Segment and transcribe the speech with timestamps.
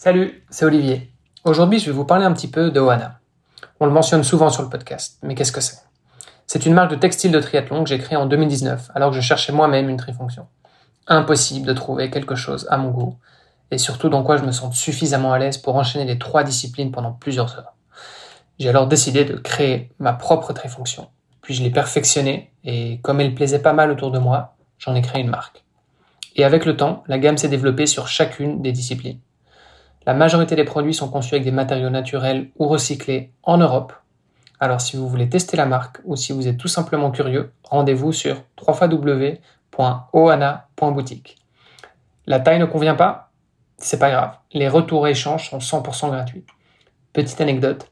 [0.00, 1.10] Salut, c'est Olivier.
[1.42, 3.18] Aujourd'hui, je vais vous parler un petit peu de Oana.
[3.80, 5.80] On le mentionne souvent sur le podcast, mais qu'est-ce que c'est?
[6.46, 9.20] C'est une marque de textile de triathlon que j'ai créée en 2019, alors que je
[9.20, 10.46] cherchais moi-même une trifonction.
[11.08, 13.16] Impossible de trouver quelque chose à mon goût,
[13.72, 16.92] et surtout dans quoi je me sens suffisamment à l'aise pour enchaîner les trois disciplines
[16.92, 17.74] pendant plusieurs heures.
[18.60, 21.08] J'ai alors décidé de créer ma propre trifonction.
[21.42, 25.02] Puis je l'ai perfectionnée, et comme elle plaisait pas mal autour de moi, j'en ai
[25.02, 25.64] créé une marque.
[26.36, 29.18] Et avec le temps, la gamme s'est développée sur chacune des disciplines.
[30.08, 33.92] La majorité des produits sont conçus avec des matériaux naturels ou recyclés en Europe.
[34.58, 38.12] Alors si vous voulez tester la marque ou si vous êtes tout simplement curieux, rendez-vous
[38.12, 41.36] sur www.oana.boutique.
[42.26, 43.32] La taille ne convient pas
[43.76, 44.32] C'est pas grave.
[44.54, 46.46] Les retours et échanges sont 100% gratuits.
[47.12, 47.90] Petite anecdote,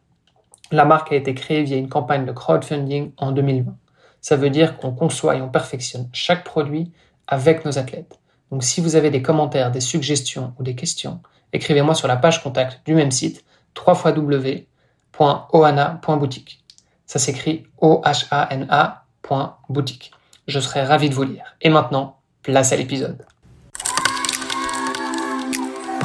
[0.73, 3.77] la marque a été créée via une campagne de crowdfunding en 2020.
[4.23, 6.91] Ça veut dire qu'on conçoit et on perfectionne chaque produit
[7.29, 8.19] avec nos athlètes.
[8.51, 11.21] Donc si vous avez des commentaires, des suggestions ou des questions,
[11.53, 13.45] écrivez-moi sur la page contact du même site
[13.87, 16.65] www.ohana.boutique.
[17.07, 20.13] Ça s'écrit O-H-A-N-A.boutique.
[20.49, 21.57] Je serai ravi de vous lire.
[21.61, 23.27] Et maintenant, place à l'épisode.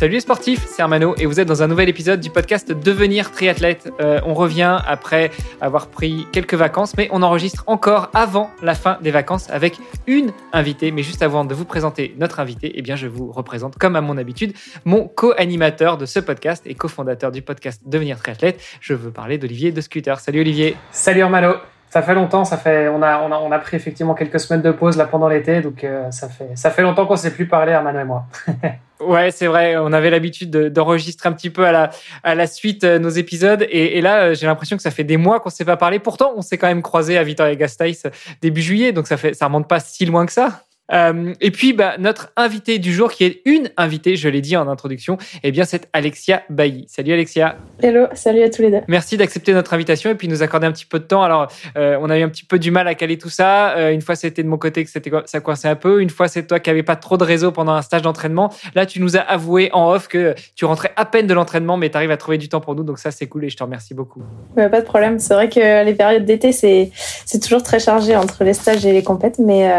[0.00, 3.32] Salut les sportifs, c'est Armano et vous êtes dans un nouvel épisode du podcast Devenir
[3.32, 3.92] triathlète.
[4.00, 8.96] Euh, on revient après avoir pris quelques vacances, mais on enregistre encore avant la fin
[9.02, 10.90] des vacances avec une invitée.
[10.90, 14.00] Mais juste avant de vous présenter notre invité, eh bien je vous représente comme à
[14.00, 14.54] mon habitude
[14.86, 18.58] mon co-animateur de ce podcast et cofondateur du podcast Devenir triathlète.
[18.80, 20.18] Je veux parler d'Olivier de Scooter.
[20.18, 20.76] Salut Olivier.
[20.92, 21.56] Salut Armano.
[21.90, 24.62] Ça fait longtemps, ça fait, on a, on a, on a pris effectivement quelques semaines
[24.62, 27.32] de pause là pendant l'été, donc euh, ça fait, ça fait longtemps qu'on ne s'est
[27.32, 28.24] plus parlé, Armano et moi.
[29.00, 29.78] Ouais, c'est vrai.
[29.78, 31.90] On avait l'habitude d'enregistrer un petit peu à
[32.34, 33.66] la, suite euh, nos épisodes.
[33.70, 35.98] Et, là, euh, j'ai l'impression que ça fait des mois qu'on ne s'est pas parlé.
[35.98, 38.02] Pourtant, on s'est quand même croisé à Victoria Gasteiz
[38.42, 38.92] début juillet.
[38.92, 40.64] Donc, ça fait, ça remonte pas si loin que ça.
[40.92, 44.56] Euh, et puis, bah, notre invité du jour, qui est une invitée, je l'ai dit
[44.56, 46.86] en introduction, eh bien, c'est Alexia Bailly.
[46.88, 47.56] Salut Alexia.
[47.82, 48.80] Hello, salut à tous les deux.
[48.88, 51.22] Merci d'accepter notre invitation et puis nous accorder un petit peu de temps.
[51.22, 53.76] Alors, euh, on a eu un petit peu du mal à caler tout ça.
[53.76, 56.00] Euh, une fois, c'était de mon côté que c'était ça coinçait un peu.
[56.00, 58.52] Une fois, c'est toi qui n'avais pas trop de réseau pendant un stage d'entraînement.
[58.74, 61.90] Là, tu nous as avoué en off que tu rentrais à peine de l'entraînement, mais
[61.90, 62.82] tu arrives à trouver du temps pour nous.
[62.82, 64.22] Donc ça, c'est cool et je te remercie beaucoup.
[64.56, 65.18] Ouais, pas de problème.
[65.18, 66.90] C'est vrai que les périodes d'été, c'est
[67.24, 69.70] c'est toujours très chargé entre les stages et les compètes, mais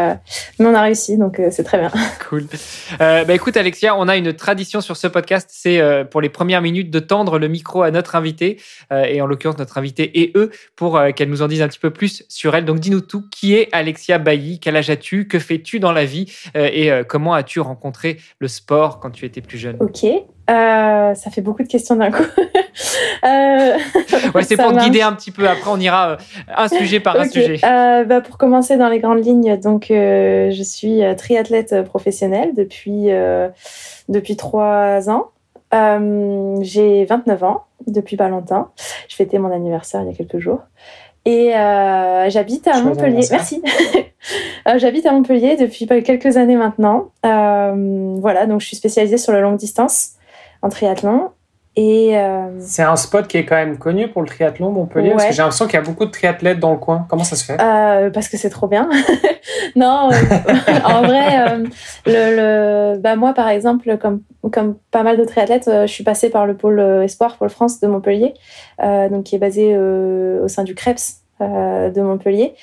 [0.60, 1.92] mais on a réussi, donc euh, c'est très bien.
[2.30, 2.46] Cool.
[3.02, 6.30] Euh, bah écoute Alexia, on a une tradition sur ce podcast, c'est euh, pour les
[6.30, 8.58] premières minutes de tendre le micro à notre invité,
[8.94, 11.80] euh, et en l'occurrence notre invité et eux, pour qu'elle nous en dise un petit
[11.80, 12.66] peu plus sur elle.
[12.66, 14.60] Donc dis-nous tout, qui est Alexia Bailly?
[14.60, 15.28] Quel âge as-tu?
[15.28, 16.32] Que fais-tu dans la vie?
[16.56, 19.78] Et comment as-tu rencontré le sport quand tu étais plus jeune?
[19.80, 20.06] Ok.
[20.50, 22.24] Euh, ça fait beaucoup de questions d'un coup.
[23.24, 23.78] Euh,
[24.34, 24.86] Ouais, c'est pour te marche.
[24.86, 25.48] guider un petit peu.
[25.48, 26.16] Après, on ira euh,
[26.58, 27.60] un sujet par un sujet.
[27.64, 33.12] Euh, bah, pour commencer dans les grandes lignes, donc euh, je suis triathlète professionnelle depuis
[33.12, 33.50] euh,
[34.10, 35.28] depuis trois ans.
[35.74, 38.70] Euh, j'ai 29 ans depuis pas longtemps.
[39.08, 40.62] Je fêtais mon anniversaire il y a quelques jours.
[41.26, 43.28] Et euh, j'habite à Montpellier.
[43.30, 43.62] Merci.
[44.78, 47.10] J'habite à Montpellier depuis quelques années maintenant.
[47.26, 50.14] Euh, voilà, donc je suis spécialisée sur la longue distance
[50.62, 51.32] en triathlon.
[51.78, 55.28] Et euh, C'est un spot qui est quand même connu pour le triathlon, Montpellier, parce
[55.28, 57.06] que j'ai l'impression qu'il y a beaucoup de triathlètes dans le coin.
[57.10, 57.58] Comment ça se fait?
[57.62, 58.90] Euh, parce que c'est trop bien.
[59.78, 61.66] non, euh, en vrai, euh,
[62.06, 66.30] le, le, bah moi par exemple, comme, comme pas mal de triathlètes, je suis passée
[66.30, 68.34] par le pôle Espoir Pôle France de Montpellier,
[68.80, 70.76] donc qui est basé au sein du
[71.42, 72.54] euh, de Montpellier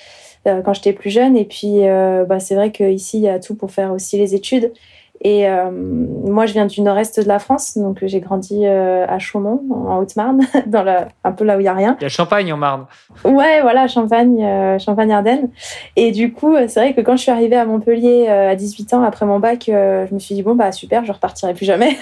[0.44, 1.36] quand j'étais plus jeune.
[1.36, 1.80] Et puis,
[2.26, 4.72] bah, c'est vrai qu'ici, il y a tout pour faire aussi les études.
[5.20, 9.18] Et euh, moi, je viens du nord-est de la France, donc j'ai grandi euh, à
[9.18, 11.96] Chaumont, en Haute-Marne, dans la, un peu là où il y a rien.
[12.00, 12.86] Il y a Champagne en Marne.
[13.24, 15.50] Ouais, voilà, Champagne, euh, Champagne-Ardenne.
[15.96, 18.54] Et du coup, euh, c'est vrai que quand je suis arrivée à Montpellier euh, à
[18.54, 21.52] 18 ans, après mon bac, euh, je me suis dit, bon, bah super, je repartirai
[21.52, 21.96] plus jamais.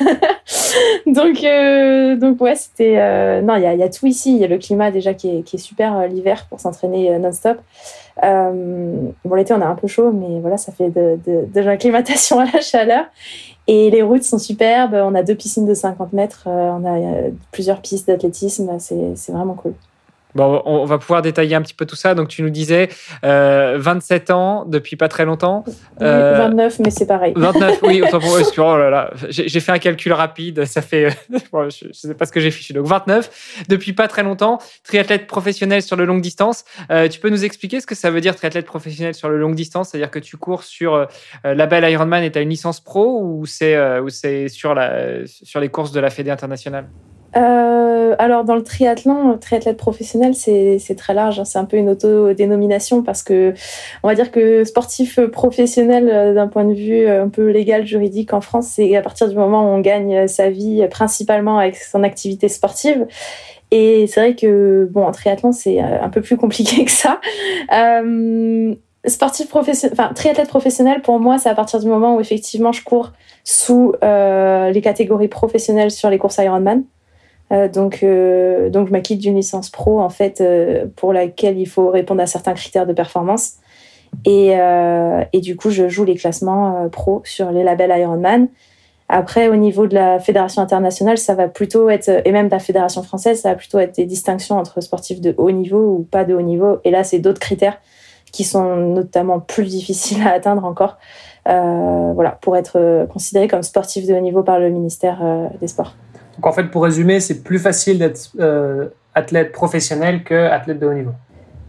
[1.07, 2.97] donc, euh, donc, ouais, c'était.
[2.99, 4.35] euh, non, il y a, y a tout ici.
[4.35, 7.59] Il y a le climat déjà qui est, qui est super l'hiver pour s'entraîner non-stop.
[8.25, 11.61] Euh, bon, l'été, on a un peu chaud, mais voilà, ça fait de, de, de
[11.61, 13.05] l'acclimatation à la chaleur.
[13.67, 14.95] Et les routes sont superbes.
[14.95, 16.45] On a deux piscines de 50 mètres.
[16.47, 18.79] euh, on a euh, plusieurs pistes d'athlétisme.
[18.79, 19.75] C'est c'est vraiment cool.
[20.37, 22.15] Bon, on va pouvoir détailler un petit peu tout ça.
[22.15, 22.91] Donc, tu nous disais
[23.23, 25.65] 27 ans depuis pas très longtemps.
[25.99, 27.33] 29, mais c'est pareil.
[27.35, 30.67] 29, oui, autant pour oh là là, j'ai fait un calcul rapide.
[30.67, 32.75] Ça fait, je, ne sais pas ce que j'ai fichu.
[32.75, 34.59] Donc, 29 depuis pas très longtemps.
[34.85, 36.65] Triathlète professionnel sur le longue distance.
[37.11, 39.91] tu peux nous expliquer ce que ça veut dire triathlète professionnel sur le longue distance?
[39.91, 41.07] C'est-à-dire que tu cours sur
[41.45, 45.71] la belle Ironman et tu as une licence pro ou c'est sur, la, sur les
[45.71, 46.89] courses de la Fédé internationale?
[47.37, 51.39] Euh, alors dans le triathlon, triathlète professionnel, c'est très large.
[51.39, 51.45] Hein.
[51.45, 53.53] C'est un peu une autodénomination parce que
[54.03, 57.87] on va dire que sportif professionnel euh, d'un point de vue euh, un peu légal,
[57.87, 61.77] juridique en France, c'est à partir du moment où on gagne sa vie principalement avec
[61.77, 63.07] son activité sportive.
[63.71, 67.21] Et c'est vrai que bon, en triathlon, c'est un peu plus compliqué que ça.
[69.05, 72.83] Sportif professionnel, enfin triathlète professionnel, pour moi, c'est à partir du moment où effectivement je
[72.83, 73.13] cours
[73.45, 76.85] sous les catégories professionnelles sur les courses Ironman.
[77.53, 81.67] Euh, donc, euh, donc, je m'acquitte d'une licence pro en fait euh, pour laquelle il
[81.67, 83.55] faut répondre à certains critères de performance.
[84.25, 84.53] Et,
[85.33, 88.49] et du coup, je joue les classements pro sur les labels Ironman.
[89.09, 92.59] Après, au niveau de la fédération internationale, ça va plutôt être, et même de la
[92.59, 96.25] fédération française, ça va plutôt être des distinctions entre sportifs de haut niveau ou pas
[96.25, 96.79] de haut niveau.
[96.85, 97.79] Et là, c'est d'autres critères
[98.33, 100.97] qui sont notamment plus difficiles à atteindre encore,
[101.49, 105.69] euh, voilà, pour être considéré comme sportif de haut niveau par le ministère euh, des
[105.69, 105.95] Sports.
[106.37, 110.87] Donc en fait, pour résumer, c'est plus facile d'être euh, athlète professionnel que athlète de
[110.87, 111.13] haut niveau.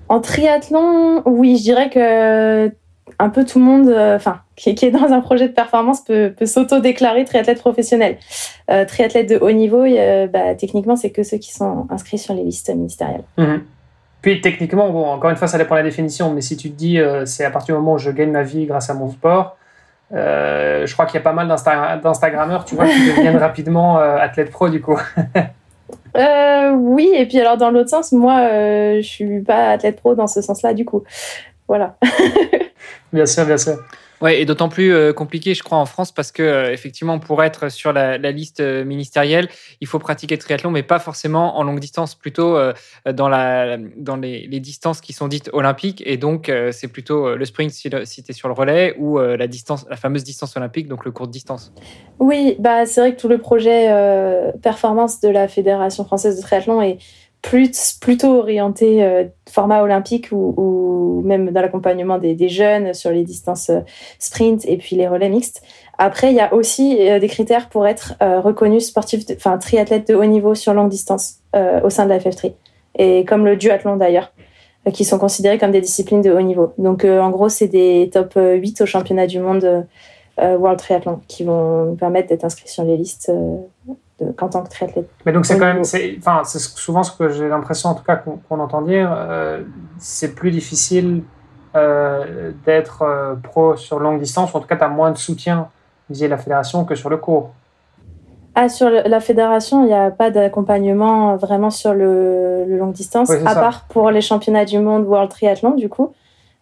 [0.10, 2.72] En triathlon, oui, je dirais que
[3.20, 6.46] un peu tout le monde, enfin, qui, est dans un projet de performance peut, peut
[6.46, 8.18] s'auto-déclarer triathlète professionnel.
[8.88, 9.86] triathlète de haut niveau,
[10.32, 13.24] bah, techniquement, c'est que ceux qui sont inscrits sur les listes ministérielles.
[13.38, 13.62] Mhm.
[14.22, 16.76] Puis techniquement, bon, encore une fois, ça dépend de la définition, mais si tu te
[16.76, 19.10] dis euh, c'est à partir du moment où je gagne ma vie grâce à mon
[19.10, 19.58] sport,
[20.14, 24.18] euh, je crois qu'il y a pas mal d'Instagrammeurs, tu vois, qui deviennent rapidement euh,
[24.18, 25.00] athlètes pro du coup.
[26.16, 28.48] oui, et puis alors dans l'autre sens, moi,
[28.96, 31.04] je suis pas athlète pro dans ce sens-là du coup.
[31.68, 31.98] Voilà.
[33.14, 33.78] bien sûr, bien sûr.
[34.22, 37.44] Ouais, et d'autant plus euh, compliqué, je crois, en France, parce que euh, effectivement, pour
[37.44, 39.48] être sur la, liste euh, ministérielle,
[39.80, 42.58] il faut pratiquer le triathlon, mais pas forcément en longue distance, plutôt
[43.06, 46.02] dans, la, dans les, distances qui sont dites olympiques.
[46.06, 49.86] Et donc, c'est plutôt le sprint si, tu es sur le relais ou la distance,
[49.90, 51.72] la fameuse distance olympique, donc le court distance.
[52.20, 53.88] Oui, bah c'est vrai que tout le projet
[54.62, 56.98] performance de la Fédération française de triathlon est
[57.42, 63.82] plutôt orienté euh, format olympique ou, même dans l'accompagnement des, jeunes sur les distances euh,
[64.20, 65.62] sprint et puis les relais mixtes.
[65.98, 70.16] Après, il y a aussi euh, des critères pour être reconnu sportif, enfin triathlète de
[70.16, 71.38] haut niveau sur longue distance
[71.84, 72.54] au sein de la FF3
[73.00, 74.32] et comme le duathlon d'ailleurs
[74.94, 76.74] qui sont considérés comme des disciplines de haut niveau.
[76.78, 79.86] Donc en gros, c'est des top 8 au championnat du monde
[80.40, 83.32] World Triathlon qui vont permettre d'être inscrits sur les listes
[84.38, 85.10] qu'en tant que triathlète.
[85.26, 85.84] Mais donc c'est quand même,
[86.20, 89.62] enfin c'est souvent ce que j'ai l'impression en tout cas qu'on entend dire, euh,
[90.00, 91.24] c'est plus difficile
[91.76, 95.18] euh, d'être euh, pro sur longue distance, ou en tout cas tu as moins de
[95.18, 95.70] soutien
[96.10, 97.52] via la fédération que sur le cours.
[98.56, 103.30] Ah, sur la fédération, il n'y a pas d'accompagnement vraiment sur le, le longue distance,
[103.30, 106.14] à part pour les championnats du monde World Triathlon, du coup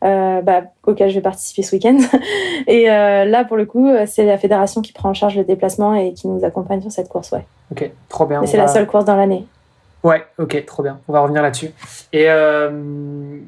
[0.05, 1.97] euh, bah, auquel je vais participer ce week-end.
[2.67, 5.95] Et euh, là, pour le coup, c'est la fédération qui prend en charge le déplacement
[5.95, 7.31] et qui nous accompagne sur cette course.
[7.31, 7.45] Ouais.
[7.71, 8.41] Ok, trop bien.
[8.41, 9.45] Et c'est la seule course dans l'année.
[10.03, 10.99] Ouais, ok, trop bien.
[11.07, 11.71] On va revenir là-dessus.
[12.13, 13.39] Et euh,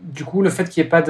[0.00, 1.02] du coup, le fait qu'il n'y ait pas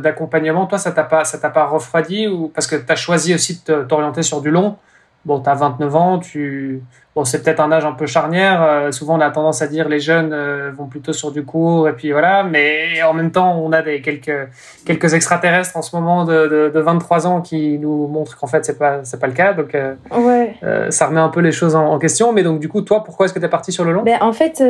[0.00, 3.34] d'accompagnement, toi, ça t'a pas, ça t'a pas refroidi ou parce que tu as choisi
[3.34, 4.76] aussi de t'orienter sur du long.
[5.24, 6.82] Bon, tu as 29 ans, tu
[7.14, 8.62] Bon, c'est peut-être un âge un peu charnière.
[8.62, 11.86] Euh, souvent, on a tendance à dire les jeunes euh, vont plutôt sur du court
[11.86, 12.42] et puis voilà.
[12.42, 14.48] Mais en même temps, on a des quelques
[14.86, 18.78] quelques extraterrestres en ce moment de, de, 23 ans qui nous montrent qu'en fait c'est
[18.78, 19.52] pas c'est pas le cas.
[19.52, 20.56] Donc euh, ouais.
[20.90, 22.32] ça remet un peu les choses en, question.
[22.32, 24.02] Mais donc du coup, toi, pourquoi est-ce que tu es parti sur le long?
[24.02, 24.62] Ben, en fait,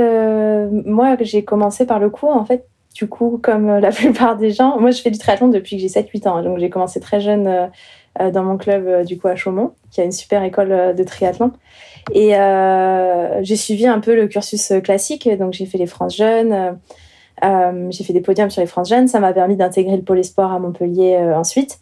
[0.84, 2.36] moi j'ai commencé par le court.
[2.36, 5.76] En fait, du coup, comme la plupart des gens, moi je fais du triathlon depuis
[5.76, 6.42] que j'ai 7-8 ans.
[6.42, 7.70] Donc j'ai commencé très jeune
[8.18, 11.52] dans mon club du coup à Chaumont, qui a une super école de triathlon.
[12.12, 16.76] Et euh, j'ai suivi un peu le cursus classique, donc j'ai fait les France Jeunes,
[17.44, 20.18] euh, j'ai fait des podiums sur les France Jeunes, ça m'a permis d'intégrer le pôle
[20.18, 21.78] espoir à Montpellier euh, ensuite.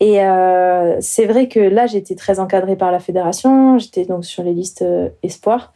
[0.00, 4.42] Et euh, c'est vrai que là, j'étais très encadrée par la fédération, j'étais donc sur
[4.42, 5.72] les listes euh, espoir.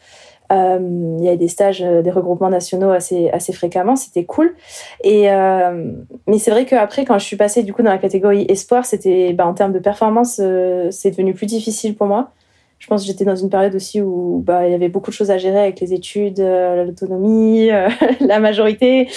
[0.53, 4.55] Euh, il y avait des stages, des regroupements nationaux assez, assez fréquemment, c'était cool.
[5.03, 5.29] Et,
[6.27, 9.33] mais c'est vrai qu'après, quand je suis passée du coup dans la catégorie espoir, c'était
[9.33, 10.41] bah, en termes de performance,
[10.91, 12.33] c'est devenu plus difficile pour moi
[12.79, 15.17] je pense que j'étais dans une période aussi où bah, il y avait beaucoup de
[15.17, 17.89] choses à gérer avec les études, euh, l'autonomie, euh,
[18.21, 19.09] la majorité.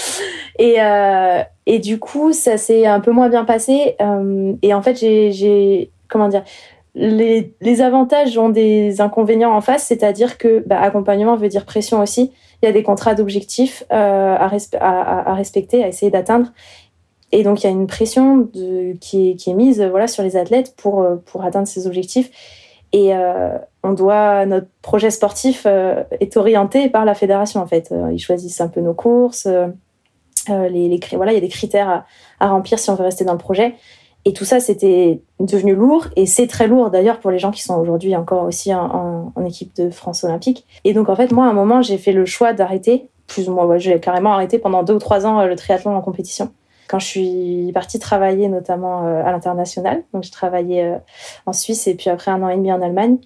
[0.58, 3.96] Et, euh, et du coup, ça s'est un peu moins bien passé.
[4.62, 6.44] et en fait, j'ai, comment dire,
[6.96, 12.32] les, avantages ont des inconvénients en face, c'est-à-dire que bah, accompagnement veut dire pression aussi.
[12.62, 16.52] il y a des contrats d'objectifs euh, à, respecter, à essayer d'atteindre.
[17.32, 18.50] Et donc, il y a une pression
[19.00, 22.32] qui, est, mise voilà, sur les athlètes pour, euh, pour atteindre ces objectifs.
[22.92, 27.94] Et euh, on doit, notre projet sportif est orienté par la fédération, en fait.
[28.12, 29.48] Ils choisissent un peu nos courses.
[30.48, 32.04] les, voilà, il y a des critères
[32.40, 33.76] à, remplir si on veut rester dans le projet.
[34.26, 36.08] Et tout ça, c'était devenu lourd.
[36.16, 39.76] Et c'est très lourd, d'ailleurs, pour les gens qui sont aujourd'hui encore aussi en, équipe
[39.76, 40.66] de France olympique.
[40.84, 43.08] Et donc, en fait, moi, à un moment, j'ai fait le choix d'arrêter.
[43.28, 46.52] Plus ou moins, j'ai carrément arrêté pendant deux ou trois ans le triathlon en compétition
[46.88, 50.04] quand je suis partie travailler notamment euh, à l'international.
[50.12, 50.98] Donc, j'ai travaillé euh,
[51.46, 53.18] en Suisse et puis après un an et demi en Allemagne.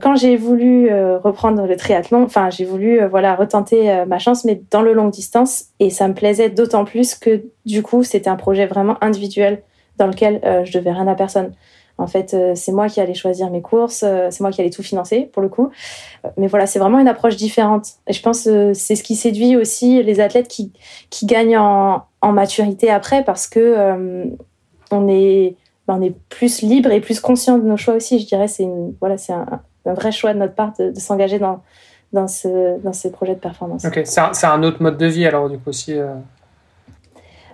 [0.00, 4.60] Quand j'ai voulu euh, reprendre le triathlon, enfin, j'ai voulu voilà retenter ma chance, mais
[4.70, 5.66] dans le longue distance.
[5.78, 9.62] Et ça me plaisait d'autant plus que du coup, c'était un projet vraiment individuel
[9.98, 11.52] dans lequel je devais rien à personne.
[11.98, 14.70] En fait, euh, c'est moi qui allais choisir mes courses, euh, c'est moi qui allais
[14.70, 15.70] tout financer pour le coup.
[16.24, 17.86] Euh, mais voilà, c'est vraiment une approche différente.
[18.06, 20.72] Et je pense que c'est ce qui séduit aussi les athlètes qui,
[21.08, 24.24] qui gagnent en, en maturité après parce que euh,
[24.90, 25.56] on, est,
[25.88, 28.18] ben, on est plus libre et plus conscient de nos choix aussi.
[28.18, 28.68] Je dirais c'est
[29.00, 31.62] voilà, c'est un, vrai choix de notre part de, s'engager dans,
[32.12, 33.86] dans, ce, dans ces projets de performance.
[33.86, 35.94] Ok, c'est un, un, autre mode de vie alors du coup aussi.
[35.94, 36.12] Euh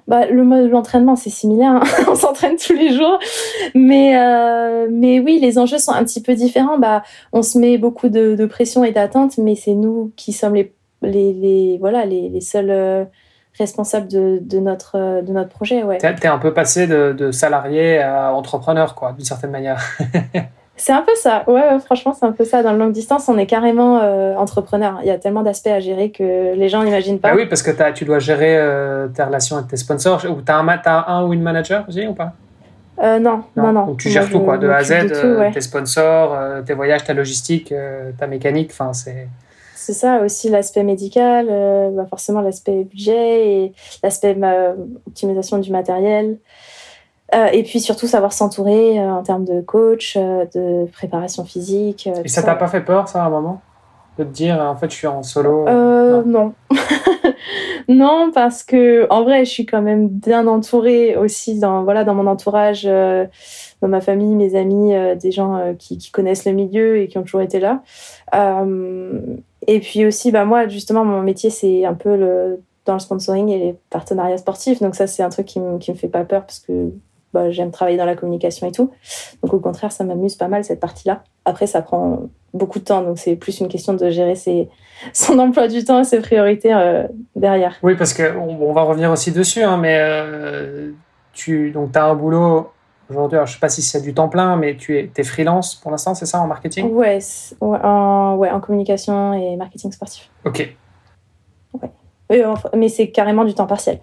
[0.09, 1.83] bah, le mode l'entraînement c'est similaire hein.
[2.09, 3.19] on s'entraîne tous les jours.
[3.75, 6.79] Mais euh, mais oui les enjeux sont un petit peu différents.
[6.79, 10.73] Bah on se met beaucoup de, pression et d'attente mais c'est nous qui sommes les
[11.03, 13.05] les, voilà les, les seuls euh,
[13.59, 15.99] responsables de, de notre de notre projet ouais.
[15.99, 19.81] T'es un peu passé de, de salarié à entrepreneur d'une certaine manière
[20.83, 21.45] C'est un peu ça.
[21.47, 22.65] Ouais, ouais franchement, c'est un peu ça.
[22.65, 24.99] Dans le longue distance, on est carrément euh, entrepreneur.
[25.03, 27.29] Il y a tellement d'aspects à gérer que les gens n'imaginent pas.
[27.31, 30.25] Ah oui, parce que as, tu dois gérer euh, tes relations avec tes sponsors.
[30.25, 32.33] Ou tu as, as, un ou une manager aussi ou pas?
[33.01, 33.87] Euh, non, non, non, non.
[33.87, 35.53] Donc tu gères Moi, tout, quoi, de A à Z, de tout, ouais.
[35.53, 36.37] tes sponsors,
[36.67, 37.73] tes voyages, ta logistique,
[38.19, 38.71] ta mécanique.
[38.73, 39.29] Enfin, c'est.
[39.77, 41.47] C'est ça aussi l'aspect médical,
[41.93, 43.73] bah forcément l'aspect budget et
[44.03, 44.37] l'aspect
[45.07, 46.39] optimisation du matériel.
[47.35, 52.07] Euh, et puis surtout savoir s'entourer euh, en termes de coach, euh, de préparation physique.
[52.07, 53.63] et ça t'a pas fait peur, ça, à un moment
[54.19, 55.65] De te dire, en fait, je suis en solo?
[55.65, 56.25] Non.
[56.27, 56.53] Non.
[57.89, 62.15] non, parce que en vrai, je suis quand même bien entourée aussi dans, voilà, dans
[62.15, 67.09] mon entourage, dans ma famille, mes amis, des gens qui, qui, connaissent le milieu et
[67.09, 67.83] qui ont toujours été là.
[69.67, 73.49] et puis aussi, bah, moi, justement, mon métier, c'est un peu le dans le sponsoring
[73.49, 74.83] et les partenariats sportifs.
[74.83, 76.91] Donc ça, c'est un truc qui qui me fait pas peur parce que
[77.33, 78.91] bah, j'aime travailler dans la communication et tout.
[79.43, 81.23] Donc au contraire, ça m'amuse pas mal cette partie-là.
[81.45, 84.69] Après, ça prend beaucoup de temps, donc c'est plus une question de gérer ses,
[85.13, 87.77] son emploi du temps et ses priorités euh, derrière.
[87.83, 90.91] Oui, parce qu'on on va revenir aussi dessus, hein, mais euh,
[91.33, 92.71] tu donc, as un boulot
[93.11, 95.91] aujourd'hui, je sais pas si c'est du temps plein, mais tu es, es freelance pour
[95.91, 96.91] l'instant, c'est ça, en marketing?
[96.91, 97.19] Ouais,
[97.61, 100.31] ouais, en, ouais, en communication et marketing sportif.
[100.45, 100.75] Ok.
[102.77, 103.99] Mais c'est carrément du temps partiel.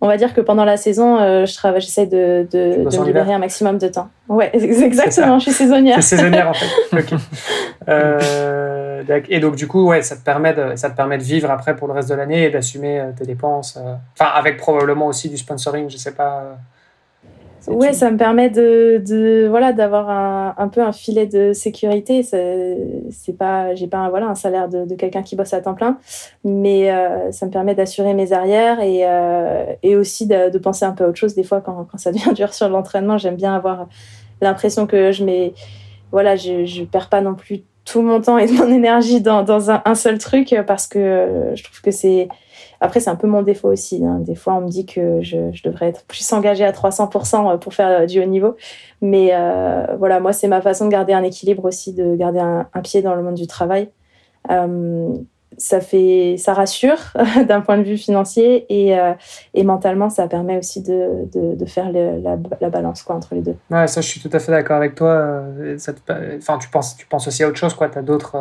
[0.00, 3.04] On va dire que pendant la saison, euh, je travaille, j'essaie de, de, de me
[3.04, 4.08] libérer un maximum de temps.
[4.28, 5.38] Ouais, exactement.
[5.38, 6.02] Je suis saisonnière.
[6.02, 6.66] C'est saisonnière en fait.
[7.04, 7.16] Okay.
[7.88, 11.50] Euh, et donc du coup, ouais, ça te permet de, ça te permet de vivre
[11.50, 13.78] après pour le reste de l'année et d'assumer euh, tes dépenses.
[14.18, 16.56] Enfin, avec probablement aussi du sponsoring, je sais pas.
[17.68, 22.22] Ouais, ça me permet de, de voilà d'avoir un, un, peu un filet de sécurité.
[22.22, 25.74] C'est pas, j'ai pas un, voilà un salaire de, de quelqu'un qui bosse à temps
[25.74, 25.98] plein,
[26.44, 30.84] mais euh, ça me permet d'assurer mes arrières et, euh, et aussi de, de, penser
[30.84, 31.34] un peu à autre chose.
[31.34, 33.88] Des fois, quand, quand ça devient dur sur l'entraînement, j'aime bien avoir
[34.40, 35.54] l'impression que je mets,
[36.12, 39.70] voilà, je, je perds pas non plus tout mon temps et mon énergie dans, dans
[39.70, 42.28] un, un seul truc parce que je trouve que c'est
[42.84, 44.04] après, c'est un peu mon défaut aussi.
[44.04, 44.18] Hein.
[44.20, 48.02] Des fois, on me dit que je, devrais être plus engagée à 300% pour faire
[48.02, 48.56] euh, du haut niveau.
[49.00, 52.66] Mais euh, voilà, moi, c'est ma façon de garder un équilibre aussi, de garder un,
[52.82, 53.88] pied dans le monde du travail.
[54.50, 55.14] Euh,
[55.56, 56.98] ça fait, ça rassure
[57.48, 59.14] d'un point de vue financier et, euh,
[59.64, 61.26] mentalement, ça permet aussi de,
[61.66, 63.56] faire la, la, balance entre les deux.
[63.70, 65.42] Ouais, ça, je suis tout à fait d'accord avec toi.
[66.36, 67.88] Enfin, tu penses, tu penses aussi à autre chose, quoi.
[67.94, 68.36] As d'autres.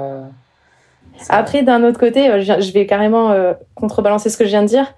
[1.30, 4.68] Après, d'un autre côté, euh, je vais carrément euh, contrebalancer ce que je viens de
[4.68, 4.94] dire.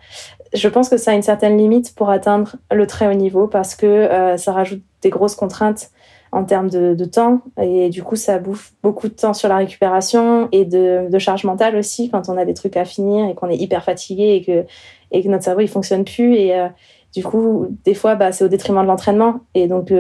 [0.54, 3.76] Je pense que ça a une certaine limite pour atteindre le très haut niveau parce
[3.76, 5.90] que euh, ça rajoute des grosses contraintes
[6.32, 10.50] en termes de, temps et du coup ça bouffe beaucoup de temps sur la récupération
[10.52, 13.56] et de, charge mentale aussi quand on a des trucs à finir et qu'on est
[13.56, 14.44] hyper fatigué
[15.12, 16.54] et que, notre cerveau il fonctionne plus et
[17.14, 19.94] du coup des fois bah, c'est au détriment de l'entraînement et donc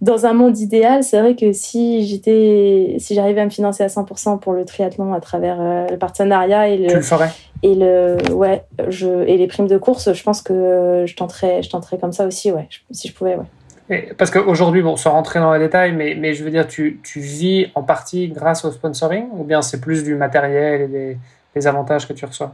[0.00, 3.86] dans un monde idéal, c'est vrai que si j'étais, si j'arrivais à me financer à
[3.86, 7.30] 100% pour le triathlon à travers euh, le partenariat et le, tu le ferais?
[7.62, 11.70] et le, ouais, je, et les primes de course, je pense que je tenterais, je
[11.70, 13.46] tenterais comme ça aussi, ouais, si je pouvais, ouais.
[13.88, 17.00] Et parce qu'aujourd'hui, bon, sans rentrer dans les détails, mais, mais je veux dire, tu,
[17.04, 21.18] tu vis en partie grâce au sponsoring ou bien c'est plus du matériel et des,
[21.54, 22.52] les avantages que tu reçois?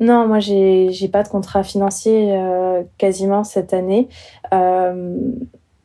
[0.00, 2.34] Non, moi, j'ai n'ai pas de contrat financier
[2.96, 4.08] quasiment cette année.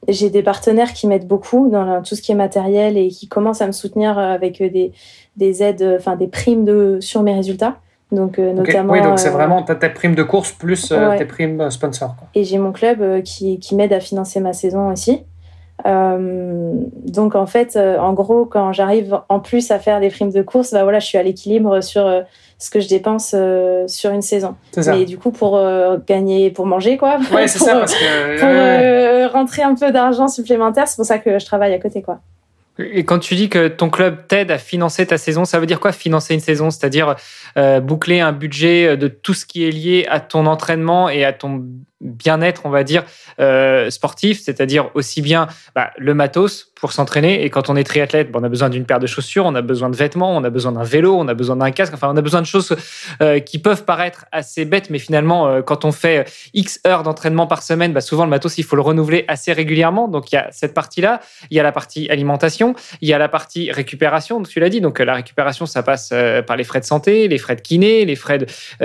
[0.08, 3.62] J'ai des partenaires qui m'aident beaucoup dans tout ce qui est matériel et qui commencent
[3.62, 4.92] à me soutenir avec des,
[5.38, 7.78] des aides, enfin des primes de, sur mes résultats.
[8.12, 8.94] Donc, notamment.
[8.94, 12.16] Oui, donc c'est vraiment tes primes de course plus tes primes sponsors.
[12.36, 15.24] Et j'ai mon club qui, qui m'aide à financer ma saison aussi.
[15.86, 16.72] Euh,
[17.06, 20.42] donc en fait, euh, en gros, quand j'arrive en plus à faire des primes de
[20.42, 22.22] course, bah voilà, je suis à l'équilibre sur euh,
[22.58, 23.36] ce que je dépense
[23.88, 24.56] sur une saison.
[24.78, 25.62] Mais du coup, pour
[26.08, 28.48] gagner, pour manger, quoi, ouais, ça, parce que, pour
[29.62, 32.22] un peu d'argent supplémentaire, c'est pour ça que je travaille à côté, quoi.
[32.80, 35.80] Et quand tu dis que ton club t'aide à financer ta saison, ça veut dire
[35.80, 36.72] quoi financer une saison?
[36.72, 37.16] C'est-à-dire
[37.84, 41.64] boucler un budget de tout ce qui est lié à ton entraînement et à ton
[42.04, 43.04] bien-être, on va dire,
[43.40, 47.44] euh, sportif, c'est-à-dire aussi bien bah, le matos pour s'entraîner.
[47.44, 49.90] Et quand on est triathlète, on a besoin d'une paire de chaussures, on a besoin
[49.90, 51.94] de vêtements, on a besoin d'un vélo, on a besoin d'un casque.
[51.94, 52.76] Enfin, on a besoin de choses
[53.22, 57.48] euh, qui peuvent paraître assez bêtes, mais finalement, euh, quand on fait X heures d'entraînement
[57.48, 60.08] par semaine, bah, souvent le matos, il faut le renouveler assez régulièrement.
[60.08, 61.22] Donc, il y a cette partie-là.
[61.50, 64.82] Il y a la partie alimentation, il y a la partie récupération, tu l'as dit.
[64.82, 66.14] Donc, la récupération, ça passe
[66.46, 68.40] par les frais de santé, les frais de kiné, les frais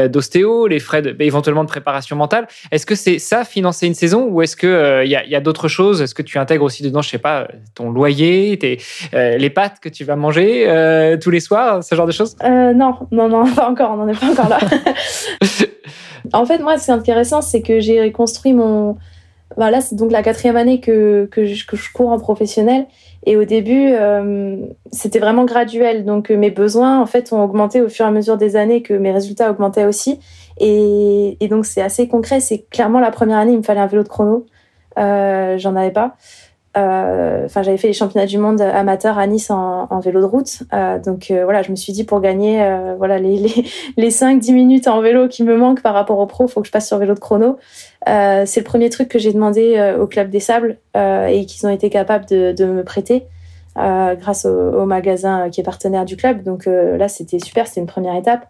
[0.08, 2.46] d'ostéo, les frais bah, éventuellement de préparation mentale.
[2.70, 5.68] Est-ce que c'est ça, financer une saison, ou est-ce qu'il euh, il y a, d'autres
[5.68, 6.02] choses?
[6.02, 8.78] Est-ce que tu intègres aussi dedans, je sais pas, ton loyer, tes,
[9.14, 12.36] euh, les pâtes que tu vas manger euh, tous les soirs, ce genre de choses?
[12.42, 14.58] Non, non, non, pas encore, on n'en est pas encore là.
[16.34, 18.98] en fait, moi, ce qui est intéressant, c'est que j'ai reconstruit mon...
[19.56, 22.86] Voilà, c'est donc la quatrième année que, que, je, que je cours en professionnel.
[23.26, 23.92] Et au début,
[24.92, 26.04] c'était vraiment graduel.
[26.04, 28.94] Donc mes besoins, en fait, ont augmenté au fur et à mesure des années, que
[28.94, 30.18] mes résultats augmentaient aussi.
[30.58, 32.40] Et, et donc, c'est assez concret.
[32.40, 34.46] C'est clairement la première année, il me fallait un vélo de chrono.
[34.98, 36.16] Euh, J'en avais pas.
[36.78, 40.62] Euh, enfin, j'avais fait les championnats du monde amateur à Nice en, vélo de route.
[40.72, 42.64] Euh, donc euh, voilà, je me suis dit pour gagner
[42.98, 43.64] voilà les, les,
[43.96, 46.72] les 5-10 minutes en vélo qui me manquent par rapport au pro, faut que je
[46.72, 47.58] passe sur vélo de chrono.
[48.06, 51.90] c'est le premier truc que j'ai demandé au Club des Sables et qu'ils ont été
[51.90, 53.26] capables de, me prêter.
[53.76, 56.42] Grâce au, magasin qui est partenaire du club.
[56.42, 58.46] Donc là, c'était super, c'était une première étape.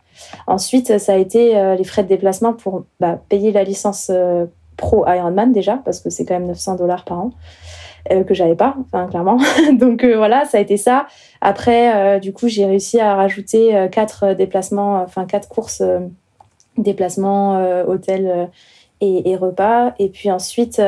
[0.47, 4.11] Ensuite, ça a été les frais de déplacement pour bah, payer la licence
[4.76, 7.30] pro Ironman déjà, parce que c'est quand même 900 dollars par an.
[8.08, 8.76] Que j'avais pas,
[9.11, 9.39] clairement.
[9.78, 11.06] Donc voilà, ça a été ça.
[11.41, 15.82] Après, du coup, j'ai réussi à rajouter quatre déplacements, enfin quatre courses,
[16.76, 18.49] déplacements, hôtel
[19.00, 19.95] et, et, repas.
[19.99, 20.78] Et puis ensuite,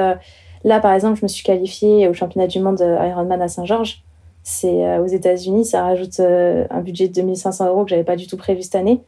[0.65, 4.03] là, par exemple, je me suis qualifiée au championnat du monde Ironman à Saint-Georges.
[4.43, 8.17] C'est euh, aux États-Unis, ça rajoute euh, un budget de 2500 euros que j'avais pas
[8.17, 9.01] du tout prévu cette année.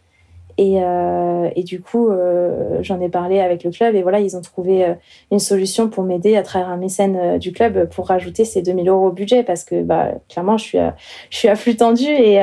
[0.59, 2.11] Et, euh, et, du coup,
[2.81, 4.95] j'en ai parlé avec le club et voilà, ils ont trouvé
[5.31, 9.09] une solution pour m'aider à travers un mécène du club pour rajouter ces 2000 euros
[9.09, 10.97] au budget parce que bah, clairement, je suis à,
[11.31, 12.41] je suis à flux tendu et,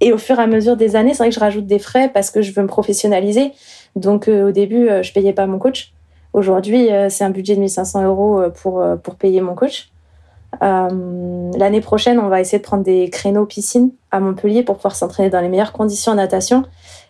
[0.00, 2.10] et au fur et à mesure des années, c'est vrai que je rajoute des frais
[2.12, 3.52] parce que je veux me professionnaliser.
[3.96, 5.92] Donc au début, je payais pas mon coach.
[6.32, 9.90] Aujourd'hui, c'est un budget de 1500 euros pour, pour payer mon coach.
[10.62, 14.96] Euh, l'année prochaine, on va essayer de prendre des créneaux piscine à Montpellier pour pouvoir
[14.96, 16.64] s'entraîner dans les meilleures conditions en natation.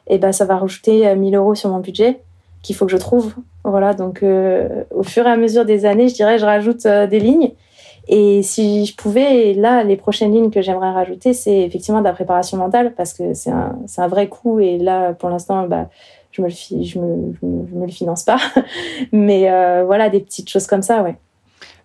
[0.06, 2.20] Et ben, ça va rajouter 1000 euh, euros sur mon budget
[2.62, 3.34] qu'il faut que je trouve.
[3.64, 7.20] Voilà, donc euh, au fur et à mesure des années, je dirais, je rajoute des
[7.20, 7.52] lignes.
[8.08, 12.12] Et si je pouvais, là, les prochaines lignes que j'aimerais rajouter, c'est effectivement de la
[12.12, 14.58] préparation mentale parce que c'est un, vrai coût.
[14.58, 15.88] Et là, pour l'instant, bah,
[16.32, 18.38] je me, je me, le finance pas.
[19.12, 19.48] Mais
[19.84, 21.16] voilà, des petites choses comme ça, ouais.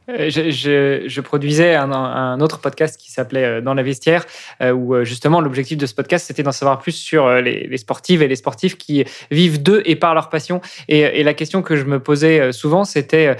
[0.09, 4.25] Euh, je, produisais un, autre podcast qui s'appelait euh, Dans la vestiaire,
[4.61, 8.27] euh, où justement l'objectif de ce podcast c'était d'en savoir plus sur les, sportives et
[8.27, 10.61] les sportifs qui vivent d'eux et par leur passion.
[10.87, 13.35] Et, la question que je me posais souvent c'était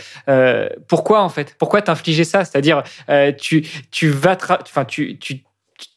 [0.87, 1.55] pourquoi en fait?
[1.59, 2.43] Pourquoi t'infliger ça?
[2.45, 2.83] C'est-à-dire
[3.37, 5.44] tu, tu vas, enfin tu, tu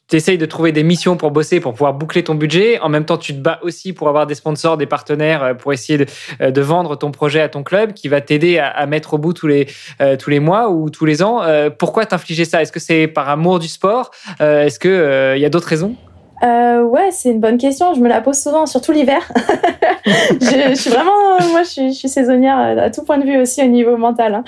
[0.08, 2.80] tu essayes de trouver des missions pour bosser, pour pouvoir boucler ton budget.
[2.80, 5.72] En même temps, tu te bats aussi pour avoir des sponsors, des partenaires, euh, pour
[5.72, 6.06] essayer de,
[6.40, 9.34] euh, de vendre ton projet à ton club qui va t'aider à, mettre au bout
[9.34, 9.66] tous les,
[10.00, 11.42] euh, tous les mois ou tous les ans.
[11.78, 12.62] pourquoi t'infliger ça?
[12.62, 14.10] Est-ce que c'est par amour du sport?
[14.40, 15.94] Est-ce qu'il il y a d'autres raisons?
[16.42, 17.94] Ouais, c'est une bonne question.
[17.94, 19.20] Je me la pose souvent, surtout l'hiver.
[20.06, 21.10] je, suis vraiment,
[21.50, 24.42] moi, je suis, je suis, saisonnière à tout point de vue aussi au niveau mental.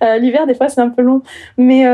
[0.00, 0.18] Hein.
[0.18, 1.22] l'hiver, des fois, c'est un peu long.
[1.56, 1.86] Mais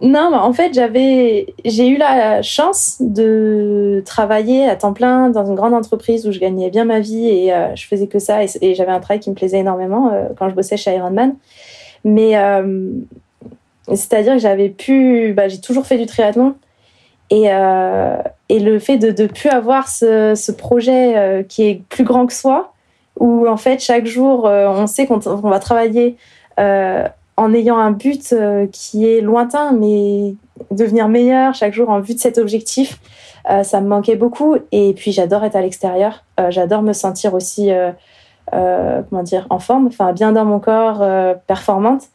[0.00, 5.56] non, en fait, j'avais, j'ai eu la chance de travailler à temps plein dans une
[5.56, 8.74] grande entreprise où je gagnais bien ma vie et euh, je faisais que ça et,
[8.74, 11.34] j'avais un travail qui me plaisait énormément euh, quand je bossais chez Ironman.
[12.04, 12.92] Mais euh,
[13.88, 16.54] c'est-à-dire que j'avais pu, bah, j'ai toujours fait du triathlon
[17.30, 17.46] et,
[18.48, 22.32] et le fait de ne plus avoir ce, ce projet qui est plus grand que
[22.32, 22.72] soi,
[23.18, 26.16] où en fait chaque jour on sait qu'on va travailler
[27.38, 28.34] en ayant un but
[28.72, 30.34] qui est lointain, mais
[30.70, 32.98] devenir meilleur chaque jour en vue de cet objectif.
[33.62, 34.56] ça me manquait beaucoup.
[34.72, 36.24] Et puis j'adore être à l'extérieur.
[36.50, 37.70] j'adore me sentir aussi,
[38.50, 41.04] comment dire, en forme, enfin bien dans mon corps,
[41.46, 42.08] performante.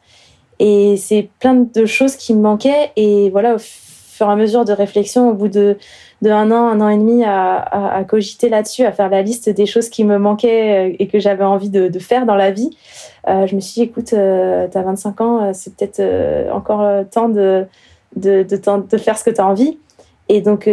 [0.60, 2.92] Et c'est plein de choses qui me manquaient.
[2.98, 5.78] Et voilà, au fur et à mesure de réflexion, au bout de,
[6.24, 9.66] de un an, un an et demi, à, cogiter là-dessus, à faire la liste des
[9.66, 12.72] choses qui me manquaient euh, et que j'avais envie de, faire dans la vie,
[13.28, 16.02] euh, je me suis dit, écoute, euh, tu as 25 ans, c'est peut-être
[16.52, 17.66] encore temps de,
[18.16, 19.78] de, de, faire ce que tu as envie.
[20.30, 20.64] Et donc,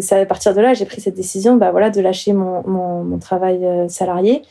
[0.00, 3.04] c'est à partir de là, j'ai pris cette décision bah, voilà, de lâcher mon, mon,
[3.04, 4.42] mon travail salarié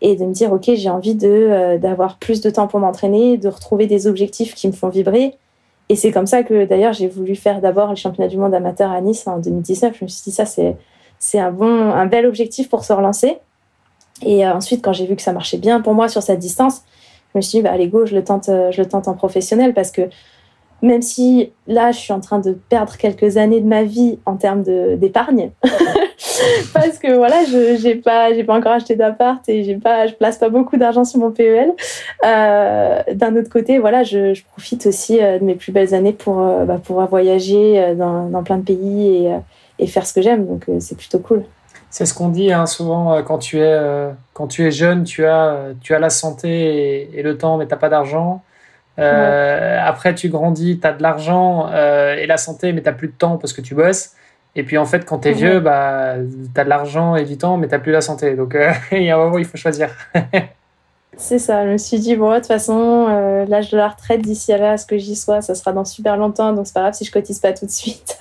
[0.00, 3.48] et de me dire ok j'ai envie euh, d'avoir plus de temps pour m'entraîner de
[3.48, 5.34] retrouver des objectifs qui me font vibrer
[5.88, 8.90] et c'est comme ça que d'ailleurs j'ai voulu faire d'abord le championnat du monde amateur
[8.90, 10.76] à Nice en 2019 je me suis dit ça c'est
[11.18, 13.38] c'est un bon un bel objectif pour se relancer.
[14.22, 16.82] Et euh, ensuite quand j'ai vu que ça marchait bien pour moi sur cette distance
[17.32, 19.14] je me suis dit bah allez go je le tente euh, je le tente en
[19.14, 19.74] professionnel.
[19.74, 20.08] Parce que
[20.82, 24.36] même si là, je suis en train de perdre quelques années de ma vie en
[24.36, 25.50] termes d'épargne,
[26.74, 30.14] parce que voilà, je n'ai pas, j'ai pas encore acheté d'appart et j'ai pas, je
[30.14, 31.72] place pas beaucoup d'argent sur mon PEL.
[32.24, 36.12] Euh, D'un autre côté, voilà, je, je, profite aussi euh, de mes plus belles années
[36.12, 39.36] pour euh, bah, pouvoir voyager dans, dans, plein de pays et,
[39.78, 40.46] et faire ce que j'aime.
[40.46, 41.44] Donc c'est plutôt cool.
[41.90, 43.80] C'est ce qu'on dit hein, souvent quand tu es
[44.34, 47.66] quand tu es jeune, tu as tu as la santé et, et le temps, mais
[47.66, 48.42] t'as pas d'argent.
[48.98, 53.08] Euh, après, tu grandis, tu as de l'argent euh, et la santé, mais tu plus
[53.08, 54.14] de temps parce que tu bosses.
[54.58, 56.16] Et puis en fait, quand tu es vieux, bah,
[56.54, 58.34] tu as de l'argent et du temps, mais tu plus la santé.
[58.34, 59.90] Donc euh, il y a un moment où il faut choisir.
[61.16, 63.08] C'est ça, je me suis dit, bon, de toute façon,
[63.48, 66.16] l'âge de la retraite, d'ici à là, ce que j'y sois, ça sera dans super
[66.16, 68.20] longtemps, donc c'est pas grave si je cotise pas tout de suite.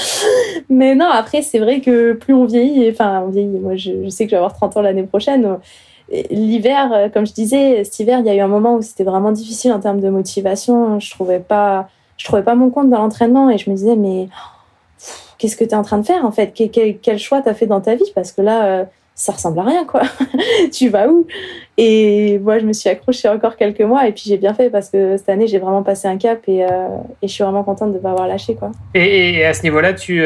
[0.68, 4.08] mais non, après, c'est vrai que plus on vieillit, enfin, on vieillit, moi je, je,
[4.08, 5.58] sais que je vais avoir 30 ans l'année prochaine,
[6.30, 9.04] l'hiver, euh, comme je disais, cet hiver, il y a eu un moment où c'était
[9.04, 10.98] vraiment difficile en termes de motivation.
[11.00, 14.28] Je trouvais pas, je trouvais pas mon compte dans l'entraînement et je me disais, mais
[15.38, 16.52] qu'est-ce que tu es en train de faire en fait?
[16.54, 18.10] Quel, quel choix tu as fait dans ta vie?
[18.14, 20.02] Parce que là, euh, ça ressemble à rien, quoi.
[20.72, 21.26] tu vas où?
[21.76, 24.90] Et moi, je me suis accrochée encore quelques mois et puis j'ai bien fait parce
[24.90, 26.88] que cette année, j'ai vraiment passé un cap et, euh,
[27.22, 28.72] je suis vraiment contente de ne pas avoir lâché, quoi.
[28.94, 30.22] Et, à ce niveau-là, tu,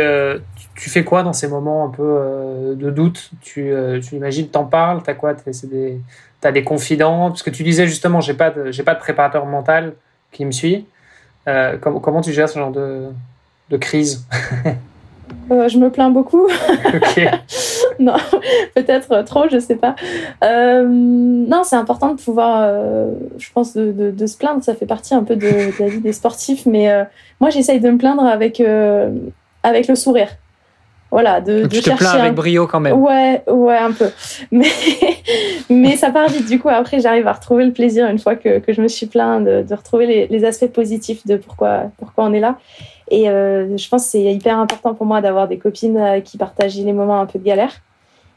[0.78, 3.30] tu fais quoi dans ces moments un peu euh, de doute?
[3.42, 5.34] Tu, euh, tu imagines, t'en parles T'as quoi?
[5.34, 6.00] T'as des,
[6.52, 7.28] des confidents?
[7.28, 9.94] Parce que tu disais justement, j'ai pas pas de préparateur mental
[10.30, 10.86] qui me suit.
[11.48, 13.08] Euh, comment, comment tu gères ce genre de,
[13.70, 14.24] de crise?
[15.50, 16.46] Je me plains beaucoup.
[16.94, 17.28] Ok.
[17.98, 18.14] non,
[18.74, 19.94] peut-être trop, je sais pas.
[20.42, 22.68] non, c'est important de pouvoir,
[23.38, 24.62] je pense, de, de, de, se plaindre.
[24.62, 26.66] Ça fait partie un peu de, de la vie des sportifs.
[26.66, 26.88] Mais
[27.40, 28.62] moi, j'essaye de me plaindre avec,
[29.62, 30.28] avec le sourire.
[31.10, 33.00] Voilà, de, de tu te plains avec brio quand même.
[33.00, 34.10] Ouais, ouais, un peu.
[34.50, 34.68] Mais,
[35.70, 36.46] mais ça part vite.
[36.46, 39.06] Du coup, après, j'arrive à retrouver le plaisir une fois que, que je me suis
[39.06, 42.58] plaint, de, de retrouver les, les, aspects positifs de pourquoi, pourquoi on est là.
[43.10, 46.36] Et euh, je pense que c'est hyper important pour moi d'avoir des copines euh, qui
[46.36, 47.72] partagent les moments un peu de galère.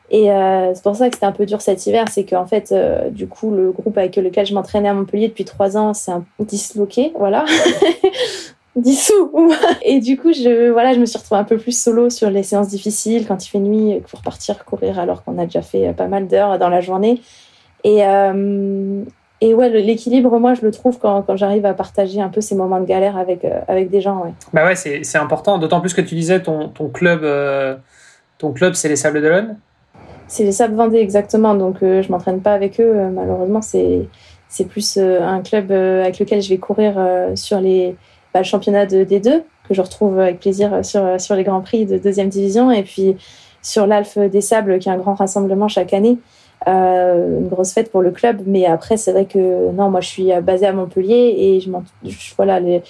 [0.10, 2.74] Et euh, c'est pour ça que c'était un peu dur cet hiver, c'est qu'en fait,
[3.12, 6.26] du coup, le groupe avec lequel je m'entraînais à Montpellier depuis trois ans, c'est un
[6.40, 7.46] disloqué, voilà.
[8.76, 9.32] dissous.
[9.84, 12.44] Et du coup, je, voilà, je me suis retrouvée un peu plus solo sur les
[12.44, 16.08] séances difficiles, quand il fait nuit, pour partir courir alors qu'on a déjà fait pas
[16.08, 17.22] mal d'heures dans la journée.
[17.86, 18.04] Et,
[19.44, 22.54] et ouais, l'équilibre, moi, je le trouve quand, quand j'arrive à partager un peu ces
[22.54, 24.24] moments de galère avec, euh, avec des gens.
[24.24, 24.34] Ouais.
[24.54, 27.76] Bah ouais, c'est important, d'autant plus que tu disais ton, ton club, euh,
[28.38, 29.58] ton club c'est les Sables d'Olonne
[30.28, 31.56] C'est les Sables Vendée, exactement.
[31.56, 32.94] Donc, je m'entraîne pas avec eux.
[33.12, 34.08] malheureusement, c'est
[34.70, 36.94] plus un club avec lequel je vais courir
[37.36, 37.96] sur les
[38.36, 41.88] bah, le championnat de D2, que je retrouve avec plaisir sur, sur les Grands Prix
[41.88, 43.18] de deuxième division, et puis
[43.64, 46.20] sur l'Alphe des Sables, qui est un grand rassemblement chaque année.
[46.68, 50.08] Euh, une grosse fête pour le club, mais après, c'est vrai que non, moi je
[50.08, 51.70] suis basée à Montpellier et je,
[52.36, 52.84] voilà, les,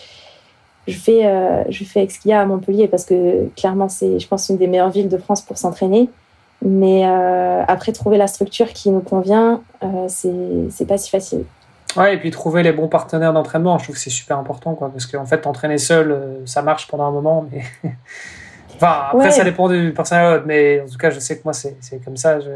[0.88, 4.68] je fais, euh, je fais à Montpellier parce que clairement, c'est, je pense, une des
[4.68, 6.10] meilleures villes de France pour s'entraîner.
[6.64, 10.32] Mais euh, après, trouver la structure qui nous convient, euh, c'est,
[10.70, 11.44] c'est pas si facile.
[11.98, 14.90] Ouais, et puis trouver les bons partenaires d'entraînement, je trouve que c'est super important, quoi,
[14.90, 17.64] parce qu'en fait, t'entraîner seul, ça marche pendant un moment, mais.
[18.76, 22.04] enfin, après, ça dépend du personnel, mais en tout cas, je sais que moi, c'est
[22.06, 22.40] comme ça.
[22.40, 22.50] Je...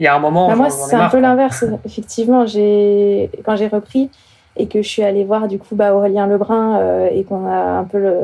[0.00, 0.48] Il y a un moment.
[0.48, 2.40] Bah moi, c'est un peu l'inverse, effectivement.
[2.44, 4.10] Quand j'ai repris,
[4.56, 7.78] et que je suis allée voir du coup bah, Aurélien Lebrun euh, et qu'on a
[7.78, 8.16] un peu le,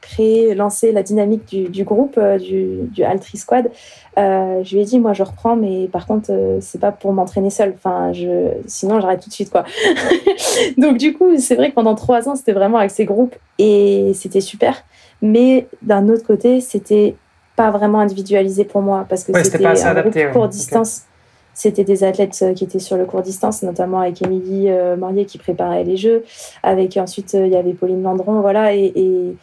[0.00, 3.70] créé, lancé la dynamique du, du groupe, euh, du, du Altri Squad,
[4.18, 7.12] euh, je lui ai dit moi je reprends mais par contre euh, c'est pas pour
[7.12, 9.64] m'entraîner seule, enfin, je, sinon j'arrête tout de suite quoi.
[10.78, 14.12] Donc du coup c'est vrai que pendant trois ans c'était vraiment avec ces groupes et
[14.14, 14.84] c'était super,
[15.20, 17.14] mais d'un autre côté c'était
[17.56, 21.02] pas vraiment individualisé pour moi parce que c'était un groupe court distance.
[21.54, 25.84] C'était des athlètes qui étaient sur le court distance, notamment avec Émilie Morier qui préparait
[25.84, 26.24] les Jeux.
[26.62, 29.36] Avec ensuite, il y avait Pauline Landron, voilà, et, et,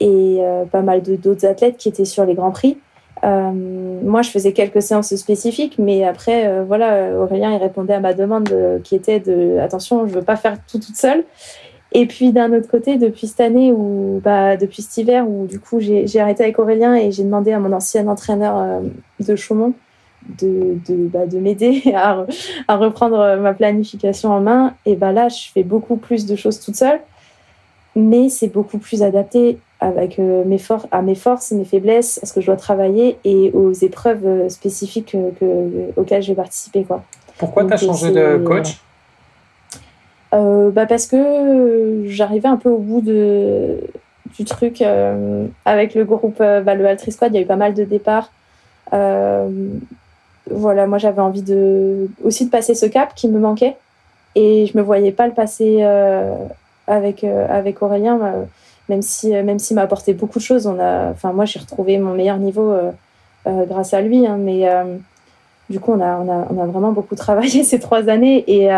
[0.00, 2.78] et pas mal d'autres athlètes qui étaient sur les grands prix.
[3.24, 3.52] Euh,
[4.02, 8.12] moi, je faisais quelques séances spécifiques, mais après, euh, voilà, Aurélien, il répondait à ma
[8.12, 8.50] demande
[8.82, 11.24] qui était de attention, je veux pas faire tout toute seule.
[11.96, 15.60] Et puis d'un autre côté, depuis cette année ou bah, depuis cet hiver où du
[15.60, 18.80] coup j'ai arrêté avec Aurélien et j'ai demandé à mon ancien entraîneur euh,
[19.20, 19.74] de Chaumont
[20.40, 22.24] de, de, bah, de m'aider à,
[22.68, 24.74] à, reprendre ma planification en main.
[24.86, 27.00] Et bah là, je fais beaucoup plus de choses toute seule,
[27.96, 32.26] mais c'est beaucoup plus adapté avec euh, mes for à mes forces, mes faiblesses, à
[32.26, 36.34] ce que je dois travailler et aux épreuves euh, spécifiques euh, que, auxquelles je vais
[36.34, 36.84] participer.
[36.84, 37.02] Quoi.
[37.38, 38.80] Pourquoi tu as changé de coach?
[40.32, 43.78] Bah Parce que j'arrivais un peu au bout de,
[44.36, 44.82] du truc
[45.64, 48.32] avec le groupe, bah, le Altri Squad, il y a eu pas mal de départs.
[50.50, 53.76] Voilà, moi j'avais envie de, aussi de passer ce cap qui me manquait
[54.34, 55.82] et je me voyais pas le passer
[56.86, 58.46] avec, avec Aurélien
[58.88, 60.66] même si euh, même s'il m'a apporté beaucoup de choses.
[60.66, 62.90] On a, enfin moi j'ai retrouvé mon meilleur niveau euh,
[63.46, 64.66] euh, grâce à lui, hein, mais
[65.70, 68.68] du coup on a, on a, on a vraiment beaucoup travaillé ces trois années et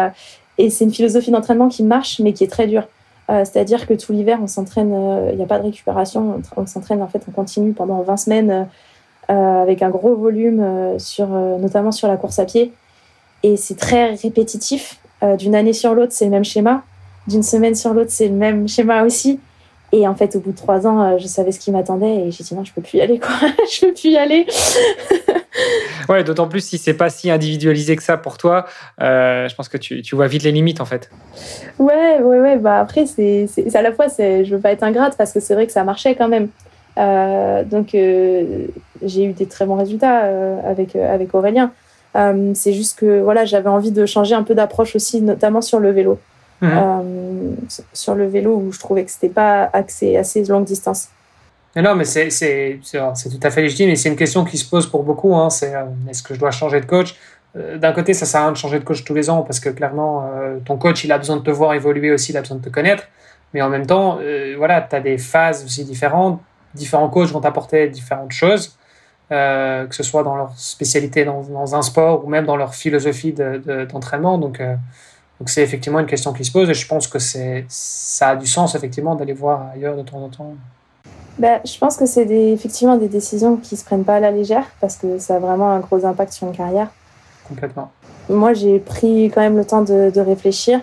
[0.58, 2.84] et c'est une philosophie d'entraînement qui marche mais qui est très dure.
[3.28, 4.94] C'est-à-dire que tout l'hiver, on s'entraîne,
[5.32, 8.68] il n'y a pas de récupération, on, s'entraîne en fait on continue pendant 20 semaines
[9.28, 12.72] avec un gros volume, sur, notamment sur la course à pied.
[13.42, 14.98] Et c'est très répétitif.
[15.38, 16.82] D'une année sur l'autre, c'est le même schéma.
[17.26, 19.40] D'une semaine sur l'autre, c'est le même schéma aussi.
[19.92, 22.30] Et en fait, au bout de trois ans, euh, je savais ce qui m'attendait et
[22.30, 23.34] j'ai dit non, je peux plus y aller, quoi.
[23.72, 24.46] je peux plus y aller.
[26.08, 28.66] ouais, d'autant plus si c'est pas si individualisé que ça pour toi.
[29.00, 31.08] Euh, je pense que tu, tu, vois vite les limites, en fait.
[31.78, 32.56] Ouais, ouais, ouais.
[32.58, 35.66] Bah après, c'est à la fois, je veux pas être ingrate parce que c'est vrai
[35.66, 36.48] que ça marchait quand même.
[36.98, 40.22] Euh, donc, j'ai eu des très bons résultats
[40.64, 41.72] avec, avec Aurélien.
[42.54, 45.90] c'est juste que voilà, j'avais envie de changer un peu d'approche aussi, notamment sur le
[45.90, 46.18] vélo.
[46.60, 46.70] Mhm.
[46.72, 47.54] Euh,
[47.92, 51.08] sur le vélo où je trouvais que c'était pas axé assez longue distance.
[51.76, 54.66] Non, mais c'est, c'est, c'est, tout à fait légitime et c'est une question qui se
[54.68, 55.34] pose pour beaucoup.
[55.34, 57.14] Hein, c'est euh, est-ce que je dois changer de coach?
[57.56, 59.60] Euh, D'un côté, ça sert à rien de changer de coach tous les ans parce
[59.60, 60.30] que clairement,
[60.64, 62.70] ton coach, il a besoin de te voir évoluer aussi, il a besoin de te
[62.70, 63.04] connaître.
[63.52, 64.18] Mais en même temps,
[64.56, 66.40] voilà, tu as des phases aussi différentes.
[66.76, 68.76] Différents coachs vont t'apporter différentes choses,
[69.30, 73.32] que ce soit dans leur spécialité dans, dans, un sport ou même dans leur philosophie
[73.32, 74.38] de, d'entraînement.
[74.38, 74.60] Donc,
[75.38, 78.36] donc c'est effectivement une question qui se pose et je pense que c'est ça a
[78.36, 80.54] du sens effectivement d'aller voir ailleurs de temps en temps.
[81.38, 84.30] Ben, je pense que c'est des, effectivement des décisions qui se prennent pas à la
[84.30, 86.88] légère parce que ça a vraiment un gros impact sur une carrière.
[87.46, 87.90] Complètement.
[88.30, 90.80] Moi, j'ai pris quand même le temps de, de réfléchir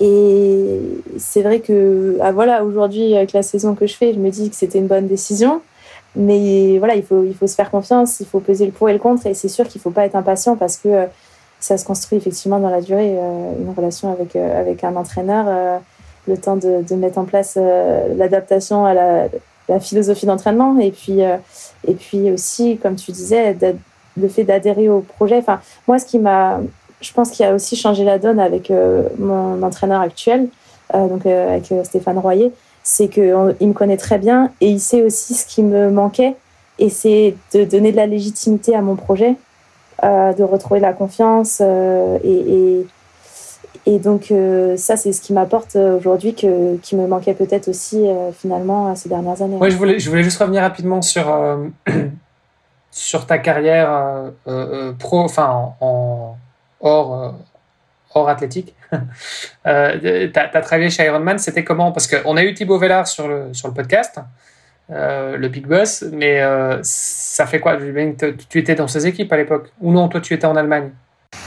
[0.00, 0.80] et
[1.18, 4.50] c'est vrai que ah, voilà, aujourd'hui, avec la saison que je fais, je me dis
[4.50, 5.60] que c'était une bonne décision.
[6.14, 8.92] Mais voilà, il faut, il faut se faire confiance, il faut peser le pour et
[8.92, 11.06] le contre et c'est sûr qu'il ne faut pas être impatient parce que
[11.58, 15.46] ça se construit effectivement dans la durée, euh, une relation avec, euh, avec un entraîneur,
[15.48, 15.78] euh,
[16.28, 19.28] le temps de, de, mettre en place l'adaptation à la,
[19.68, 23.56] la philosophie d'entraînement et puis, et puis aussi, comme tu disais,
[24.16, 25.38] le fait d'adhérer au projet.
[25.38, 26.60] Enfin, moi, ce qui m'a,
[27.02, 28.72] je pense qu'il a aussi changé la donne avec
[29.18, 30.48] mon entraîneur actuel,
[30.92, 35.46] donc avec Stéphane Royer, c'est qu'il me connaît très bien et il sait aussi ce
[35.46, 36.34] qui me manquait
[36.78, 39.36] et c'est de donner de la légitimité à mon projet
[40.04, 41.58] euh, de retrouver la confiance.
[41.60, 42.84] Euh, et,
[43.86, 48.04] et, donc, euh, ça, c'est ce qui m'apporte aujourd'hui, que, qui me manquait peut-être aussi
[48.36, 49.58] finalement ces dernières années.
[49.60, 51.32] Oui, je voulais, je voulais juste revenir rapidement sur,
[52.90, 54.32] sur ta carrière
[54.98, 56.34] pro, enfin, en,
[56.82, 57.34] hors,
[58.14, 58.74] hors athlétique.
[58.92, 58.98] tu
[59.64, 61.92] as, travaillé chez Ironman, c'était comment?
[61.92, 64.20] Parce qu'on a eu Thibaut Vellard sur le, sur le podcast.
[64.90, 67.78] Euh, le Big Boss, mais euh, ça fait quoi?
[68.48, 69.70] Tu étais dans ses équipes à l'époque?
[69.80, 70.90] Ou non, toi tu étais en Allemagne?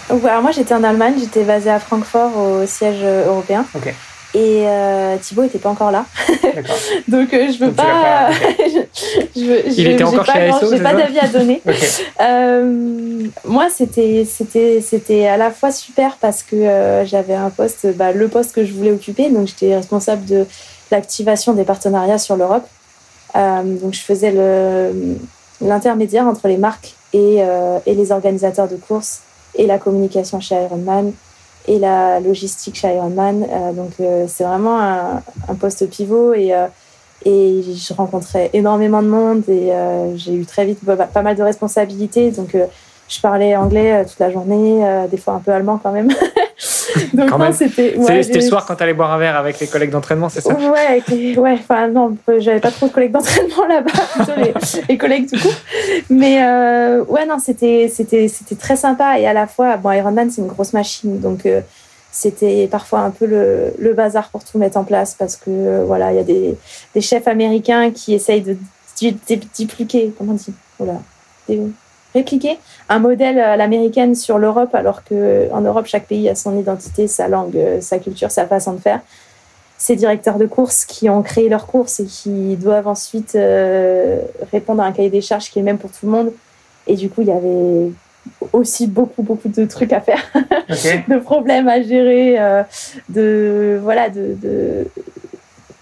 [0.09, 3.65] Alors moi j'étais en Allemagne, j'étais basée à Francfort au siège européen.
[4.35, 6.05] Et euh, Thibaut n'était pas encore là.
[7.07, 8.29] Donc je veux pas.
[9.35, 11.61] Il était encore chez ASO J'ai pas d'avis à donner.
[13.45, 18.27] moi c'était c'était c'était à la fois super parce que j'avais un poste, bah, le
[18.27, 19.29] poste que je voulais occuper.
[19.29, 20.45] Donc j'étais responsable de
[20.91, 22.67] l'activation des partenariats sur l'Europe.
[23.35, 24.33] Euh, donc je faisais
[25.61, 29.21] l'intermédiaire entre les marques et, euh, et, les organisateurs de courses
[29.55, 31.11] et la communication chez Ironman
[31.67, 33.45] et la logistique chez Ironman.
[33.49, 33.91] Euh, donc
[34.27, 36.53] c'est vraiment un, un, poste pivot et,
[37.25, 39.71] et je rencontrais énormément de monde et
[40.15, 42.31] j'ai eu très vite pas mal de responsabilités.
[42.31, 42.55] Donc
[43.07, 46.09] je parlais anglais toute la journée, des fois un peu allemand quand même.
[47.13, 47.95] Donc, non, c'était.
[47.97, 50.41] Ouais, c'était le soir quand tu allais boire un verre avec les collègues d'entraînement, c'est
[50.41, 50.53] ça?
[50.53, 51.03] Ouais,
[51.37, 55.39] ouais, enfin, non, j'avais pas trop de collègues d'entraînement là-bas, plutôt les, les, collègues du
[55.39, 55.53] coup.
[56.09, 57.89] Mais euh, ouais, non, c'était
[58.59, 59.19] très sympa.
[59.19, 61.19] Et à la fois, bon, Ironman, c'est une grosse machine.
[61.19, 61.61] Donc, euh,
[62.11, 65.83] c'était parfois un peu le, le, bazar pour tout mettre en place parce que, euh,
[65.85, 66.57] voilà, il y a des,
[66.93, 68.57] des, chefs américains qui essayent de
[69.57, 70.53] dupliquer, comment on dit?
[70.79, 70.99] Voilà,
[72.15, 72.57] répliquer
[72.89, 77.27] un modèle à l'américaine sur l'Europe, alors qu'en Europe, chaque pays a son identité, sa
[77.27, 79.01] langue, sa culture, sa façon de faire.
[79.77, 84.81] Ces directeurs de course qui ont créé leur course et qui doivent ensuite euh, répondre
[84.81, 86.31] à un cahier des charges qui est le même pour tout le monde.
[86.87, 87.91] Et du coup, il y avait
[88.53, 90.23] aussi beaucoup beaucoup de trucs à faire,
[91.09, 92.63] de problèmes à gérer, euh,
[93.09, 94.87] de voilà de, de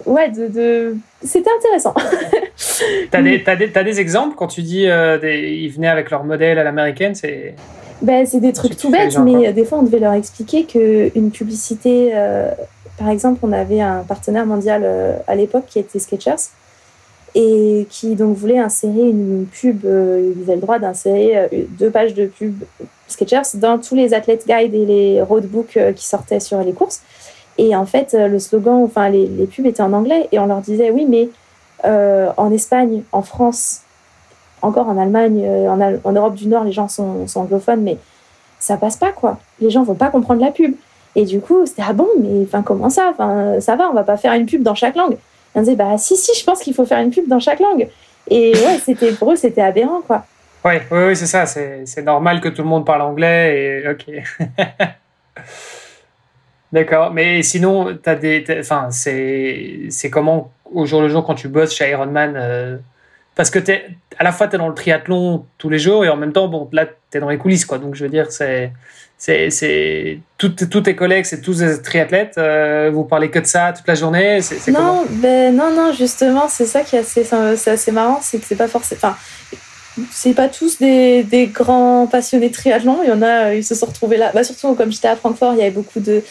[0.06, 0.96] ouais de, de...
[1.24, 1.94] c'était intéressant.
[3.12, 6.24] T'as des, as des, as des exemples quand tu dis euh, ils venaient avec leur
[6.24, 7.56] modèle à l'américaine c'est
[8.02, 11.12] ben, c'est des trucs tout bêtes mais euh, des fois on devait leur expliquer que
[11.16, 12.52] une publicité euh,
[12.98, 14.86] par exemple on avait un partenaire mondial
[15.28, 16.52] à l'époque qui était Skechers
[17.36, 22.28] et qui donc voulait insérer une pub ils avaient le droit d'insérer deux pages de
[22.28, 22.64] pub
[23.08, 27.02] Skechers dans tous les athlètes guide et les roadbooks qui sortaient sur les courses
[27.58, 30.62] et en fait le slogan enfin les, les pubs étaient en anglais et on leur
[30.62, 31.30] disait oui mais
[31.86, 33.82] euh, en Espagne, en France,
[34.62, 37.98] encore en Allemagne, euh, en, Europe du Nord, les gens sont, anglophones, mais
[38.60, 39.38] ça passe pas, quoi.
[39.60, 40.76] Les gens vont pas comprendre la pub.
[41.16, 43.10] Et du coup, c'était ah bon, mais enfin comment ça?
[43.12, 45.14] Enfin, ça va, on va pas faire une pub dans chaque langue.
[45.14, 45.18] Et
[45.56, 47.88] on disait bah si si, je pense qu'il faut faire une pub dans chaque langue.
[48.30, 50.26] Et ouais, c'était pour eux, c'était aberrant, quoi.
[50.66, 51.46] Oui, oui, oui c'est ça.
[51.46, 54.06] C'est normal que tout le monde parle anglais et ok.
[56.74, 61.72] D'accord, mais sinon, as des, enfin, c'est comment au jour le jour quand tu bosses
[61.72, 62.78] chez Ironman euh,
[63.36, 63.86] Parce que es,
[64.18, 66.48] à la fois, tu es dans le triathlon tous les jours et en même temps,
[66.48, 67.66] bon, là, tu es dans les coulisses.
[67.66, 67.78] Quoi.
[67.78, 68.74] Donc, je veux dire, c'est.
[69.20, 72.38] C'est tous tes collègues, c'est tous des triathlètes.
[72.38, 74.42] Euh, vous parlez que de ça toute la journée.
[74.42, 78.40] C'est non, ben non, non, justement, c'est ça qui est assez, c'est assez marrant, c'est
[78.40, 79.00] que c'est pas forcément.
[79.02, 79.16] Enfin,
[80.12, 83.00] c'est pas tous des, des, grands passionnés de triathlon.
[83.04, 84.32] Il y en a, ils se sont retrouvés là.
[84.34, 86.22] Bah, surtout comme j'étais à Francfort, il y avait beaucoup de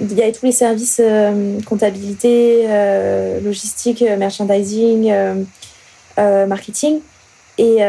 [0.00, 5.12] il y avait tous les services euh, comptabilité, euh, logistique, euh, merchandising,
[6.16, 7.00] marketing.
[7.58, 7.80] Et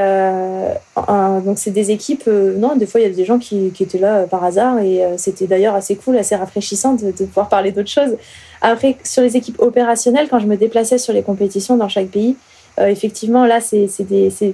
[1.46, 2.28] donc, c'est des équipes.
[2.28, 4.80] non, des fois, il y a des gens qui, qui étaient là par hasard.
[4.80, 8.18] Et c'était d'ailleurs assez cool, assez rafraîchissant de, de pouvoir parler d'autres choses.
[8.62, 12.36] Après, sur les équipes opérationnelles, quand je me déplaçais sur les compétitions dans chaque pays,
[12.80, 13.88] effectivement, là, c'est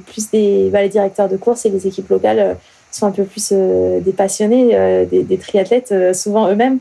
[0.05, 2.57] plus des, bah, les directeurs de course et les équipes locales
[2.91, 6.79] sont un peu plus des passionnés, des, des, triathlètes, souvent eux-mêmes.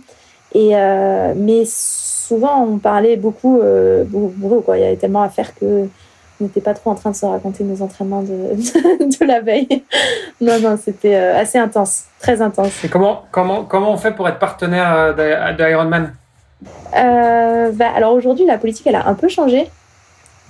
[0.57, 4.79] Et, euh, mais souvent, on parlait beaucoup, euh, beaucoup, quoi.
[4.79, 5.87] Il y avait tellement à faire que
[6.40, 9.85] on n'était pas trop en train de se raconter nos entraînements de, de, la veille.
[10.40, 12.85] non, non, c'était euh, assez intense, très intense.
[12.85, 15.14] Et comment, comment, comment on fait pour être partenaire
[15.59, 16.14] d'Ironman
[16.97, 19.69] euh, bah, Alors aujourd'hui, la politique, elle a un peu changé.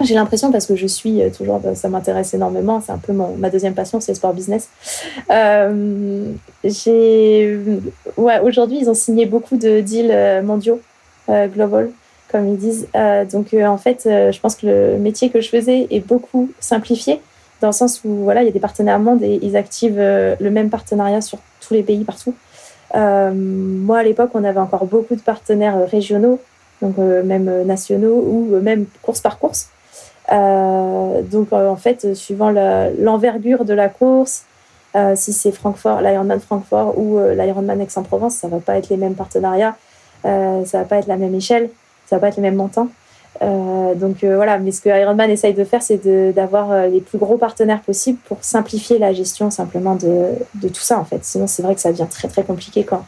[0.02, 2.82] J'ai l'impression parce que je suis euh, toujours, bah, ça m'intéresse énormément.
[2.84, 4.68] C'est un peu mon, ma deuxième passion, c'est le sport business.
[5.30, 6.32] Euh,
[6.64, 7.58] j'ai,
[8.18, 10.82] ouais, aujourd'hui, ils ont signé beaucoup de deals euh, mondiaux,
[11.30, 11.90] euh, global,
[12.30, 12.88] comme ils disent.
[12.94, 17.22] Euh, donc, en fait, je pense que le métier que je faisais est beaucoup simplifié,
[17.62, 20.50] dans le sens où voilà, il y a des partenaires mondes et ils activent le
[20.50, 22.34] même partenariat sur tous les pays partout.
[22.94, 26.38] moi, à l'époque, on avait encore beaucoup de partenaires régionaux,
[26.82, 29.70] donc même nationaux ou même course par course.
[30.32, 34.44] Euh, donc euh, en fait, suivant l'envergure de la course,
[34.96, 39.14] euh, si c'est Francfort, l'Ironman Francfort ou l'Ironman Aix-en-Provence, ça va pas être les mêmes
[39.14, 39.76] partenariats,
[40.24, 41.70] ça va pas être la même échelle,
[42.06, 42.88] ça va pas être les mêmes montants.
[43.40, 47.82] donc voilà, mais ce que Ironman essaye de faire, c'est d'avoir les plus gros partenaires
[47.82, 51.24] possibles pour simplifier la gestion simplement de, de tout ça en fait.
[51.24, 53.04] Sinon, c'est vrai que ça devient très très compliqué quand,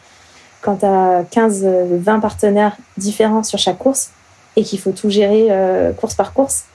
[0.61, 4.11] quand tu as 15, 20 partenaires différents sur chaque course
[4.57, 5.49] et qu'il faut tout gérer
[5.99, 6.67] course par course.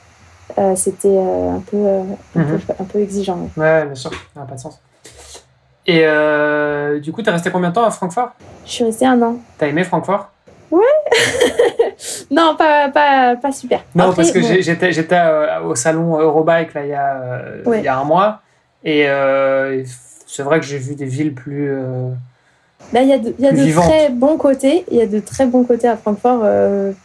[0.58, 2.04] Euh, c'était euh, un, peu, euh,
[2.36, 2.60] mhm.
[2.80, 3.50] un, peu, exigeant.
[3.58, 4.80] Ouais, bien sûr, ça n'a pas de sens.
[5.86, 6.06] Et
[7.02, 8.32] du coup, tu es resté combien de temps à Francfort?
[8.66, 9.38] Je suis restée un an.
[9.58, 10.30] T'as aimé Francfort?
[10.72, 10.82] Ouais
[12.32, 13.84] Non, pas, pas, pas, super.
[13.94, 15.20] Non, parce que j'étais, j'étais
[15.64, 17.42] au salon Eurobike là, il, y a,
[17.78, 18.42] il y a un mois.
[18.84, 19.06] Et
[20.28, 21.76] c'est vrai que j'ai vu des villes plus.
[22.92, 24.86] Bah, il y a de, y a de très bons côtés.
[24.90, 26.46] Il y a de très bons côtés à Francfort.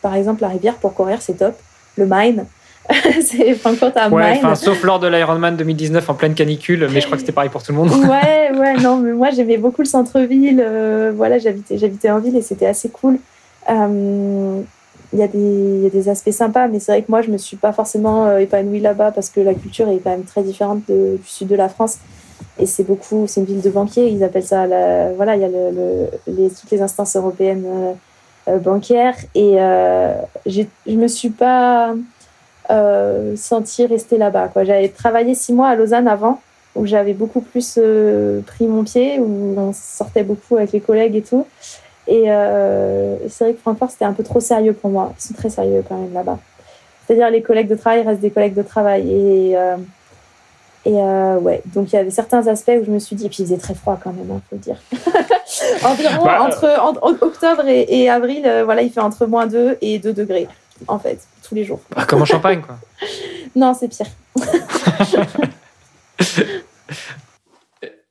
[0.02, 1.56] par exemple, la rivière pour courir, c'est top.
[1.96, 2.44] Le Main,
[3.22, 7.16] c'est Francfort à ouais, Sauf lors de l'Ironman 2019 en pleine canicule, mais je crois
[7.16, 7.90] que c'était pareil pour tout le monde.
[7.90, 10.62] ouais, ouais, non, mais moi j'aimais beaucoup le centre-ville.
[10.64, 13.18] Euh, voilà, j'habitais, j'habitais en ville et c'était assez cool.
[13.70, 14.62] Euh,
[15.12, 17.30] il y, a des, y a des aspects sympas, mais c'est vrai que moi je
[17.30, 20.42] me suis pas forcément euh, épanouie là-bas parce que la culture est quand même très
[20.42, 21.98] différente du sud de la France.
[22.58, 25.44] et c'est beaucoup, c'est une ville de banquiers, ils appellent ça, la, voilà, il y
[25.44, 27.64] a le, les, toutes les instances européennes
[28.62, 29.56] bancaires, et
[30.46, 31.94] je me suis pas
[33.36, 34.50] sentie rester là-bas.
[34.56, 36.40] J'avais travaillé six mois à Lausanne avant,
[36.74, 37.78] où j'avais beaucoup plus
[38.46, 41.46] pris mon pied, où on sortait beaucoup avec les collègues et tout.
[42.06, 42.24] Et
[43.28, 45.12] c'est vrai que Francfort, c'était un peu trop sérieux pour moi.
[45.18, 46.38] Ils sont très sérieux quand même là-bas.
[47.08, 49.10] C'est-à-dire les collègues de travail restent des collègues de travail.
[49.10, 49.76] Et, euh,
[50.84, 53.28] et euh, ouais, donc il y avait certains aspects où je me suis dit, et
[53.30, 54.76] puis il faisait très froid quand même, il hein, faut dire.
[55.84, 60.12] Environ bah, entre octobre et, avril, euh, voilà, il fait entre moins 2 et 2
[60.12, 60.48] degrés,
[60.86, 61.18] en fait,
[61.48, 61.80] tous les jours.
[61.94, 62.78] Bah, comme en Champagne, quoi.
[63.56, 64.06] non, c'est pire.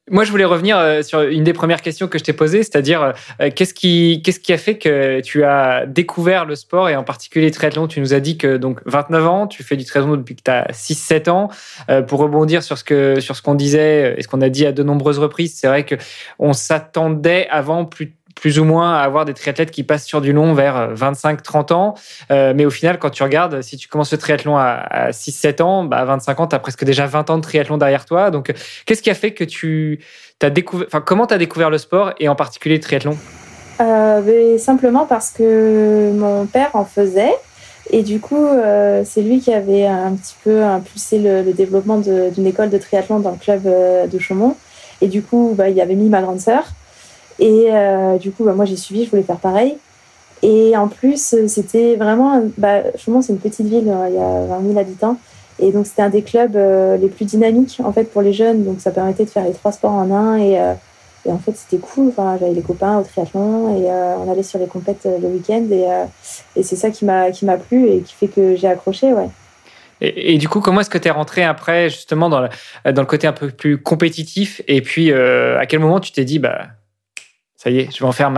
[0.10, 3.14] Moi, je voulais revenir euh, sur une des premières questions que je t'ai posées, c'est-à-dire
[3.42, 7.04] euh, qu'est-ce qui, qu'est-ce qui a fait que tu as découvert le sport et en
[7.04, 7.88] particulier le triathlon?
[7.88, 10.52] Tu nous as dit que donc 29 ans, tu fais du triathlon depuis que tu
[10.52, 11.50] as 6-7 ans.
[11.90, 14.66] Euh, pour rebondir sur ce que sur ce qu'on disait et ce qu'on a dit
[14.66, 15.96] à de nombreuses reprises, c'est vrai que
[16.40, 20.32] on s'attendait avant plus plus ou moins à avoir des triathlètes qui passent sur du
[20.32, 21.94] long vers 25-30 ans.
[22.30, 25.98] mais au final, quand tu regardes, si tu commences le triathlon à, 6-7 ans, bah,
[25.98, 28.32] à 25 ans, tu as presque déjà 20 ans de triathlon derrière toi.
[28.32, 28.54] Donc,
[28.86, 30.00] qu'est-ce qui a fait que tu
[30.42, 33.18] as découvert, enfin, comment tu as découvert le sport et en particulier le triathlon?
[33.82, 37.34] Euh, Simplement parce que mon père en faisait.
[37.90, 42.46] Et du coup, euh, c'est lui qui avait un petit peu impulsé le, développement d'une
[42.46, 44.56] école de triathlon dans le club euh, de Chaumont.
[45.00, 46.66] Et du coup, bah, il avait mis ma grande sœur.
[47.40, 49.78] Et euh, du coup, bah, moi, j'ai suivi, je voulais faire pareil.
[50.44, 52.44] Et en plus, c'était vraiment.
[52.58, 55.18] Bah, Chaumont, c'est une petite ville, hein, il y a 20 000 habitants.
[55.60, 58.64] Et donc, c'était un des clubs euh, les plus dynamiques, en fait, pour les jeunes.
[58.64, 60.38] Donc, ça permettait de faire les trois sports en un.
[60.38, 60.74] Et, euh,
[61.26, 62.10] et en fait, c'était cool.
[62.10, 65.66] Enfin, j'avais les copains au triathlon et on allait sur les compètes le week-end.
[65.72, 65.86] Et,
[66.56, 69.28] et c'est ça qui m'a plu et qui fait que j'ai accroché, ouais.
[70.00, 73.02] Et, et, du coup, comment est-ce que tu es rentré après, justement, dans le, dans
[73.02, 74.62] le côté un peu plus compétitif?
[74.68, 76.68] Et puis, à quel moment tu t'es dit, bah,
[77.58, 78.32] ça y est, je vais en faire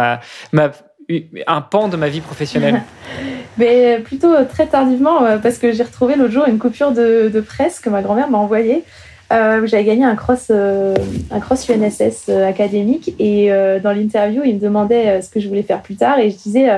[1.47, 2.81] un pan de ma vie professionnelle
[3.57, 7.81] Mais plutôt très tardivement, euh, parce que j'ai retrouvé l'autre jour une coupure de, presse
[7.81, 8.85] que ma grand-mère m'a envoyée.
[9.33, 10.95] Euh, j'avais gagné un cross, euh,
[11.29, 13.51] un cross UNSS académique et
[13.83, 16.69] dans l'interview, il me demandait ce que je voulais faire plus tard et je disais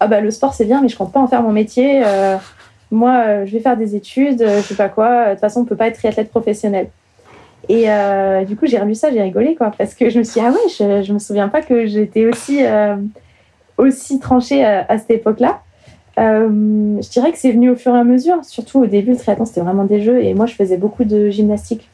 [0.00, 2.02] ah bah le sport c'est bien mais je compte pas en faire mon métier.
[2.92, 5.26] moi, je vais faire des études, je sais pas quoi.
[5.26, 6.88] De toute façon, on peut pas être triathlète professionnel.
[7.68, 10.40] Et euh, du coup, j'ai relu ça, j'ai rigolé, quoi, parce que je me suis
[10.40, 12.96] dit, ah ouais, je, je me souviens pas que j'étais aussi, euh,
[13.76, 15.60] aussi tranchée à, cette époque-là.
[16.18, 16.48] Euh,
[17.00, 19.44] je dirais que c'est venu au fur et à mesure, surtout au début, le triathlon,
[19.44, 21.88] c'était vraiment des jeux, et moi, je faisais beaucoup de gymnastique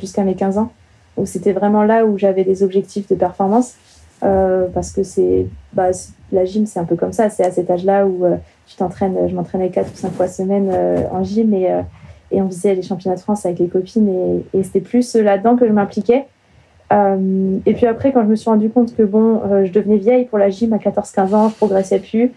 [0.00, 0.72] jusqu'à mes 15 ans,
[1.16, 3.74] où c'était vraiment là où j'avais des objectifs de performance,
[4.20, 5.90] parce que c'est, bah,
[6.32, 8.24] la gym, c'est un peu comme ça, c'est à cet âge-là où
[8.66, 10.72] tu t'entraînes, je m'entraînais 4 ou 5 fois semaine
[11.12, 11.70] en gym, et
[12.30, 15.66] et on faisait les championnats de France avec les copines et, c'était plus là-dedans que
[15.66, 16.26] je m'impliquais.
[16.92, 19.98] Euh, et puis après, quand je me suis rendu compte que bon, euh, je devenais
[19.98, 22.32] vieille pour la gym à 14-15 ans, je progressais plus.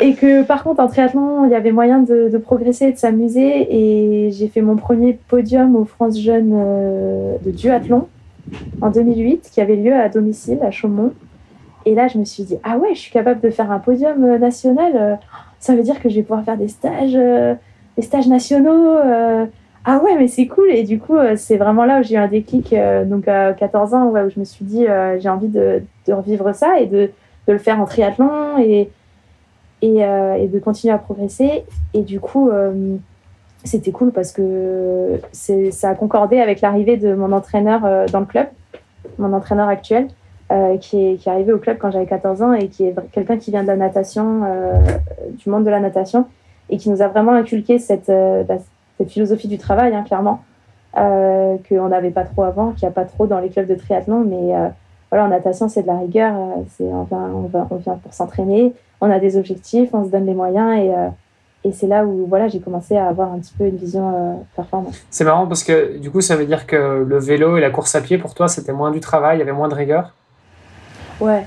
[0.00, 3.66] Et que par contre, en triathlon, il y avait moyen de, progresser et de s'amuser.
[3.70, 8.06] Et j'ai fait mon premier podium au France Jeunes euh, de duathlon
[8.80, 11.12] en 2008, qui avait lieu à domicile à Chaumont.
[11.84, 14.36] Et là, je me suis dit, ah ouais, je suis capable de faire un podium
[14.36, 15.18] national.
[15.58, 17.16] Ça veut dire que je vais pouvoir faire des stages
[17.98, 18.96] les stages nationaux.
[18.96, 19.44] Euh,
[19.84, 20.70] ah ouais, mais c'est cool.
[20.70, 23.52] Et du coup, euh, c'est vraiment là où j'ai eu un déclic, euh, donc à
[23.52, 24.86] 14 ans, où je me suis dit,
[25.18, 27.10] j'ai envie de, revivre ça et de,
[27.46, 28.90] le faire en triathlon et,
[29.82, 31.64] et, de continuer à progresser.
[31.94, 32.50] Et du coup,
[33.64, 37.80] c'était cool parce que ça a concordé avec l'arrivée de mon entraîneur
[38.12, 38.48] dans le club,
[39.18, 40.08] mon entraîneur actuel.
[40.80, 43.38] qui, est, qui est arrivé au club quand j'avais 14 ans et qui est quelqu'un
[43.38, 44.42] qui vient de la natation,
[45.38, 46.26] du monde de la natation,
[46.70, 48.56] et qui nous a vraiment inculqué cette, euh, bah,
[48.98, 50.42] cette philosophie du travail, hein, clairement,
[50.96, 53.74] euh, qu'on n'avait pas trop avant, qu'il n'y a pas trop dans les clubs de
[53.74, 54.24] triathlon.
[54.24, 54.68] Mais euh,
[55.10, 56.34] voilà, en natation, c'est de la rigueur.
[56.76, 60.10] c'est, on, vient, on, va, on vient pour s'entraîner, on a des objectifs, on se
[60.10, 60.92] donne les moyens et
[61.64, 65.04] et c'est là où voilà, j'ai commencé à avoir un petit peu une vision performance.
[65.10, 67.96] C'est marrant parce que du coup, ça veut dire que le vélo et la course
[67.96, 70.14] à pied, pour toi, c'était moins du travail, il y avait moins de rigueur?
[71.20, 71.44] Ouais.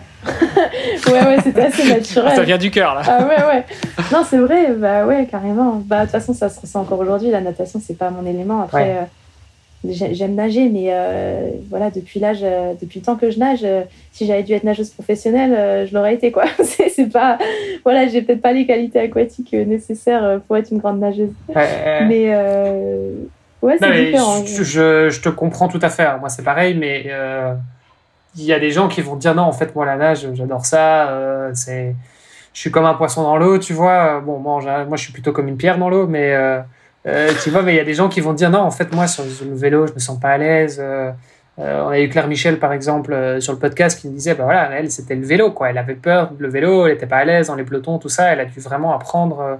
[1.08, 2.36] ouais, ouais, c'était assez naturel.
[2.36, 3.02] Ça vient du cœur, là.
[3.06, 3.66] Ah ouais, ouais.
[4.12, 5.82] Non, c'est vrai, bah ouais, carrément.
[5.86, 7.30] Bah, de toute façon, ça se ressent encore aujourd'hui.
[7.30, 8.62] La natation, c'est pas mon élément.
[8.62, 13.40] Après, euh, j'aime nager, mais euh, voilà, depuis l'âge, euh, depuis le temps que je
[13.40, 13.66] nage,
[14.12, 16.46] si j'avais dû être nageuse professionnelle, je l'aurais été, quoi.
[16.64, 17.38] c'est pas,
[17.84, 21.32] voilà, j'ai peut-être pas les qualités aquatiques nécessaires pour être une grande nageuse.
[21.56, 22.36] Mais,
[23.62, 24.46] ouais, c'est différent.
[24.46, 26.08] Je, je, te comprends tout à fait.
[26.20, 27.06] Moi, c'est pareil, mais
[28.36, 30.66] il y a des gens qui vont dire non, en fait, moi, la nage, j'adore
[30.66, 31.10] ça.
[31.10, 31.96] Euh, c'est,
[32.54, 34.22] je suis comme un poisson dans l'eau, tu vois.
[34.22, 36.60] Bon, moi, moi, je suis plutôt comme une pierre dans l'eau, mais euh,
[37.08, 38.94] euh, tu vois, mais il y a des gens qui vont dire non, en fait,
[38.94, 40.82] moi, sur le vélo, je me sens pas à l'aise.
[41.58, 44.92] on a eu Claire Michel, par exemple, sur le podcast, qui disait, bah voilà, elle,
[44.92, 45.70] c'était le vélo, quoi.
[45.70, 48.32] Elle avait peur, le vélo, elle n'était pas à l'aise dans les pelotons, tout ça.
[48.32, 49.60] Elle a dû vraiment apprendre.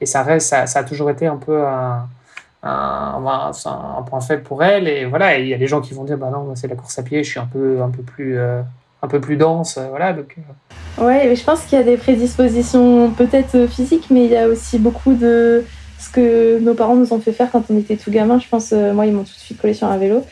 [0.00, 2.08] et ça, reste, ça, ça, a toujours été un peu un,
[2.62, 4.88] un, un, point faible pour elle.
[4.88, 6.98] Et voilà, il y a des gens qui vont dire, bah non, c'est la course
[6.98, 8.38] à pied, je suis un peu, un peu plus
[9.02, 9.76] un peu plus dense.
[9.76, 11.04] Euh, voilà, donc, euh.
[11.04, 14.78] Ouais, je pense qu'il y a des prédispositions peut-être physiques, mais il y a aussi
[14.78, 15.64] beaucoup de
[15.98, 18.38] ce que nos parents nous ont fait faire quand on était tout gamin.
[18.38, 20.24] Je pense, euh, moi, ils m'ont tout de suite collé sur un vélo.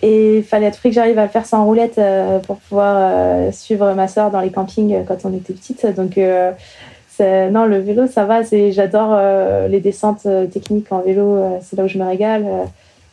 [0.00, 2.00] Et il fallait à tout prix que j'arrive à le faire sans roulette
[2.46, 5.84] pour pouvoir suivre ma soeur dans les campings quand on était petite.
[5.96, 6.16] Donc,
[7.20, 8.42] non, le vélo, ça va.
[8.42, 9.18] J'adore
[9.68, 11.58] les descentes techniques en vélo.
[11.62, 12.44] c'est là où je me régale.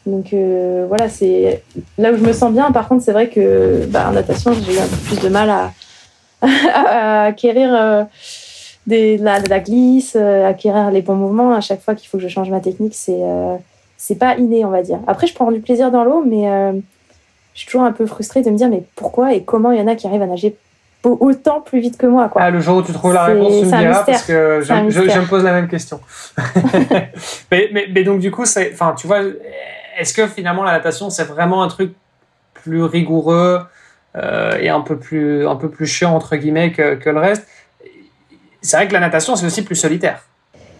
[0.05, 1.63] Donc euh, voilà, c'est
[1.97, 2.71] là où je me sens bien.
[2.71, 5.49] Par contre, c'est vrai que bah, en natation, j'ai eu un peu plus de mal
[5.49, 5.71] à,
[7.25, 8.03] acquérir euh,
[8.85, 11.53] des, de, la, glisse, euh, acquérir les bons mouvements.
[11.53, 13.21] À chaque fois qu'il faut que je change ma technique, c'est
[13.97, 14.99] c'est pas inné, on va dire.
[15.07, 16.43] Après, je prends du plaisir dans l'eau, mais
[17.53, 19.81] je suis toujours un peu frustrée de me dire mais pourquoi et comment il y
[19.81, 20.55] en a qui arrivent à nager
[21.09, 22.29] autant plus vite que moi.
[22.29, 22.41] Quoi.
[22.41, 25.19] Ah, le jour où tu trouves la réponse, tu me diras parce que je, je,
[25.19, 25.99] me pose la même question.
[27.51, 29.21] mais, mais, mais, donc, du coup, enfin, tu vois,
[29.97, 31.93] est-ce que finalement la natation c'est vraiment un truc
[32.53, 33.61] plus rigoureux
[34.15, 37.47] euh, et un peu plus un peu plus chiant entre guillemets que, que le reste?
[38.61, 40.23] C'est vrai que la natation c'est aussi plus solitaire.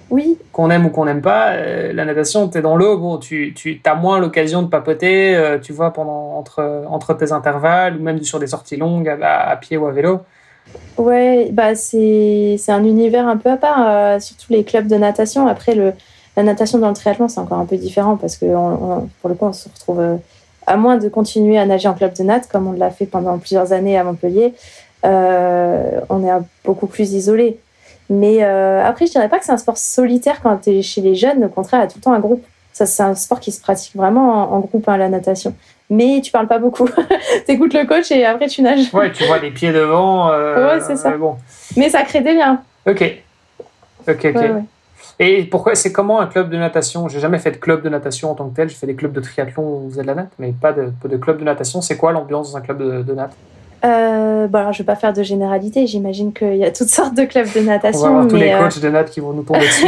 [0.10, 0.38] Oui.
[0.52, 3.54] Qu'on aime ou qu'on n'aime pas, euh, la natation, tu es dans l'eau, bon, tu,
[3.56, 8.04] tu as moins l'occasion de papoter, euh, tu vois, pendant, entre, entre tes intervalles, ou
[8.04, 10.20] même sur des sorties longues à, à pied ou à vélo.
[10.98, 15.48] Ouais, bah c'est un univers un peu à part, surtout les clubs de natation.
[15.48, 15.94] Après, le,
[16.36, 19.46] la natation dans le triathlon, c'est encore un peu différent parce que pour le coup,
[19.46, 20.16] on se retrouve, euh,
[20.68, 23.38] à moins de continuer à nager en club de nat, comme on l'a fait pendant
[23.38, 24.54] plusieurs années à Montpellier,
[25.06, 26.32] euh, on est
[26.64, 27.60] beaucoup plus isolé.
[28.10, 31.02] Mais euh, après, je dirais pas que c'est un sport solitaire quand tu es chez
[31.02, 31.44] les jeunes.
[31.46, 32.44] Au contraire, il y a tout le temps un groupe.
[32.72, 35.56] Ça, c'est un sport qui se pratique vraiment en, groupe, hein, la natation.
[35.90, 36.88] Mais tu parles pas beaucoup.
[37.46, 38.94] tu écoutes le coach et après tu nages.
[38.94, 40.30] Ouais, tu vois les pieds devant.
[40.30, 41.12] ouais, c'est ça.
[41.12, 41.38] bon.
[41.78, 42.62] Mais ça crée des liens.
[42.86, 43.04] Ok.
[44.08, 44.66] Ok, ok.
[45.20, 47.08] Et pourquoi c'est comment un club de natation?
[47.08, 48.70] J'ai jamais fait de club de natation en tant que tel.
[48.70, 50.92] J'ai fait des clubs de triathlon où vous êtes de la natte, mais pas de,
[51.06, 51.82] de club de natation.
[51.82, 53.36] C'est quoi l'ambiance dans un club de, de natte?
[53.86, 55.88] Euh, bon alors, je vais pas faire de généralité.
[55.88, 58.02] J'imagine qu'il y a toutes sortes de clubs de natation.
[58.02, 59.86] On va avoir tous les euh, coachs de natte qui vont nous tomber dessus.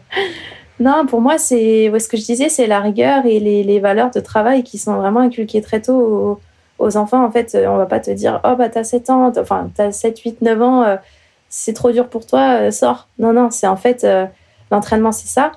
[0.80, 4.10] non, pour moi, c'est ce que je disais, c'est la rigueur et les, les, valeurs
[4.10, 6.38] de travail qui sont vraiment inculquées très tôt
[6.78, 7.24] aux, enfants.
[7.24, 10.18] En fait, on va pas te dire, oh bah t'as 7 ans, enfin t'as 7,
[10.18, 10.96] 8, 9 ans, euh,
[11.48, 13.08] c'est trop dur pour toi, sors.
[13.18, 14.06] Non, non, c'est en fait
[14.70, 15.52] l'entraînement, c'est ça.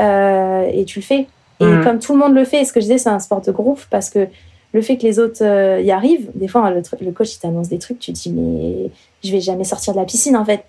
[0.00, 1.26] Euh, et tu le fais.
[1.60, 1.84] Et mhm.
[1.84, 3.80] comme tout le monde le fait, ce que je disais, c'est un sport de groupe
[3.90, 4.28] parce que
[4.72, 7.78] le fait que les autres euh, y arrivent, des fois, le, coach, il t'annonce des
[7.78, 8.90] trucs, tu te dis, mais
[9.24, 10.64] je vais jamais sortir de la piscine, en fait.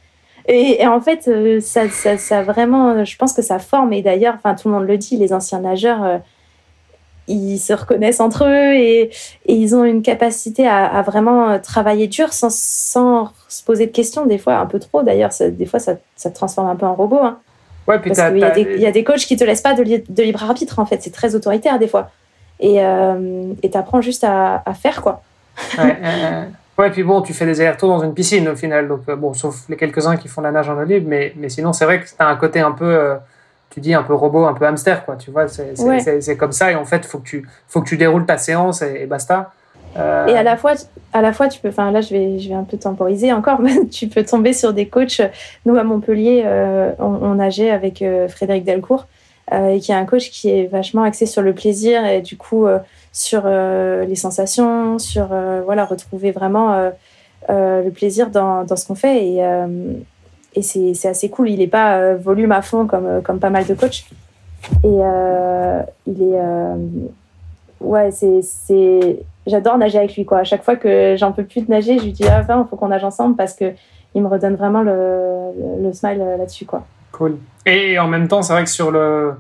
[0.48, 3.94] Et, en fait, euh, ça, ça, vraiment, je pense que ça forme.
[3.94, 6.22] Et d'ailleurs, enfin, tout le monde le dit, les anciens nageurs,
[7.28, 9.12] ils se reconnaissent entre eux et,
[9.46, 14.40] ils ont une capacité à, vraiment travailler dur sans, sans, se poser de questions, des
[14.40, 15.04] fois un peu trop.
[15.04, 17.20] D'ailleurs, des fois, ça, ça, te transforme un peu en robot.
[17.20, 17.40] Hein.
[17.88, 20.24] Ouais, puis Parce qu'il y, y, a des coachs qui te laissent pas de, de,
[20.24, 21.02] libre arbitre, en fait.
[21.02, 22.10] C'est très autoritaire, des fois.
[22.62, 25.22] Et euh, tu apprends juste à, à, faire, quoi.
[25.78, 25.98] Ouais,
[26.78, 28.88] ouais, puis bon, tu fais des allers-retours dans une piscine, au final.
[28.88, 31.08] Donc, euh, bon, sauf les quelques-uns qui font la nage en eau libre.
[31.10, 33.16] Mais, mais sinon, c'est vrai que tu as un côté un peu, euh,
[33.72, 35.16] tu dis, un peu robot, un peu hamster, quoi.
[35.16, 36.72] Tu vois, c'est comme ça.
[36.72, 39.52] Et en fait, il faut, que tu, faut que tu déroules ta séance et basta.
[39.98, 40.74] Euh, et à la fois,
[41.14, 43.60] à la fois, tu peux, enfin là, je vais, je vais un peu temporiser encore,
[43.62, 45.22] mais tu peux tomber sur des coachs.
[45.66, 49.08] Nous à Montpellier, euh, on, nageait avec Frédéric Delcourt,
[49.52, 52.68] et qui est un coach qui est vachement axé sur le plaisir et du coup
[53.12, 55.28] sur les sensations, sur
[55.66, 56.92] voilà retrouver vraiment
[57.50, 59.44] le plaisir dans, dans ce qu'on fait et,
[60.56, 61.50] et c'est assez cool.
[61.50, 64.06] Il n'est pas volume à fond comme comme pas mal de coachs
[64.84, 65.00] et
[66.08, 66.40] il est
[67.82, 70.26] ouais c'est j'adore nager avec lui.
[70.26, 70.40] Quoi.
[70.40, 72.76] À chaque fois que j'en peux plus de nager, je lui dis ah, il faut
[72.76, 73.74] qu'on nage ensemble parce que
[74.14, 76.66] il me redonne vraiment le, le, smile là-dessus.
[76.66, 76.86] Quoi.
[77.22, 77.38] Cool.
[77.68, 79.36] Et en même temps, c'est vrai que sur le,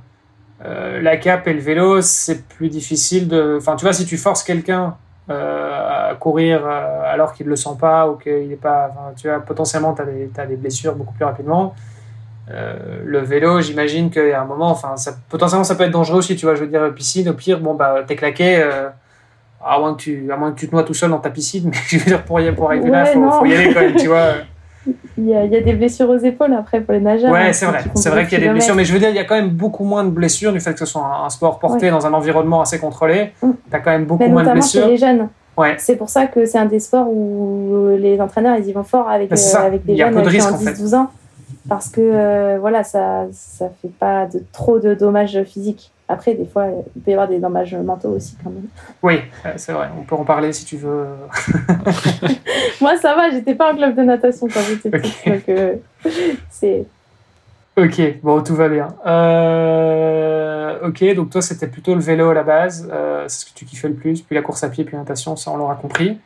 [0.64, 3.58] euh, la cape et le vélo, c'est plus difficile de.
[3.58, 4.96] Enfin, tu vois, si tu forces quelqu'un
[5.32, 8.92] euh, à courir euh, alors qu'il ne le sent pas ou qu'il n'est pas.
[9.18, 11.74] tu vois, potentiellement, tu as, as, des blessures beaucoup plus rapidement.
[12.48, 16.20] le vélo, j'imagine qu'il y a un moment, enfin, ça, potentiellement ça peut être dangereux
[16.20, 16.54] aussi, tu vois.
[16.54, 18.62] Je veux dire, piscine, au pire, bon, bah, t'es claqué,
[19.66, 21.64] à moins, que tu, à moins que tu te noies tout seul dans ta piscine,
[21.72, 24.08] mais je veux dire, pour, pour arriver là, il faut, y aller quand même, tu
[24.08, 24.34] vois.
[25.18, 27.32] Il y, a, il y, a, des blessures aux épaules après pour les nageurs.
[27.32, 27.84] Ouais, hein, c'est vrai.
[27.96, 29.36] C'est vrai qu'il y a des blessures, mais je veux dire, il y a quand
[29.36, 32.14] même beaucoup moins de blessures du fait que ce soit un, sport porté dans un
[32.14, 33.32] environnement assez controlé.
[33.44, 33.52] Mm.
[33.70, 34.84] Tu as quand même beaucoup moins de blessures.
[34.84, 35.30] Chez les jeunes.
[35.58, 35.76] Ouais.
[35.78, 39.10] C'est pour ça que c'est un des sports où les entraîneurs ils y vont fort
[39.10, 41.12] avec, euh, avec des jeunes qui ont 10-12 en ans.
[41.70, 45.92] Parce que euh, voilà, ça ne fait pas de, trop de dommages physiques.
[46.12, 48.68] Après, des fois, il peut y avoir des dommages mentaux aussi quand même.
[49.02, 49.22] Oui,
[49.56, 49.90] c'est vrai.
[49.98, 51.06] On peut en parler si tu veux.
[52.82, 53.30] Moi, ça va.
[53.32, 55.76] J'étais pas en club de natation quand j'étais petite, donc euh,
[56.50, 56.86] c'est.
[57.78, 58.90] Ok, bon, tout va bien.
[59.06, 62.90] Euh, ok, donc toi, c'était plutôt le vélo à la base.
[62.92, 64.22] Euh, c'est ce que tu kiffais le plus.
[64.22, 66.20] Puis la course à pied, puis la natation, ça, on l'aura compris.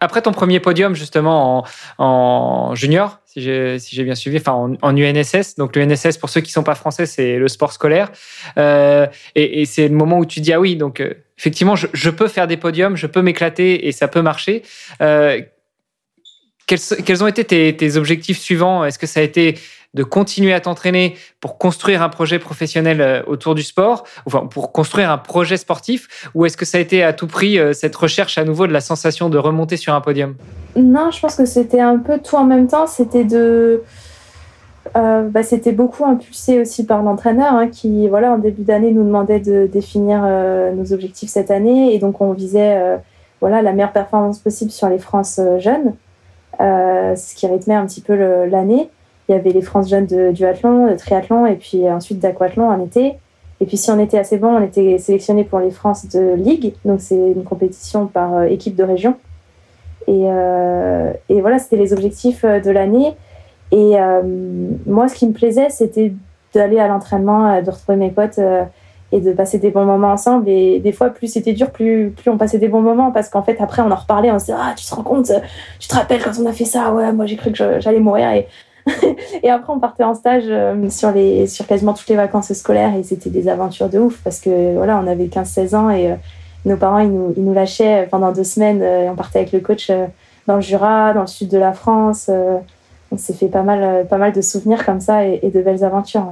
[0.00, 1.64] Après ton premier podium, justement,
[1.98, 5.56] en, junior, si j'ai bien suivi, enfin en, UNSS.
[5.56, 8.10] Donc, l'UNSS, pour ceux qui ne sont pas français, c'est le sport scolaire.
[8.58, 11.02] Euh, et, c'est le moment où tu dis, ah oui, donc
[11.38, 14.62] effectivement, je, peux faire des podiums, je peux m'éclater et ça peut marcher.
[14.98, 18.84] quels, quels, ont été tes, tes objectifs suivants?
[18.84, 19.56] Est-ce que ça a été
[19.96, 24.70] de continuer à t'entraîner pour construire un projet professionnel euh, autour du sport, enfin pour
[24.70, 27.96] construire un projet sportif, ou est-ce que ça a été à tout prix euh, cette
[27.96, 30.36] recherche à nouveau de la sensation de remonter sur un podium?
[30.76, 32.86] Non, je pense que c'était un peu tout en même temps.
[32.86, 33.82] C'était de
[34.96, 39.02] euh, bah, c'était beaucoup impulsé aussi par l'entraîneur hein, qui, voilà, en début d'année, nous
[39.02, 40.20] demandait de définir
[40.74, 42.98] nos objectifs cette année et donc on visait,
[43.40, 45.94] voilà, la meilleure performance possible sur les France jeunes,
[46.60, 48.14] ce qui rythmait un petit peu
[48.46, 48.90] l'année.
[49.28, 52.84] Il y avait les France jeunes de duathlon, de triathlon et puis ensuite d'aquathlon en
[52.84, 53.16] été.
[53.60, 56.74] Et puis si on était assez bon, on était sélectionné pour les France de Ligue.
[56.84, 59.16] Donc c'est une compétition par euh, équipe de région.
[60.06, 63.14] Et, euh, et voilà, c'était les objectifs euh, de l'année.
[63.72, 63.96] Et
[64.86, 66.12] moi, ce qui me plaisait, c'était
[66.54, 68.38] d'aller à l'entraînement, de retrouver mes potes
[69.10, 70.48] et de passer des bons moments ensemble.
[70.48, 73.42] Et des fois, plus c'était dur, plus, plus on passait des bons moments parce qu'en
[73.42, 75.32] fait, après, on en reparlait, on se disait Ah, tu te rends compte,
[75.80, 76.92] tu te rappelles quand on a fait ça?
[76.92, 78.44] Ouais, moi j'ai cru que j'allais mourir.
[79.42, 82.94] et après, on partait en stage euh, sur, les, sur quasiment toutes les vacances scolaires
[82.94, 86.14] et c'était des aventures de ouf parce que voilà, on avait 15-16 ans et euh,
[86.64, 89.52] nos parents, ils nous, ils nous, lâchaient pendant deux semaines euh, et on partait avec
[89.52, 89.90] le coach
[90.46, 92.30] dans le Jura, dans le sud de la France.
[93.10, 96.26] on s'est fait pas mal, pas mal de souvenirs comme ça et, de belles aventures.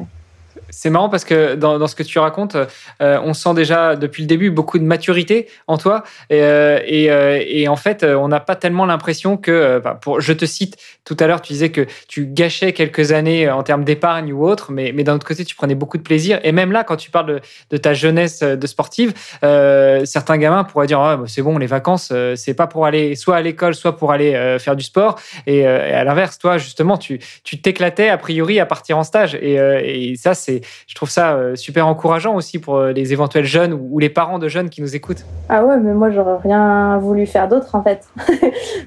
[0.70, 2.56] C'est marrant parce que dans, ce que tu racontes,
[3.00, 6.04] euh, on sent déjà depuis le début beaucoup de maturité en toi.
[6.30, 10.76] Et, euh, euh, en fait, on n'a pas tellement l'impression que, pour, je te cite
[11.04, 14.72] tout à l'heure, tu disais que tu gâchais quelques années en termes d'épargne ou autre,
[14.72, 16.40] mais, mais d'un autre côté, tu prenais beaucoup de plaisir.
[16.44, 17.40] Et même là, quand tu parles
[17.70, 19.12] de, ta jeunesse de sportive,
[19.42, 23.36] certains gamins pourraient dire ah, bah, c'est bon, les vacances, c'est pas pour aller soit
[23.36, 25.18] à l'école, soit pour aller faire du sport.
[25.46, 27.18] Et, à l'inverse, toi, justement, tu
[27.60, 29.34] t'éclatais a priori à partir en stage.
[29.34, 30.53] Et ça, c'est
[30.86, 34.38] je trouve ça euh, super encourageant aussi pour euh, les éventuels jeunes ou les parents
[34.38, 35.24] de jeunes qui nous écoutent.
[35.48, 38.07] Ah ouais, mais moi, j'aurais rien voulu faire d'autre en fait.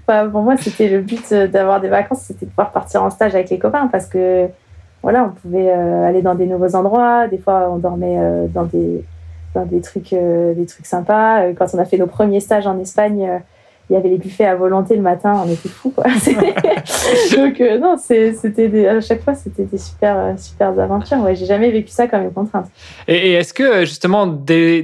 [0.31, 3.35] pour moi, c'était le but euh, d'avoir des vacances, c'était de pouvoir partir en stage
[3.35, 4.47] avec les copains parce que
[5.03, 7.27] voilà, on pouvait aller dans des nouveaux endroits.
[7.27, 8.17] Des fois, on dormait
[8.53, 9.05] dans des,
[9.53, 11.53] dans des trucs, des trucs sympas.
[11.53, 13.39] Quand on a fait nos premiers stages en Espagne,
[13.89, 15.93] il y avait les buffets à volonté le matin, on était fous.
[17.37, 21.19] Donc euh, non, c'était à chaque fois c'était des super euh, super aventures.
[21.19, 22.67] Ouais, j'ai jamais vécu ça comme une contrainte.
[23.07, 24.83] Et, est-ce que euh, justement dès,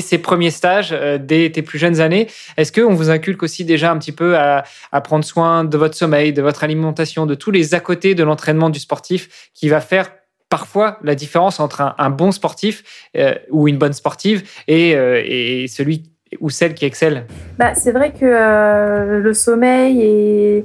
[0.00, 2.26] ces premiers stages, dès tes plus jeunes années,
[2.58, 4.64] est-ce qu'on vous inculque aussi déjà un petit peu à,
[5.02, 8.68] prendre soin de votre sommeil, de votre alimentation, de tous les à côté de l'entraînement
[8.68, 10.10] du sportif qui va faire
[10.50, 13.10] parfois la différence entre un, bon sportif
[13.50, 17.26] ou une bonne sportive et, et celui ou celle qui excelle
[17.58, 20.64] bah, C'est vrai que euh, le sommeil et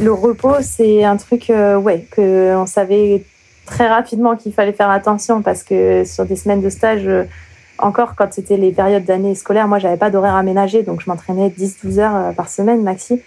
[0.00, 3.24] le repos, c'est un truc euh, ouais, que on savait
[3.66, 7.24] très rapidement qu'il fallait faire attention parce que sur des semaines de stage, euh,
[7.78, 11.48] encore quand c'était les périodes d'année scolaire, moi, j'avais pas d'horaire aménagé, donc je m'entraînais
[11.48, 13.20] 10-12 heures par semaine maxi.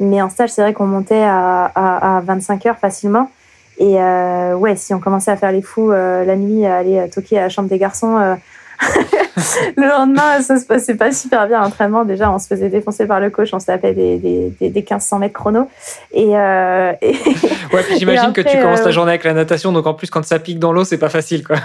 [0.00, 3.30] Mais en stage, c'est vrai qu'on montait à, à, 25 heures facilement.
[3.78, 7.42] Et ouais, si on commençait à faire les fous la nuit, à aller toquer à
[7.42, 8.36] la chambre des garçons,
[9.76, 12.04] le lendemain, ça se passait pas super bien l'entraînement.
[12.04, 15.18] Déjà, on se faisait défoncer par le coach, on se tapait des, des, des, 1500
[15.18, 15.68] mètres chrono.
[16.12, 19.86] Et, euh, ouais, puis j'imagine que tu commences ta euh, journée avec la natation, donc
[19.86, 21.56] en plus, quand ça pique dans l'eau, c'est pas facile, quoi.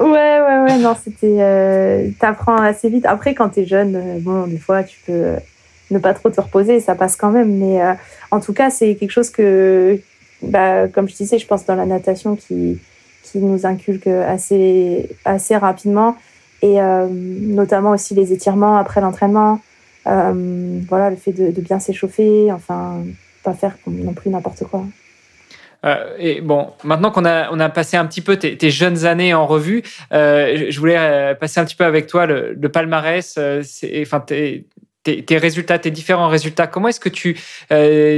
[0.00, 1.38] Ouais, ouais, ouais, non, c'était.
[1.40, 3.06] Euh, t'apprends assez vite.
[3.06, 5.34] Après, quand t'es jeune, euh, bon, des fois, tu peux
[5.90, 7.56] ne pas trop te reposer, ça passe quand même.
[7.56, 7.80] Mais
[8.30, 10.00] en tout cas, c'est quelque chose que,
[10.42, 12.80] bah, comme je disais, je pense dans la natation qui,
[13.22, 16.16] qui nous inculque assez, assez rapidement
[16.64, 19.60] et euh, notamment aussi les étirements après l'entraînement.
[20.06, 23.04] Euh, voilà, le fait de, bien s'échauffer, enfin,
[23.42, 24.84] pas faire non plus n'importe quoi.
[25.84, 29.34] Euh, et bon, maintenant qu'on a, on a passé un petit peu tes, jeunes années
[29.34, 33.38] en revue, je voulais passer un petit peu avec toi le, palmarès,
[34.00, 34.66] enfin tes,
[35.02, 36.66] tes, résultats, tes différents résultats.
[36.66, 37.38] Comment est-ce que tu,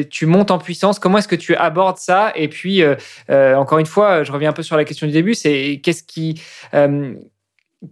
[0.08, 1.00] tu montes en puissance?
[1.00, 2.32] Comment est-ce que tu abordes ça?
[2.36, 2.84] Et puis,
[3.28, 6.40] encore une fois, je reviens un peu sur la question du début, c'est qu'est-ce qui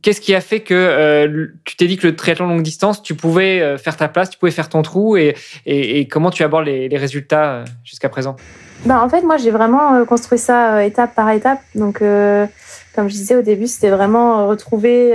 [0.01, 3.15] Qu'est-ce qui a fait que euh, tu t'es dit que le triathlon longue distance, tu
[3.15, 5.35] pouvais euh, faire ta place, tu pouvais faire ton trou et,
[6.11, 8.37] comment tu abordes les, résultats euh, jusqu'à présent?
[8.87, 11.61] Bah, En fait, moi, j'ai vraiment construit ça étape par étape.
[11.75, 15.15] Donc, comme je disais au début, c'était vraiment retrouver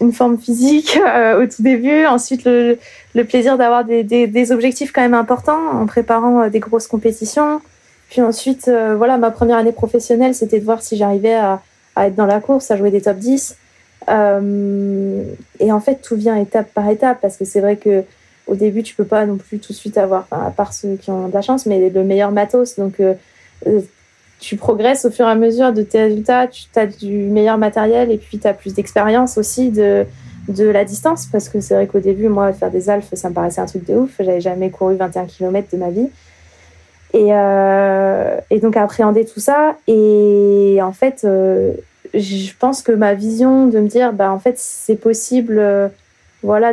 [0.00, 0.98] une forme physique
[1.38, 2.04] au tout début.
[2.04, 2.78] Ensuite, le,
[3.24, 7.62] plaisir d'avoir des, des, objectifs quand même importants en préparant des grosses compétitions.
[8.10, 11.62] Puis ensuite, voilà, ma première année professionnelle, c'était de voir si j'arrivais à,
[12.00, 13.56] à, être dans la course, à jouer des top 10.
[14.08, 15.22] Euh,
[15.58, 18.04] et en fait, tout vient étape par étape parce que c'est vrai que
[18.46, 21.10] au début, tu peux pas non plus tout de suite avoir, à part ceux qui
[21.10, 22.76] ont de la chance, mais le meilleur matos.
[22.76, 23.14] Donc, euh,
[23.66, 23.80] euh,
[24.40, 28.10] tu progresses au fur et à mesure de tes résultats, tu as du meilleur matériel
[28.10, 30.04] et puis tu as plus d'expérience aussi de,
[30.48, 33.34] de la distance parce que c'est vrai qu'au début, moi, faire des alphes, ça me
[33.34, 34.16] paraissait un truc de ouf.
[34.18, 36.08] J'avais jamais couru 21 km de ma vie.
[37.12, 37.28] Et,
[38.54, 39.76] et donc, appréhender tout ça.
[39.86, 41.26] Et en fait,
[42.14, 45.88] je pense que ma vision de me dire, bah, en fait, c'est possible euh,
[46.42, 46.72] voilà,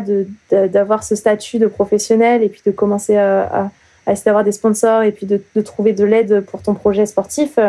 [0.51, 3.69] d'avoir ce statut de professionnel et puis de commencer à,
[4.05, 7.05] à, essayer d'avoir des sponsors et puis de, de trouver de l'aide pour ton projet
[7.05, 7.59] sportif,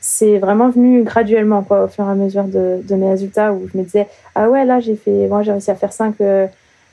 [0.00, 3.68] c'est vraiment venu graduellement quoi, au fur et à mesure de, de, mes résultats où
[3.72, 6.46] je me disais, ah ouais, là, j'ai fait, moi, j'ai réussi à faire 5 euh,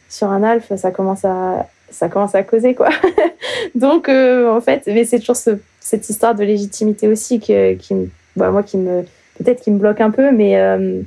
[0.10, 2.90] sur un alpha, ça commence à, ça commence à causer, quoi.
[3.76, 7.96] Donc, euh, en fait, mais c'est toujours ce, cette histoire de légitimité aussi qui, qui
[8.36, 9.06] bah, moi, qui me,
[9.38, 11.02] peut-être qui me bloque un peu, mais euh,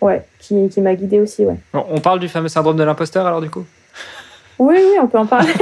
[0.00, 1.44] ouais, qui, qui m'a guidée aussi.
[1.44, 1.56] Ouais.
[1.72, 3.64] On parle du fameux syndrome de l'imposteur alors du coup?
[4.62, 5.52] Oui, oui, on peut en parler.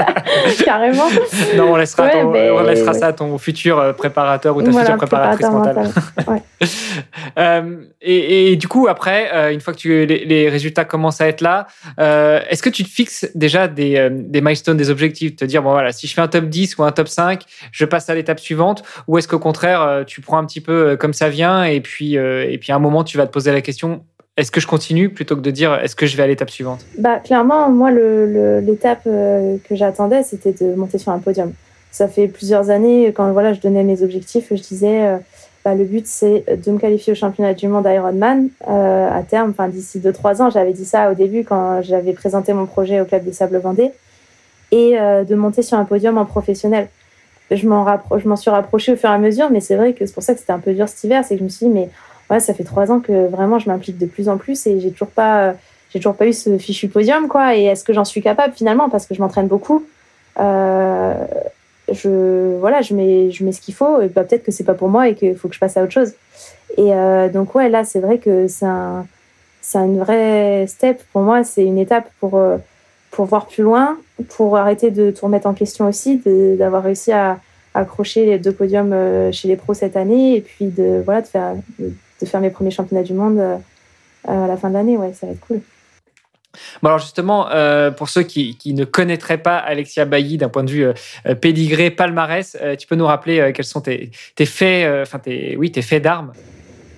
[0.64, 1.08] Carrément.
[1.56, 5.48] Non, on laissera, on laissera ça à ton futur euh, préparateur ou ta future préparatrice
[5.48, 5.90] mentale.
[7.38, 11.20] euh, et, et, du coup, après, euh, une fois que tu, les, les, résultats commencent
[11.20, 11.66] à être là,
[11.98, 15.72] euh, est-ce que tu te fixes déjà des, des milestones, des objectifs Te dire, bon
[15.72, 17.42] voilà, si je fais un top 10 ou un top 5,
[17.72, 21.12] je passe à l'étape suivante Ou est-ce qu'au contraire, tu prends un petit peu comme
[21.12, 24.04] ça vient et puis, et puis à un moment, tu vas te poser la question
[24.36, 26.84] est-ce que je continue plutôt que de dire est-ce que je vais à l'étape suivante?
[26.98, 31.52] Bah clairement, moi l'étape euh, que j'attendais, c'était de monter sur un podium.
[31.92, 35.18] Ça fait plusieurs années quand voilà, je donnais mes objectifs, je disais euh,
[35.64, 39.50] bah, le but c'est de me qualifier au championnat du monde Ironman euh, à terme,
[39.50, 40.50] enfin d'ici 2-3 ans.
[40.50, 43.92] J'avais dit ça au début quand j'avais présenté mon projet au club des Sables Vendée
[44.72, 46.88] et de monter sur un podium en professionnel.
[47.52, 47.86] Je m'en
[48.18, 50.24] je m'en suis rapprochée au fur et à mesure, mais c'est vrai que c'est pour
[50.24, 51.90] ça que c'était un peu dur cet hiver, c'est que je me suis dit mais
[52.30, 54.90] ouais, ça fait trois ans que vraiment je m'implique de plus en plus et j'ai
[54.90, 55.54] toujours pas,
[55.90, 57.56] j'ai toujours pas eu ce fichu podium, quoi.
[57.56, 58.88] Et est-ce que j'en suis capable finalement?
[58.88, 59.84] Parce que je m'entraîne beaucoup.
[60.38, 61.14] Euh,
[61.92, 64.74] je, voilà, je mets, je mets ce qu'il faut et bah, peut-être que c'est pas
[64.74, 66.12] pour moi et qu'il faut que je passe à autre chose.
[66.76, 69.06] Et euh, donc, ouais, là, c'est vrai que c'est un,
[69.60, 71.44] c'est une vraie step pour moi.
[71.44, 72.56] C'est une étape pour, euh,
[73.10, 73.98] pour voir plus loin,
[74.30, 77.38] pour arrêter de tout remettre en question aussi, d'avoir réussi à,
[77.76, 81.26] accrocher les deux podiums euh, chez les pros cette année et puis de, voilà, de
[81.26, 81.54] faire,
[82.26, 83.56] faire mes premiers championnats du monde euh,
[84.26, 84.96] à la fin de l'année.
[84.96, 85.60] Ouais, ça va être cool.
[86.82, 90.64] Bon alors justement, euh, pour ceux qui, qui, ne connaîtraient pas Alexia Bailly d'un point
[90.64, 95.02] de vue euh, pédigré, palmarès, euh, tu peux nous rappeler quels sont tes, tes faits,
[95.02, 96.32] enfin tes, oui, tes faits d'armes?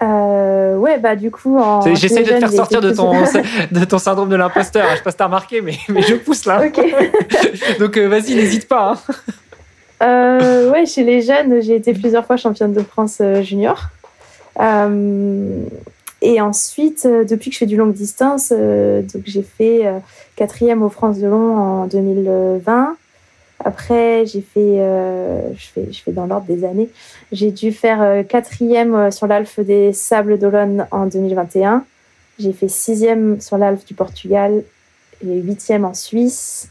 [0.01, 1.59] Ouais, bah du coup,
[1.95, 3.13] j'essaie de te faire sortir de ton,
[3.73, 4.87] de ton syndrome de l'imposteur.
[4.91, 6.63] Je sais pas si t'as remarqué, mais, mais je pousse là.
[7.81, 8.95] Donc vas-y, n'hésite pas.
[10.01, 10.69] Hein.
[10.71, 13.89] ouais, chez les jeunes, j'ai été plusieurs fois championne de France junior.
[14.61, 15.65] Euh,
[16.23, 19.85] et ensuite, euh, depuis que je fais du longue distance, euh, donc j'ai fait
[20.37, 22.97] quatrième aux France de long en 2020.
[23.65, 24.79] Après, j'ai fait,
[25.57, 26.91] je fais, je fais dans l'ordre des années.
[27.33, 31.83] J'ai dû faire quatrième sur l'Alphe des Sables d'Olonne en 2021.
[32.39, 34.63] J'ai fait sixième sur l'Alphe du Portugal
[35.27, 36.69] et huitième en Suisse.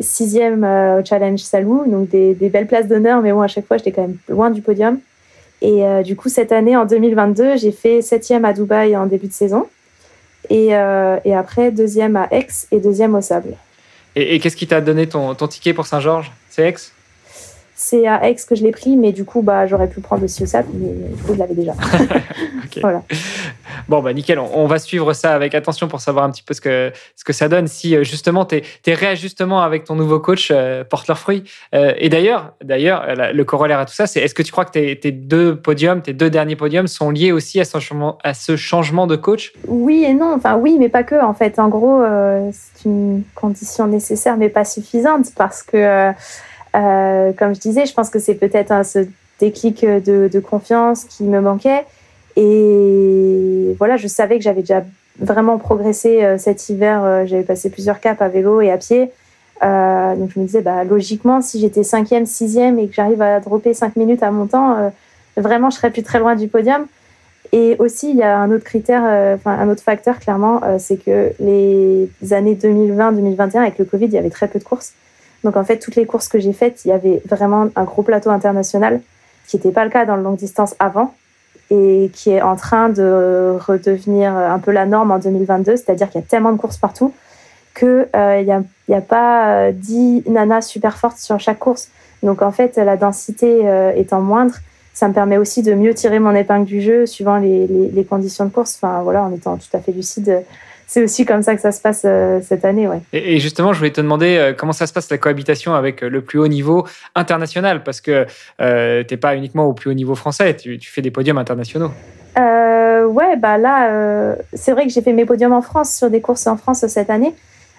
[0.00, 3.92] Sixième au Challenge Salou, donc des belles places d'honneur, mais bon, à chaque fois, j'étais
[3.92, 4.98] quand même loin du podium.
[5.64, 9.28] Et euh, du coup, cette année, en 2022, j'ai fait septième à Dubaï en début
[9.28, 9.66] de saison.
[10.50, 13.56] Et, euh, et après, deuxième à Aix et deuxième au Sable.
[14.14, 16.30] Et, qu'est-ce qui t'a donné ton, ton, ticket pour Saint-Georges?
[16.50, 16.74] C'est Aix?
[17.84, 20.42] C'est à Aix que je l'ai pris, mais du coup, bah, j'aurais pu prendre aussi
[20.42, 21.72] au SAP, mais du coup, je l'avais déjà.
[22.80, 23.02] voilà.
[23.88, 24.38] Bon, bah, nickel.
[24.38, 27.34] On, va suivre ça avec attention pour savoir un petit peu ce que, ce que
[27.34, 27.66] ça donne.
[27.66, 31.44] Si, euh, justement, tes, tes réajustements avec ton nouveau coach euh, portent leurs fruits.
[31.74, 33.04] Euh, et d'ailleurs, d'ailleurs,
[33.34, 36.00] le corollaire à tout ça, c'est est-ce que tu crois que tes, tes, deux podiums,
[36.00, 39.52] tes deux derniers podiums sont liés aussi à ce changement, à ce changement de coach?
[39.68, 40.34] Oui et non.
[40.34, 41.22] Enfin, oui, mais pas que.
[41.22, 42.02] En fait, en gros,
[42.52, 46.14] c'est une condition nécessaire, mais pas suffisante parce que
[46.74, 49.06] euh, comme je disais, je pense que c'est peut-être ce
[49.40, 51.84] déclic de, de, confiance qui me manquait.
[52.36, 54.82] Et voilà, je savais que j'avais déjà
[55.18, 57.02] vraiment progressé euh, cet hiver.
[57.04, 59.10] Euh, j'avais passé plusieurs caps à vélo et à pied.
[59.62, 63.40] Euh, donc je me disais, bah, logiquement, si j'étais cinquième, sixième et que j'arrive à
[63.40, 64.90] dropper cinq minutes à mon temps, euh,
[65.36, 66.86] vraiment, je serais plus très loin du podium.
[67.52, 69.02] Et aussi, il y a un autre critère,
[69.36, 74.18] enfin un autre facteur, clairement, c'est que les années 2020-2021, avec le Covid, il y
[74.18, 74.94] avait très peu de courses.
[75.44, 78.02] Donc en fait, toutes les courses que j'ai faites, il y avait vraiment un gros
[78.02, 79.00] plateau international
[79.46, 81.14] qui n'était pas le cas dans le longue distance avant
[81.70, 86.20] et qui est en train de redevenir un peu la norme en 2022, c'est-à-dire qu'il
[86.20, 87.12] y a tellement de courses partout
[87.74, 91.88] qu'il euh, n'y a, pas 10 euh, nanas super fortes sur chaque course.
[92.22, 94.54] Donc en fait, la densité euh, étant moindre,
[94.94, 98.04] ça me permet aussi de mieux tirer mon épingle du jeu suivant les, les, les
[98.04, 100.44] conditions de course, enfin voilà, en étant tout à fait lucide
[100.86, 102.86] c'est aussi comme ça que ça se passe euh, cette année.
[102.86, 103.00] Ouais.
[103.12, 106.08] Et, justement, je voulais te demander euh, comment ça se passe la cohabitation avec euh,
[106.08, 108.26] le plus haut niveau international, parce que
[108.58, 108.64] tu
[109.14, 111.90] n'es pas uniquement au plus haut niveau français, tu, fais des podiums internationaux.
[112.36, 116.46] ouais, bah là, c'est vrai que j'ai fait mes podiums en France sur des courses
[116.46, 117.34] en France cette année.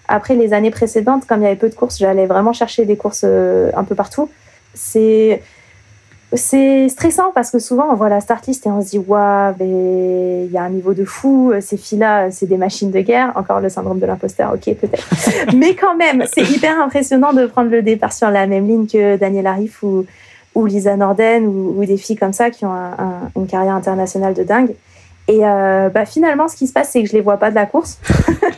[0.07, 2.95] Après, les années précédentes, comme il y avait peu de courses, j'allais vraiment chercher des
[2.95, 4.29] courses un peu partout.
[4.73, 5.41] C'est
[6.35, 9.53] c'est stressant parce que souvent on voit la start list et on se dit waouh,
[9.59, 13.31] il y a un niveau de fou, ces filles-là, c'est des machines de guerre.
[13.35, 15.07] Encore le syndrome de l'imposteur, ok, peut-être.
[15.55, 19.17] Mais quand même, c'est hyper impressionnant de prendre le départ sur la même ligne que
[19.17, 20.05] Daniel Arif ou,
[20.53, 22.75] ou Lisa Norden ou, des filles comme ça qui ont
[23.35, 24.73] une carrière internationale de dingue.
[25.27, 27.55] Et euh, bah, finalement, ce qui se passe, c'est que je les vois pas de
[27.55, 27.99] la course.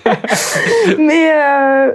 [0.97, 1.93] mais, euh...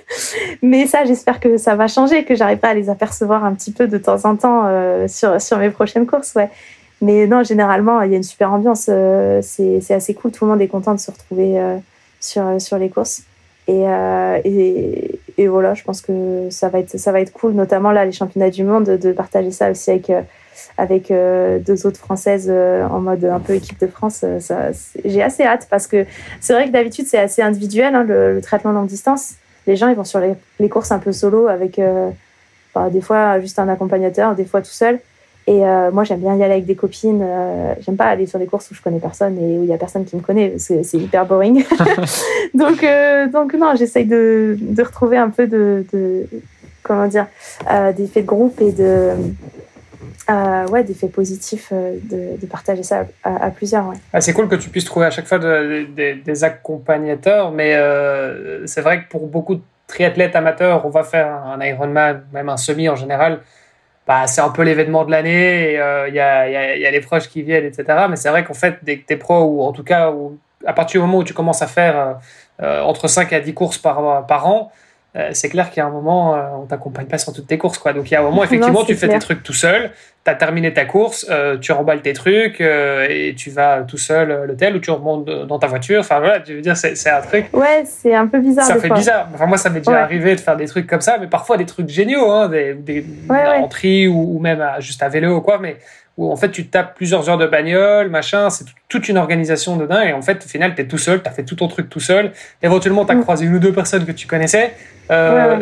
[0.62, 3.88] mais ça, j'espère que ça va changer, que j'arriverai à les apercevoir un petit peu
[3.88, 6.34] de temps en temps euh, sur, sur mes prochaines courses.
[6.36, 6.48] Ouais.
[7.00, 8.86] Mais non, généralement, il y a une super ambiance.
[8.88, 10.30] Euh, c'est assez cool.
[10.30, 11.76] Tout le monde est content de se retrouver euh,
[12.20, 13.22] sur, sur les courses.
[13.66, 13.84] Et,
[14.44, 18.04] et, et, voilà, je pense que ça va, être, ça va être cool, notamment là,
[18.04, 20.12] les championnats du monde, de partager ça aussi avec
[20.76, 24.22] avec euh, deux autres françaises euh, en mode un peu équipe de France.
[24.24, 24.72] Euh,
[25.04, 26.04] j'ai assez hâte parce que
[26.40, 29.34] c'est vrai que d'habitude c'est assez individuel hein, le, traitement longue distance.
[29.66, 31.80] Les gens ils vont sur les, courses un peu solo avec
[32.74, 34.98] bah, des fois juste un accompagnateur, des fois tout seul.
[35.46, 35.60] Et
[35.92, 37.26] moi, j'aime bien y aller avec des copines.
[37.80, 39.78] j'aime pas aller sur des courses où je connais personne et où il y a
[39.78, 40.54] personne qui me connaît.
[40.58, 41.64] C'est hyper boring.
[42.54, 42.84] donc,
[43.32, 46.26] donc non, j'essaye de, de, retrouver un peu de, de
[46.82, 47.26] comment dire,
[47.96, 49.12] d'effet de groupe et de
[50.30, 53.88] euh, ouais, d'effets positifs euh, de, partager ça à, plusieurs.
[53.88, 53.96] Ouais.
[54.12, 58.80] Ah, c'est cool que tu puisses trouver à chaque fois des accompagnateurs, mais euh, c'est
[58.80, 62.88] vrai que pour beaucoup de triathlètes amateurs, on va faire un Ironman, même un semi
[62.88, 63.40] en général.
[64.06, 65.72] Bah, c'est un peu l'événement de l'année,
[66.08, 68.06] il y, a, les proches qui viennent, etc.
[68.10, 70.12] Mais c'est vrai qu'en fait, dès que tu es pro, ou en tout cas,
[70.66, 72.18] à partir du moment où tu commences à faire
[72.60, 73.98] entre 5 à 10 courses par
[74.46, 74.70] an,
[75.16, 77.56] euh, c'est clair qu'il y a un moment, euh, on t'accompagne pas sur toutes tes
[77.56, 77.78] courses.
[77.78, 77.92] Quoi.
[77.92, 79.92] Donc il y a un moment, effectivement, tu fais tes trucs tout seul,
[80.24, 84.32] tu as terminé ta course, euh, tu remballes tes trucs et tu vas tout seul
[84.32, 86.00] à l'hôtel ou tu remontes dans ta voiture.
[86.00, 87.46] Enfin voilà, tu veux dire, c'est un truc.
[87.52, 88.66] Ouais, c'est un peu bizarre.
[88.66, 89.28] Ça fait bizarre.
[89.32, 91.66] Enfin, moi, ça m'est déjà arrivé de faire des trucs comme ça, mais parfois des
[91.66, 95.58] trucs géniaux, hein, des, des ou, ou, même juste à vélo ou quoi.
[95.60, 95.76] Mais
[96.16, 99.86] où en fait tu tapes plusieurs heures de bagnole, machin, c'est toute une organisation de
[99.86, 100.08] dingue.
[100.08, 101.88] Et en fait, au final, tu es tout seul, tu as fait tout ton truc
[101.88, 102.32] tout seul.
[102.62, 103.22] Éventuellement, tu as mm.
[103.22, 104.74] croisé une ou deux personnes que tu connaissais.
[105.10, 105.60] Euh,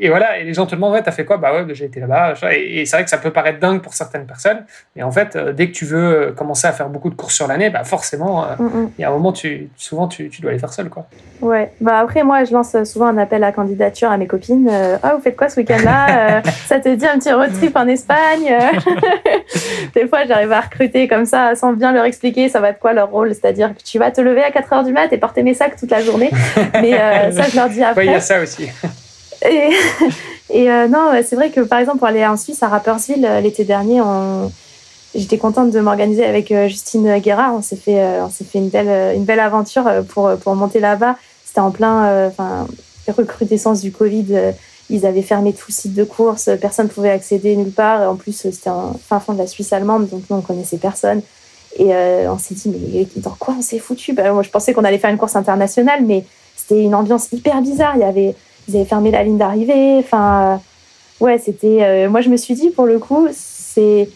[0.00, 1.36] et, voilà, et les gens te demandent, ouais, t'as fait quoi?
[1.36, 2.34] Bah ouais, bah, j'ai été là-bas.
[2.52, 4.64] Et, c'est vrai que ça peut paraître dingue pour certaines personnes.
[4.96, 7.34] Mais en fait, euh, dès que tu veux euh, commencer à faire beaucoup de courses
[7.34, 8.90] sur l'année, bah forcément, mm, mm.
[8.98, 10.88] il y a un moment, tu, souvent, tu, tu dois les faire seul.
[10.88, 11.06] Quoi.
[11.40, 14.70] Ouais, bah après, moi, je lance souvent un appel à candidature à mes copines.
[15.02, 18.54] ah, vous faites quoi ce week-end-là Ça te dit un petit road trip en Espagne
[19.94, 22.92] Des fois, j'arrive à recruter comme ça sans bien leur expliquer ça va être quoi
[22.92, 23.34] leur rôle.
[23.34, 25.76] C'est-à-dire que tu vas te lever à 4 heures du mat et porter mes sacs
[25.76, 26.30] toute la journée.
[26.74, 26.92] Mais
[27.32, 28.06] ça, je leur dis après.
[28.06, 28.63] Il y a ça aussi.
[30.50, 33.40] Et, euh, non, c'est vrai que par exemple, pour aller en Suisse, à Rapperswil, euh,
[33.40, 34.00] l'été dernier,
[35.14, 37.54] j'étais contente de m'organiser avec euh, Justine Guérard.
[37.54, 41.16] On s'est fait, on s'est fait une belle, une belle aventure pour, pour monter là-bas.
[41.44, 42.66] C'était en plein enfin,
[43.08, 44.52] recrudescence du Covid.
[44.90, 46.50] Ils avaient fermé tout le site de course.
[46.60, 48.10] Personne ne pouvait accéder nulle part.
[48.10, 51.22] En plus, c'était en fin fond de la Suisse allemande, donc nous, on connaissait personne.
[51.76, 51.92] Et
[52.28, 54.12] on s'est dit, mais dans quoi on s'est foutu?
[54.12, 56.24] Bah, Moi, je pensais qu'on allait faire une course internationale, mais
[56.56, 57.92] c'était une ambiance hyper bizarre.
[57.96, 58.34] Il y avait
[58.68, 59.98] ils avaient fermé la ligne d'arrivée.
[59.98, 60.60] Enfin,
[61.20, 61.82] ouais, c'était.
[61.82, 64.08] Euh, moi, je me suis dit, pour le coup, c'est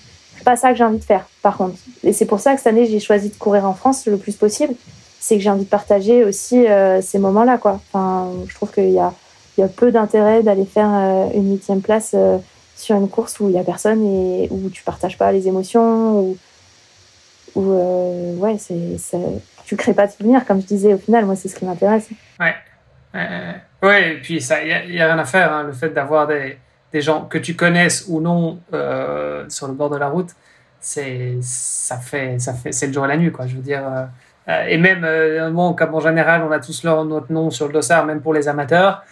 [0.44, 1.76] pas ça que j'ai envie de faire, par contre.
[2.02, 4.36] Et c'est pour ça que cette année, j'ai choisi de courir en France le plus
[4.36, 4.74] possible.
[5.20, 7.80] C'est que j'ai envie de partager aussi euh, ces moments-là, quoi.
[7.92, 9.12] Enfin, je trouve qu'il y a,
[9.56, 12.14] il y a peu d'intérêt d'aller faire euh, une huitième place
[12.76, 16.20] sur une course où il y a personne et où tu partages pas les émotions,
[16.20, 16.36] ou
[17.56, 17.72] où,
[18.38, 19.18] ouais, c'est,
[19.64, 21.26] tu crées pas de souvenirs, comme je disais au final.
[21.26, 22.08] Moi, c'est ce qui m'intéresse.
[22.38, 22.54] Ouais.
[23.82, 25.52] Oui, et puis il n'y a, rien à faire.
[25.52, 26.58] Hein, le fait d'avoir des,
[26.92, 30.30] des, gens que tu connaisses ou non euh, sur le bord de la route,
[30.80, 33.46] c'est ça fait ça fait c'est le jour et la nuit quoi.
[33.46, 33.86] Je veux dire.
[33.86, 34.04] Euh,
[34.48, 35.02] euh, et même
[35.52, 38.32] bon, comme en général, on a tous leur, notre nom sur le dossard, même pour
[38.32, 39.04] les amateurs.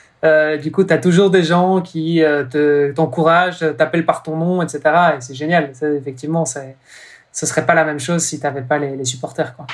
[0.62, 4.80] du coup, tu as toujours des gens qui te t'encouragent, t'appellent par ton nom, etc.
[5.16, 5.72] Et c'est génial.
[5.82, 9.54] effectivement, ce serait pas la même chose si tu n'avais pas les, les supporters.
[9.54, 9.66] Quoi.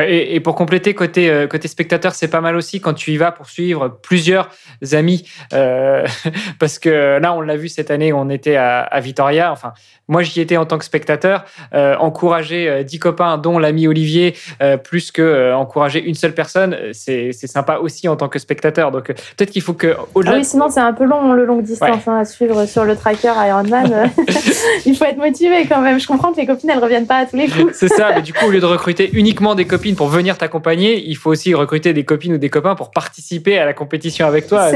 [0.00, 3.30] Et, pour compléter côté euh, côté spectateur, c'est pas mal aussi quand tu y vas
[3.30, 4.48] pour suivre plusieurs
[4.92, 6.06] amis, euh,
[6.58, 9.52] parce que là on l'a vu cette année, on était à, à Vitoria.
[9.52, 9.74] Enfin,
[10.08, 14.78] moi j'y étais en tant que spectateur, euh, encourager dix copains, dont l'ami Olivier, euh,
[14.78, 18.92] plus que encourager une seule personne, c'est sympa aussi en tant que spectateur.
[18.92, 19.94] Donc peut-être qu'il faut que.
[20.24, 22.96] Ah oui, sinon c'est un peu long le longue distance hein, à suivre sur le
[22.96, 24.10] tracker Ironman.
[24.86, 26.00] Il faut être motivé quand même.
[26.00, 27.74] Je comprends que les copines elles reviennent pas à tous les coups.
[27.74, 31.04] c'est ça, mais du coup au lieu de recruter uniquement des copines pour venir t'accompagner,
[31.08, 34.46] il faut aussi recruter des copines ou des copains pour participer à la compétition avec
[34.46, 34.70] toi.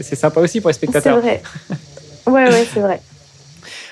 [0.00, 1.16] C'est sympa aussi pour les spectateurs.
[1.16, 1.42] C'est vrai.
[2.26, 3.02] Ouais, ouais, c'est vrai.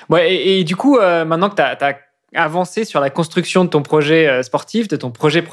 [0.09, 1.93] Ouais, et, du coup, euh, maintenant que tu as, as
[2.35, 5.43] avancer sur la construction de ton projet euh, sportif, de ton projet,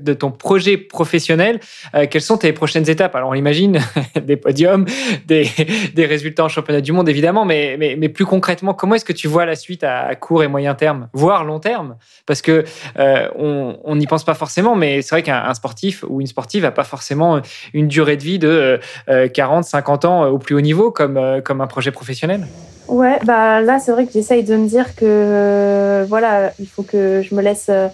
[0.00, 1.60] de ton projet professionnel.
[1.94, 3.14] Euh, quelles sont tes prochaines étapes?
[3.14, 3.78] Alors, on imagine
[4.22, 4.86] des podiums,
[5.26, 5.50] des,
[5.96, 9.28] résultats en championnat du monde, évidemment, mais, mais, mais plus concrètement, comment est-ce que tu
[9.28, 11.96] vois la suite à, court et moyen terme, voire long terme?
[12.26, 12.64] Parce que
[12.98, 16.70] euh, on n'y pense pas forcément, mais c'est vrai qu'un sportif ou une sportive n'a
[16.70, 17.40] pas forcément
[17.74, 21.66] une durée de vie de 40, 50 ans au plus haut niveau comme, comme un
[21.66, 22.46] projet professionnel.
[22.88, 26.82] Ouais, bah là, c'est vrai que j'essaye de me dire que euh, voilà, il faut
[26.82, 27.88] que je me laisse, il euh,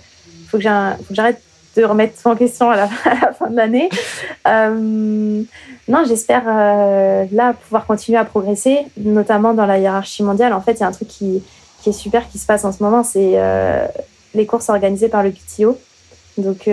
[0.48, 1.40] faut que j'arrête
[1.76, 3.90] de remettre tout en question à la, fin de l'année.
[4.48, 5.42] Euh,
[5.88, 10.52] non, j'espère là pouvoir continuer à progresser, notamment dans la hiérarchie mondiale.
[10.54, 11.42] En fait, il y a un truc qui,
[11.82, 13.38] qui, est super qui se passe en ce moment, c'est
[14.34, 15.78] les courses organisées par le PTO,
[16.38, 16.70] donc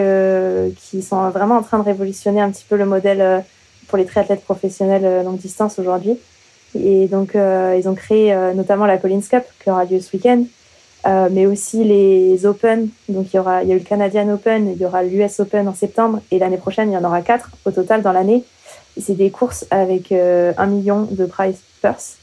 [0.78, 3.44] qui sont vraiment en train de révolutionner un petit peu le modèle
[3.90, 6.18] pour les triathlètes professionnels longue distance aujourd'hui.
[6.76, 10.16] Et donc, euh, ils ont créé euh, notamment la Collins Cup qui aura lieu ce
[10.16, 10.44] week-end,
[11.06, 12.90] euh, mais aussi les Open.
[13.10, 15.40] Donc, il y, aura, il y a eu le Canadian Open, il y aura l'US
[15.40, 18.44] Open en septembre, et l'année prochaine, il y en aura quatre au total dans l'année.
[19.00, 22.18] C'est des courses avec un million de prize purse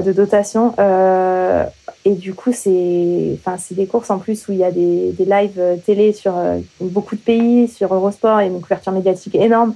[0.00, 0.74] de dotation.
[0.78, 1.64] Euh,
[2.06, 3.38] et du coup, c'est
[3.70, 6.34] des courses en plus où il y a des, des lives télé sur
[6.80, 9.74] beaucoup de pays, sur Eurosport et une couverture médiatique énorme.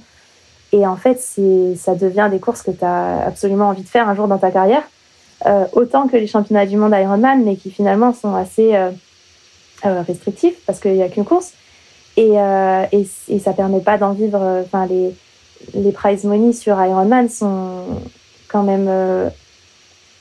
[0.71, 1.19] Et en fait,
[1.77, 4.51] ça devient des courses que tu as absolument envie de faire un jour dans ta
[4.51, 4.83] carrière,
[5.45, 8.91] euh, autant que les championnats du monde Ironman, mais qui finalement sont assez euh,
[9.85, 11.53] euh, restrictifs parce qu'il n'y a qu'une course.
[12.17, 12.33] Et,
[12.91, 14.61] et, et, ça permet pas d'en vivre.
[14.65, 15.15] Enfin, les,
[15.73, 17.85] les prize money sur Ironman sont
[18.49, 19.31] quand même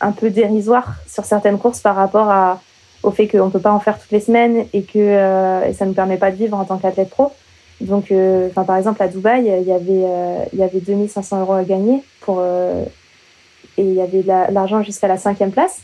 [0.01, 2.61] un peu dérisoires sur certaines courses par rapport à,
[3.03, 5.87] au fait qu'on ne peut pas en faire toutes les semaines et que et ça
[5.87, 7.33] ne nous permet pas de vivre en tant qu'athlète pro.
[7.81, 11.53] Donc, euh, par exemple, à Dubaï, il y avait, euh, il y avait 2500 euros
[11.53, 12.85] à gagner pour, euh,
[13.77, 15.81] et il y avait l'argent jusqu'à la cinquième place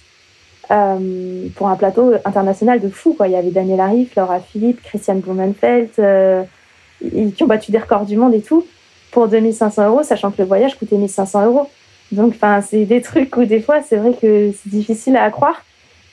[0.66, 3.14] pour un plateau international de fou.
[3.14, 3.28] Quoi.
[3.28, 8.16] Il y avait Daniel Arif, Laura Philippe, Christian Blumenfeld, qui ont battu des records du
[8.16, 8.66] monde et tout
[9.12, 11.68] pour 2500 euros, sachant que le voyage coûtait 1500 euros.
[12.11, 15.62] Donc, enfin, c'est des trucs où des fois, c'est vrai que c'est difficile à croire.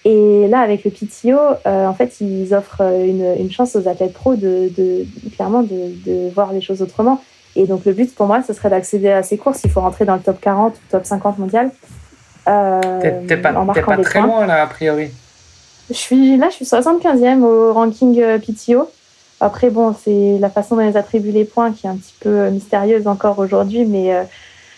[0.03, 4.13] Et là, avec le PTO, euh, en fait, ils offrent une, une, chance aux athlètes
[4.13, 7.21] pros de, de clairement de, de, voir les choses autrement.
[7.55, 9.61] Et donc, le but pour moi, ce serait d'accéder à ces courses.
[9.63, 11.69] Il faut rentrer dans le top 40 ou top 50 mondial.
[12.47, 15.11] Euh, T'es pas, pas très loin, là, a priori.
[15.89, 18.89] Je suis, là, je suis 75e au ranking euh, PTO.
[19.39, 22.29] Après, bon, c'est la façon dont ils attribuent les points qui est un petit peu
[22.29, 24.15] euh, mystérieuse encore aujourd'hui, mais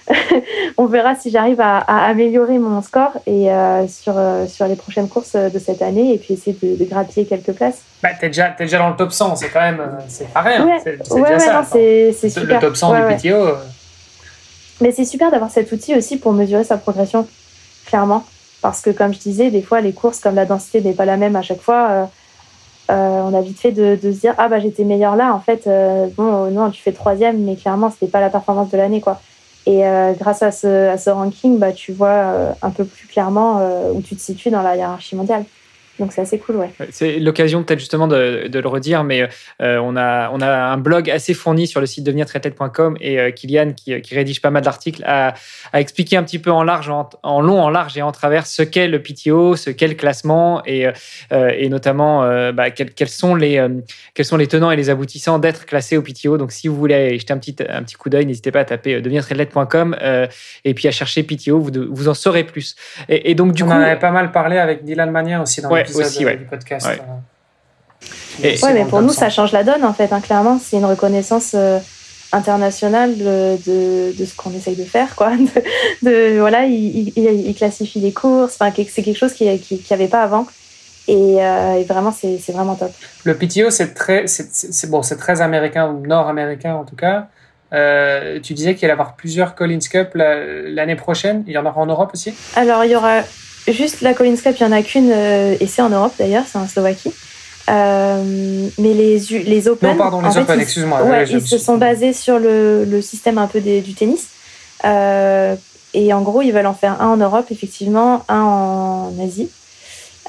[0.78, 5.08] on verra si j'arrive à, améliorer mon score et euh, sur, euh, sur les prochaines
[5.08, 7.82] courses de cette année et puis essayer de, de grappiller quelques places.
[8.02, 10.42] Bah, t'es déjà, es déjà dans le top 100, c'est quand même euh, c'est pas
[10.42, 10.80] rien.
[10.84, 11.64] c'est déjà ça.
[11.64, 12.56] c'est super.
[12.56, 13.56] Le top 100 du PTO.
[14.82, 17.28] Mais c'est super d'avoir cet outil aussi pour mesurer sa progression,
[17.86, 18.26] clairement.
[18.62, 21.18] Parce que, comme je disais, des fois, les courses, comme la densité n'est pas la
[21.18, 22.10] même à chaque fois,
[22.90, 25.34] on a vite fait de, de se dire Ah, bah j'étais meilleur là.
[25.34, 25.70] En fait,
[26.18, 29.22] bon, non, tu fais troisième, mais clairement, c'était pas la performance de l'année, quoi.
[29.66, 33.08] Et euh, grâce à ce, à ce, ranking, bah, tu vois euh, un peu plus
[33.08, 35.46] clairement euh, où tu te situes dans la hiérarchie mondiale.
[36.04, 36.70] Donc c'est assez cool, ouais.
[36.92, 39.22] C'est l'occasion peut-être justement de, de, le redire, mais
[39.62, 43.32] euh, on, a, on a un blog assez fourni sur le site devenirtriathlète.com et euh,
[43.32, 45.34] Kylian, qui, qui, rédige pas mal d'articles, a,
[45.72, 48.64] a, expliqué un petit peu en large, en, long, en large et en travers ce
[48.64, 50.88] qu'est le PTO, ce qu'est le classement et,
[51.32, 53.66] euh, et notamment bah, quels, quels, sont les,
[54.14, 56.38] quels sont les tenants et les aboutissants d'être classé au PTO.
[56.38, 59.00] Donc si vous voulez jeter un petit, un petit coup d'œil, n'hésitez pas à taper
[59.00, 59.96] devenirtriathlète.com
[60.66, 62.76] et puis à chercher PTO, vous, vous en saurez plus.
[63.08, 65.62] Et, et donc du on coup, en avait pas mal parlé avec Dylan Mania aussi
[65.62, 66.88] dans aussi, du podcast.
[66.88, 67.00] Ouais.
[68.44, 70.12] Euh, mais pour nous, ça change la donne, en fait.
[70.12, 71.80] Hein, clairement, c'est une reconnaissance euh,
[72.32, 73.58] internationale de,
[74.18, 75.16] de, ce qu'on essaye de faire.
[75.16, 75.32] Quoi.
[76.02, 78.58] De, voilà, il, il, classifie les courses.
[78.60, 80.48] Enfin, c'est quelque chose qu'il n'y qui, avait pas avant.
[81.08, 82.92] Et, euh, et vraiment, c'est vraiment top.
[83.24, 87.28] Le PTO, c'est très, c'est bon, très américain, nord-américain en tout cas.
[88.42, 91.44] tu disais qu'il allait y avoir plusieurs Collins Cup l'année prochaine.
[91.48, 92.34] Il y en aura en Europe aussi?
[92.56, 93.22] Alors, il y aura
[93.68, 96.44] Juste la Collins Cup, il n'y en a qu'une, euh, et c'est en Europe d'ailleurs,
[96.52, 97.14] c'est en Slovaquie.
[97.68, 99.92] mais les, les Open.
[99.92, 101.04] Non, pardon, les Open, excuse-moi.
[101.04, 104.28] Ouais, ils se sont basés sur le, le système un peu des, du tennis.
[104.84, 109.50] et en gros, ils veulent en faire un en Europe, effectivement, un en Asie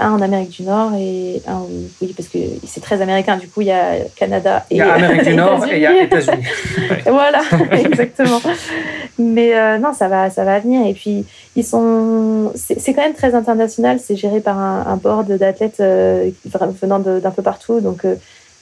[0.01, 1.63] un en Amérique du Nord et un
[2.01, 3.37] oui parce que c'est très américain.
[3.37, 5.83] Du coup il y a Canada et il y a Amérique du Nord et il
[5.83, 6.45] y a États-Unis.
[7.07, 7.43] Voilà
[7.73, 8.41] exactement.
[9.19, 10.87] Mais euh, non ça va ça va venir.
[10.87, 11.25] Et puis
[11.55, 14.01] ils sont c'est quand même très international.
[14.01, 16.31] C'est géré par un, board d'athlètes euh,
[16.81, 17.81] venant d'un peu partout.
[17.81, 18.05] Donc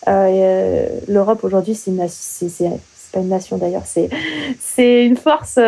[0.08, 2.68] euh, l'Europe aujourd'hui c'est c'est
[3.12, 3.86] pas une nation d'ailleurs.
[3.86, 4.10] C'est
[4.60, 5.58] c'est une force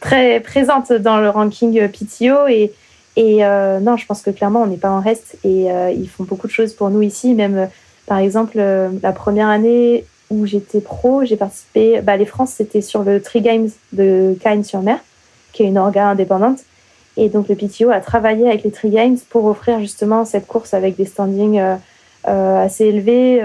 [0.00, 2.72] très présente dans le ranking PTO et
[3.18, 6.08] et euh, non, je pense que clairement, on n'est pas en reste et euh, ils
[6.08, 7.34] font beaucoup de choses pour nous ici.
[7.34, 7.66] Même, euh,
[8.06, 8.62] par exemple,
[9.02, 12.00] la première année où j'étais pro, j'ai participé.
[12.00, 15.00] Bah, les France, c'était sur le Tri Games de Cannes-sur-Mer,
[15.52, 16.60] qui est une orga indépendante.
[17.16, 20.72] Et donc, le PTO a travaillé avec les Tri Games pour offrir justement cette course
[20.72, 21.60] avec des standings
[22.22, 23.42] assez élevés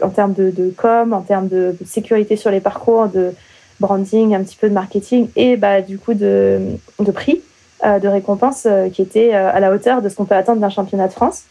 [0.00, 3.32] en termes de, com, en termes de, sécurité sur les parcours, de
[3.80, 6.78] branding, un petit peu de marketing et bah, du coup de
[7.12, 7.42] prix.
[7.84, 10.58] Euh, de récompenses euh, qui étaient euh, à la hauteur de ce qu'on peut attendre
[10.58, 11.42] d'un championnat de France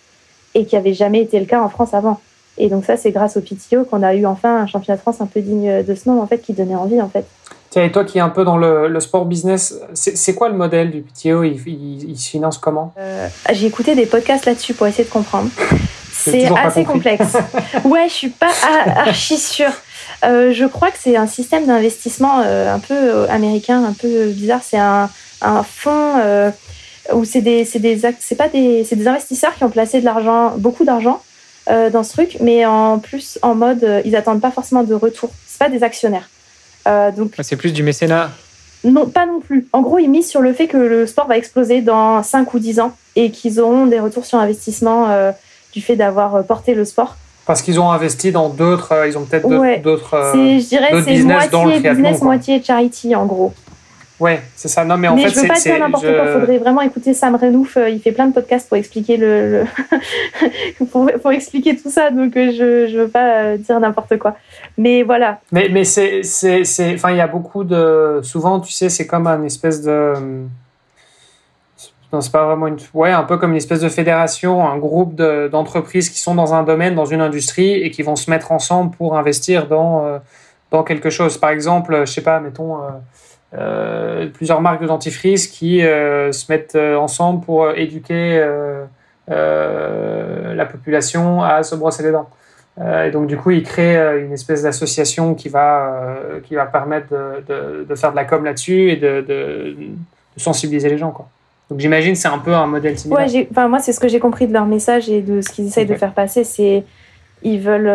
[0.55, 2.19] et qui n'avait jamais été le cas en France avant.
[2.57, 5.21] Et donc ça, c'est grâce au PTO qu'on a eu enfin un championnat de France
[5.21, 7.25] un peu digne de ce nom, en fait, qui donnait envie, en fait.
[7.69, 10.89] Tiens, et toi qui es un peu dans le, sport business, c'est quoi le modèle
[10.89, 12.93] du PTO il, se finance comment?
[13.51, 15.49] J'ai écouté des podcasts là-dessus pour essayer de comprendre.
[16.11, 17.35] C'est assez complexe.
[17.85, 18.51] ouais, je suis pas
[18.95, 19.71] archi sûre.
[20.23, 24.61] Je crois que c'est un système d'investissement un peu américain, un peu bizarre.
[24.63, 25.09] C'est un,
[25.43, 26.51] un fonds euh,
[27.13, 30.55] où c'est des des c'est pas des c'est des investisseurs qui ont placé de l'argent
[30.57, 31.21] beaucoup d'argent
[31.69, 34.93] euh, dans ce truc, mais en plus en mode euh, ils attendent pas forcément de
[34.93, 35.29] retour.
[35.45, 36.29] C'est pas des actionnaires.
[37.15, 38.31] donc c'est plus du mécénat.
[38.85, 39.65] Non, pas non plus.
[39.71, 42.59] En gros, ils misent sur le fait que le sport va exploser dans 5 ou
[42.59, 45.07] 10 ans et qu'ils auront des retours sur investissement
[45.71, 47.15] du fait d'avoir porté le sport.
[47.45, 49.47] Parce qu'ils ont investi dans d'autres, ils ont peut-être
[49.81, 50.31] d'autres.
[50.33, 53.53] je dirais c'est moitié business, moitié charity en gros.
[54.23, 54.85] Ouais, c'est ça.
[54.85, 56.23] Non, mais en fait, je veux pas dire n'importe quoi.
[56.25, 57.77] Il faudrait vraiment écouter Sam Renouf.
[57.77, 59.65] Euh, il fait plein de podcasts pour expliquer le,
[60.91, 62.09] pour, expliquer tout ça.
[62.09, 64.37] Donc, euh, je je veux pas euh, dire n'importe quoi.
[64.77, 65.39] Mais voilà.
[65.51, 69.27] Mais mais c'est c'est enfin il y a beaucoup de souvent tu sais c'est comme
[69.27, 70.13] un espèce de
[72.13, 75.15] non, c'est pas vraiment une ouais un peu comme une espèce de fédération, un groupe
[75.15, 78.95] d'entreprises qui sont dans un domaine, dans une industrie et qui vont se mettre ensemble
[78.95, 80.19] pour investir dans
[80.71, 81.37] dans quelque chose.
[81.37, 82.77] Par exemple, je sais pas, mettons.
[83.55, 88.43] Euh, plusieurs marques de dentifrice qui euh, se mettent euh, ensemble pour éduquer
[89.27, 92.29] la population à se brosser les dents.
[92.79, 97.07] et donc du coup, ils créent une espèce d'association qui va qui va permettre
[97.47, 99.75] de, de, faire de la com là-dessus et de, de,
[100.37, 101.27] sensibiliser les gens quoi.
[101.69, 103.27] Donc j'imagine c'est un peu un modèle similaire.
[103.27, 105.67] Ouais, enfin, moi c'est ce que j'ai compris de leur message et de ce qu'ils
[105.67, 106.83] essayent de faire passer, c'est
[107.41, 107.89] ils veulent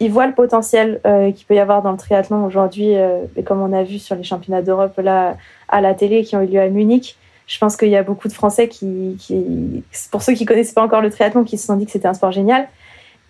[0.00, 3.62] ils voient le potentiel euh, qu'il peut y avoir dans le triathlon aujourd'hui, euh, comme
[3.62, 5.36] on a vu sur les championnats d'Europe là
[5.68, 7.16] à la télé qui ont eu lieu à Munich.
[7.46, 10.82] Je pense qu'il y a beaucoup de Français qui, qui, pour ceux qui connaissaient pas
[10.82, 12.68] encore le triathlon, qui se sont dit que c'était un sport génial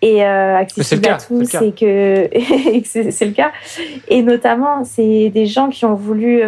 [0.01, 2.29] et euh, accessible à tous et que
[2.85, 3.51] c'est le cas.
[4.07, 6.41] Et notamment, c'est des gens qui ont voulu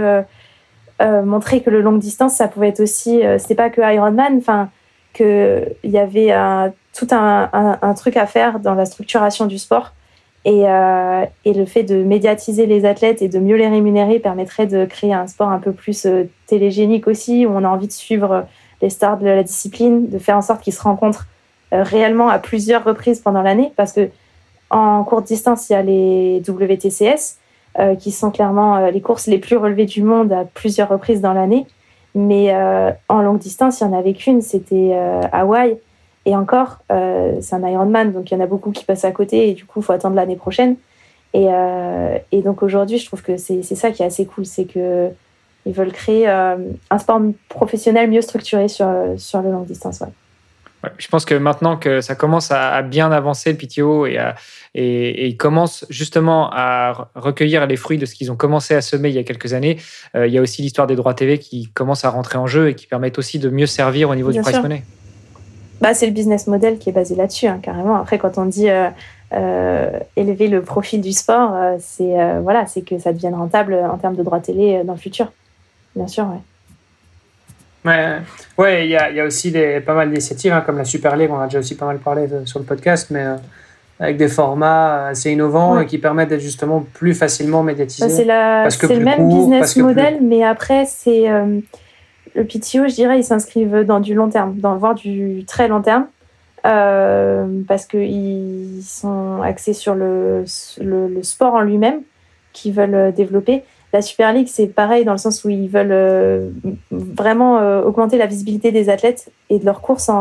[1.02, 3.82] euh, euh, montrer que le longue distance, ça pouvait être aussi, euh, c'était pas que
[3.82, 4.70] Ironman, enfin
[5.14, 6.32] qu'il y avait
[6.93, 9.93] tout un, un, un, truc à faire dans la structuration du sport.
[10.45, 14.68] Et, euh, et, le fait de médiatiser les athlètes et de mieux les rémunérer permettrait
[14.68, 17.91] de créer un sport un peu plus euh, télégénique aussi, où on a envie de
[17.91, 18.45] suivre
[18.82, 21.26] les stars de la discipline, de faire en sorte qu'ils se rencontrent
[21.74, 24.10] euh, réellement à plusieurs reprises pendant l'année, parce que
[24.70, 27.39] en courte distance, il y a les WTCS,
[27.80, 31.21] euh, qui sont clairement euh, les courses les plus relevées du monde à plusieurs reprises
[31.21, 31.65] dans l'année.
[32.15, 32.51] Mais
[33.07, 34.97] en longue distance, il n'y en avait qu'une, c'était
[35.32, 35.77] Hawaï.
[36.25, 39.11] Et encore, euh, c'est un Ironman, donc il y en a beaucoup qui passent à
[39.11, 40.75] côté et du coup, il faut attendre l'année prochaine.
[41.34, 45.09] Et, euh, donc aujourd'hui, je trouve que c'est ça qui est assez cool, c'est que
[45.65, 46.55] ils veulent créer euh,
[46.89, 47.19] un sport
[47.49, 50.03] professionnel mieux structuré sur, sur le long distance.
[50.97, 54.36] Je pense que maintenant que ça commence à, bien avancer le PTO et, à,
[54.75, 58.82] et, et, ils commencent justement à recueillir les fruits de ce qu'ils ont commencé à
[58.82, 59.77] semer il y a quelques années,
[60.15, 62.75] il y a aussi l'histoire des droits TV qui commence à rentrer en jeu et
[62.75, 64.84] qui permettent aussi de mieux servir au niveau du price money
[65.82, 67.95] bah, c'est le business model qui est basé là-dessus, hein, carrément.
[67.95, 68.89] Après, quand on dit euh,
[69.34, 73.97] euh, élever le profil du sport, euh, c'est voilà, c'est que ça devienne rentable en
[73.97, 75.31] termes de droits télé dans le futur.
[75.95, 76.39] Bien sûr, ouais.
[77.85, 78.18] Ouais,
[78.57, 81.15] ouais, il y a, y a, aussi des, pas mal d'initiatives, hein, comme la Super
[81.15, 83.26] League, on a déjà aussi pas mal parlé sur le podcast, mais
[83.99, 88.26] avec des formats assez innovants et qui permettent d'être justement plus facilement médiatisés.
[88.26, 91.27] Bah, c'est le même business model, mais après, c'est
[92.35, 95.81] le PTO, je dirais, ils s'inscrivent dans du long terme, dans voire du très long
[95.81, 96.07] terme.
[96.64, 100.43] parce qu'ils sont axés sur le,
[100.81, 102.01] le, sport en lui-même
[102.51, 103.64] qu'ils veulent développer.
[103.91, 106.52] La Super League, c'est pareil dans le sens où ils veulent
[106.91, 110.11] vraiment augmenter la visibilité des athlètes et de leurs courses.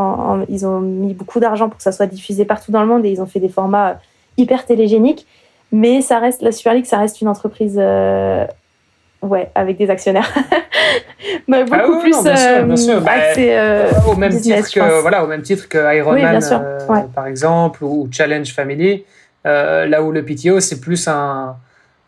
[0.48, 3.10] ils ont mis beaucoup d'argent pour que ça soit diffusé partout dans le monde et
[3.10, 3.98] ils ont fait des formats
[4.38, 5.26] hyper télégéniques.
[5.70, 8.46] Mais ça reste, la Super League, ça reste une entreprise euh,
[9.20, 10.32] ouais, avec des actionnaires.
[11.46, 13.00] Mais beaucoup ah oui, plus bien sûr, bien sûr.
[13.02, 16.78] Bah, euh, au même titre que voilà, au même titre que Ironman euh,
[17.14, 19.04] par exemple ou Challenge Family,
[19.44, 21.56] là où le PTO c'est plus un,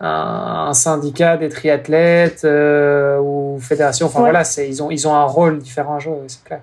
[0.00, 4.06] un, syndicat des triathlètes ou fédération.
[4.06, 6.60] Enfin voilà, c'est ils ont ils ont un rôle différent à jouer, c'est clair.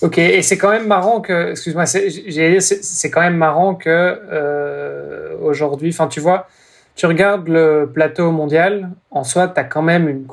[0.00, 5.90] Ok, et c'est quand même marrant que, excuse-moi, c'est quand même marrant que euh, aujourd'hui,
[5.90, 6.46] enfin tu vois,
[6.94, 10.26] tu regardes le plateau mondial, en soi, tu as quand même une,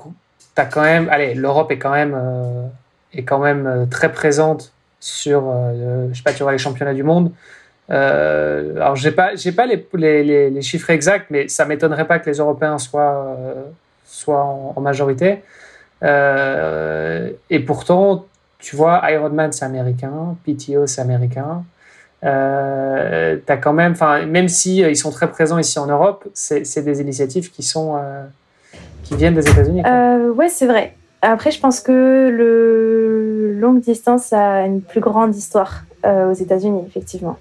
[0.58, 2.68] as quand même, allez, l'Europe est quand même euh,
[3.14, 6.94] est quand même euh, très présente sur, euh, je sais pas, tu vois les championnats
[6.94, 7.32] du monde.
[7.92, 12.30] Euh, alors j'ai pas pas les, les, les, chiffres exacts, mais ça m'étonnerait pas que
[12.30, 13.38] les Européens soient
[14.06, 14.44] soient
[14.76, 15.44] en, majorité.
[16.02, 18.26] et pourtant
[18.66, 21.64] tu vois, Ironman, c'est américain, PTO, c'est américain.
[22.24, 26.28] Euh, as quand même, enfin, même si euh, ils sont très présents ici en Europe,
[26.34, 28.24] c'est des initiatives qui sont euh,
[29.04, 29.84] qui viennent des États-Unis.
[29.86, 30.96] Euh, ouais, c'est vrai.
[31.22, 37.38] Après, je pense que le longue distance a une plus grande histoire aux États-Unis, effectivement.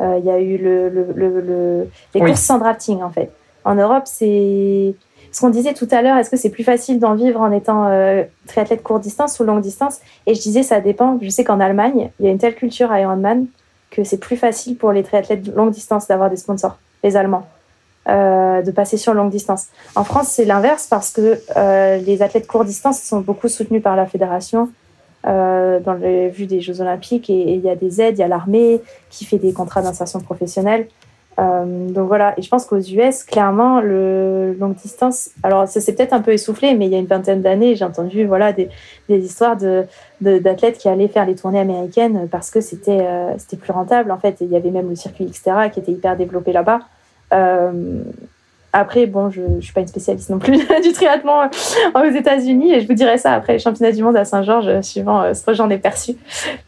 [0.00, 3.30] Il y a eu le, le, le, les courses sans drafting, en fait.
[3.64, 4.94] En Europe, c'est
[5.32, 7.86] ce qu'on disait tout à l'heure, est-ce que c'est plus facile d'en vivre en étant
[7.86, 9.98] euh, triathlète courte distance ou longue distance?
[10.26, 11.18] Et je disais, ça dépend.
[11.22, 13.46] Je sais qu'en Allemagne, il y a une telle culture Ironman
[13.90, 17.46] que c'est plus facile pour les triathlètes longue distance d'avoir des sponsors, les Allemands,
[18.08, 19.66] euh, de passer sur longue distance.
[19.94, 23.94] En France, c'est l'inverse parce que euh, les athlètes courte distance sont beaucoup soutenus par
[23.96, 24.68] la fédération
[25.24, 28.28] dans le vue des Jeux Olympiques et il y a des aides, il y a
[28.28, 28.80] l'armée
[29.10, 30.86] qui fait des contrats d'insertion professionnelle.
[31.40, 35.94] Euh, donc voilà, et je pense qu'aux US, clairement, le longue distance, alors ça s'est
[35.94, 38.68] peut-être un peu essoufflé, mais il y a une vingtaine d'années, j'ai entendu voilà, des,
[39.08, 39.88] des histoires d'athlètes
[40.20, 44.10] de, d'athlètes qui allaient faire les tournées américaines parce que c'était euh, c'était plus rentable
[44.10, 44.38] en fait.
[44.40, 46.80] il y avait même le circuit etc qui était hyper développé là-bas.
[47.32, 48.02] Euh,
[48.72, 51.50] après, bon, je ne suis pas une spécialiste non plus du triathlon
[51.94, 55.34] aux États-Unis et je vous dirai ça après les championnats du monde à Saint-Georges, suivant
[55.34, 56.16] ce que j'en ai perçu.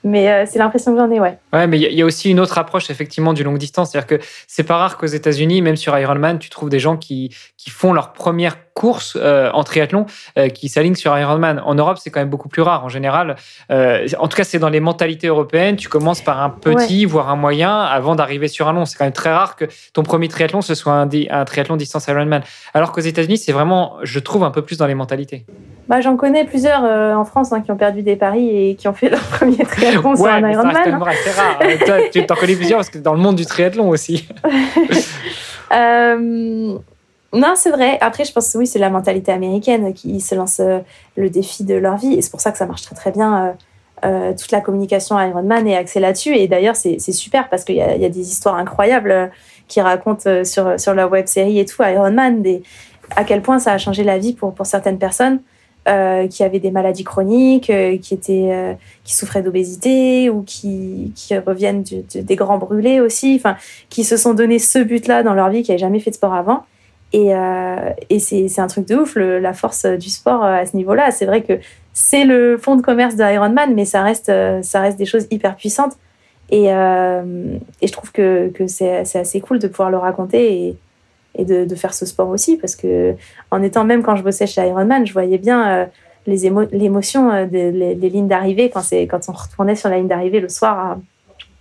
[0.05, 1.39] Mais c'est l'impression que j'en ai, ouais.
[1.53, 3.91] Ouais, mais il y, a aussi une autre approche effectivement du longue distance.
[3.91, 7.35] C'est-à-dire que c'est pas rare qu'aux États-Unis, même sur Ironman, tu trouves des gens qui,
[7.57, 10.07] qui font leur première course euh, en triathlon
[10.39, 11.61] euh, qui s'alignent sur Ironman.
[11.65, 12.85] En Europe, c'est quand même beaucoup plus rare.
[12.85, 13.37] En général,
[13.71, 15.77] euh, en tout cas, c'est dans les mentalités européennes.
[15.77, 18.85] Tu commences par un petit, voire un moyen, avant d'arriver sur un long.
[18.85, 22.07] C'est quand même très rare que ton premier triathlon ce soit un, un triathlon distance
[22.07, 22.43] Ironman.
[22.75, 25.45] Alors qu'aux États-Unis, c'est vraiment, je trouve, un peu plus dans les mentalités.
[25.89, 28.95] Bah, j'en connais plusieurs en France hein, qui ont perdu des paris et qui ont
[28.95, 30.75] fait leur premier triathlon sur un Ironman.
[31.25, 31.59] C'est rare.
[31.85, 34.29] Toi, tu t'en connais plusieurs parce que dans le monde du triathlon aussi.
[37.33, 37.97] non, c'est vrai.
[38.03, 40.81] Après, je pense que oui, c'est la mentalité américaine qui se lance euh,
[41.17, 42.15] le défi de leur vie.
[42.15, 43.47] Et c'est pour ça que ça marche très, très bien.
[43.47, 43.53] Euh,
[44.05, 46.37] euh, toute la communication Ironman est axée là-dessus.
[46.37, 49.31] Et d'ailleurs, c'est super parce qu'il y, a des histoires incroyables
[49.69, 52.63] qui racontent sur, sur leur web série et tout, Ironman, des,
[53.15, 55.41] à quel point ça a changé la vie pour, certaines personnes.
[56.31, 62.37] qui avaient des maladies chroniques, qui étaient, qui souffraient d'obésité ou qui, qui reviennent des
[62.37, 63.57] grands brûlés aussi, enfin,
[63.89, 66.35] qui se sont donné ce but-là dans leur vie, qui n'avaient jamais fait de sport
[66.35, 66.65] avant
[67.13, 71.11] et, euh, c'est un truc de ouf, la force du sport euh, à ce niveau-là.
[71.11, 71.55] C'est vrai que
[71.93, 74.63] c'est le fond de commerce de Ironman, mais ça reste, euh,
[74.97, 75.97] des choses hyper puissantes.
[76.51, 77.23] Et, euh,
[77.83, 80.77] je trouve que, c'est assez cool de pouvoir le raconter
[81.39, 82.57] et, de, faire ce sport aussi.
[82.57, 83.15] Parce que
[83.51, 85.89] en étant, même quand je bossais chez Ironman, je voyais bien
[86.27, 88.83] l'émotion des lignes d'arrivée quand,
[89.29, 90.99] on retournait sur la ligne d'arrivée le soir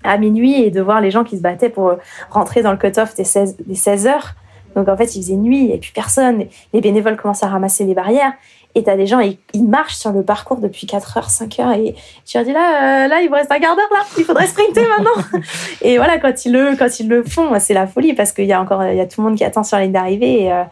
[0.04, 1.96] à, à, minuit et de voir les gens qui se battaient pour
[2.30, 4.36] rentrer dans le cut-off des 16, des 16 heures.
[4.76, 6.46] Donc en fait, il faisait nuit, avait plus personne.
[6.74, 8.34] Les bénévoles commencent à ramasser les barrières.
[8.74, 11.74] Et tu as des gens, ils, marchent sur le parcours depuis 4 heures, 5 heures.
[11.74, 11.94] Et
[12.26, 14.48] tu leur dis là, euh, là, il vous reste un quart d'heure là, il faudrait
[14.48, 15.42] sprinter maintenant.
[15.82, 18.54] et voilà, quand ils le, quand ils le font, c'est la folie parce qu'il y
[18.54, 20.44] a encore y a tout le monde qui attend sur la ligne d'arrivée.
[20.44, 20.64] Et, euh,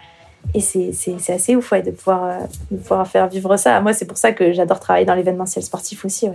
[0.53, 3.81] et c'est assez ouf de, pouvoir, euh, pouvoir faire vivre ça.
[3.81, 6.27] Moi, c'est pour ça que j'adore travailler dans l'événementiel sportif aussi.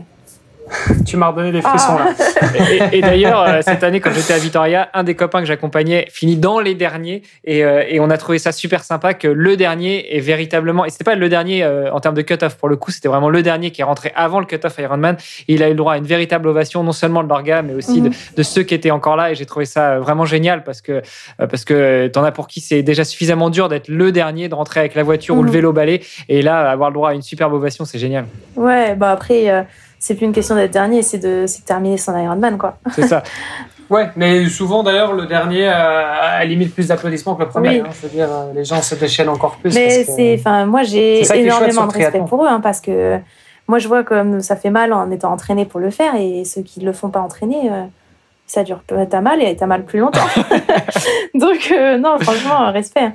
[1.07, 2.09] tu m'as redonné des frissons là.
[2.41, 2.47] Ah.
[2.93, 6.37] Et, d'ailleurs, euh, cette année, quand j'étais à Vitoria, un des copains que j'accompagnais finit
[6.37, 10.17] dans les derniers et, euh, et, on a trouvé ça super sympa que le dernier
[10.17, 12.91] est véritablement, et c'était pas le dernier euh, en termes de cut-off pour le coup,
[12.91, 15.17] c'était vraiment le dernier qui est rentré avant le cut-off Ironman
[15.49, 17.75] et il a eu le droit à une véritable ovation, non seulement de l'orga, mais
[17.75, 20.81] aussi de, de, ceux qui étaient encore là et j'ai trouvé ça vraiment génial parce
[20.81, 21.03] que,
[21.39, 24.81] parce que t'en as pour qui c'est déjà suffisamment dur d'être le dernier, de rentrer
[24.81, 25.55] avec la voiture ou le mhm.
[25.55, 28.27] vélo balai et là, avoir le droit à une superbe ovation, c'est génial.
[28.57, 29.67] Ouais, bah après,
[30.05, 32.77] c'est plus une question d'être dernier, c'est de, terminer son Ironman, quoi.
[32.95, 33.23] C'est ça.
[33.91, 37.81] Ouais, mais souvent d'ailleurs le dernier a, limite plus d'applaudissements que le premier.
[37.81, 37.89] Hein.
[37.93, 39.75] je veux dire, les gens se déchaînent encore plus.
[39.75, 43.19] Mais c'est, enfin, moi j'ai énormément de respect pour eux, hein, parce que
[43.69, 46.63] moi je vois comme ça fait mal en étant entraîné pour le faire, et ceux
[46.63, 47.85] qui ne le font pas entraîner, euh,
[48.47, 50.27] ça dure, t'as mal et t'as mal plus longtemps.
[51.35, 53.13] Donc euh, non, franchement, respect.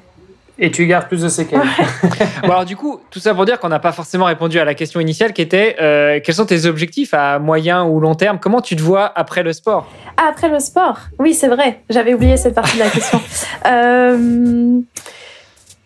[0.61, 1.61] Et tu gardes plus de séquelles.
[2.43, 4.73] bon, alors du coup, tout ça pour dire qu'on n'a pas forcément répondu à la
[4.73, 8.39] question initiale qui était euh, quels sont tes objectifs à moyen ou long terme?
[8.39, 9.87] Comment tu te vois après le sport?
[10.17, 10.97] Ah, Après le sport?
[11.17, 11.81] Oui, c'est vrai.
[11.89, 13.21] J'avais oublié cette partie de la question.
[13.67, 14.79] euh,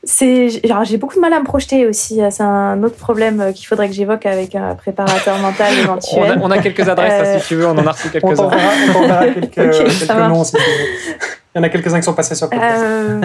[0.06, 2.22] j'ai beaucoup de mal à me projeter aussi.
[2.30, 6.40] C'est un autre problème qu'il faudrait que j'évoque avec un préparateur mental éventuel.
[6.42, 8.32] On a, quelques adresses si tu veux, on en a reçu quelques-uns.
[8.32, 9.54] On t'enverra quelques,
[10.00, 11.16] quelques noms si tu veux.
[11.56, 13.22] Il y en a quelques-uns qui sont passés sur le euh,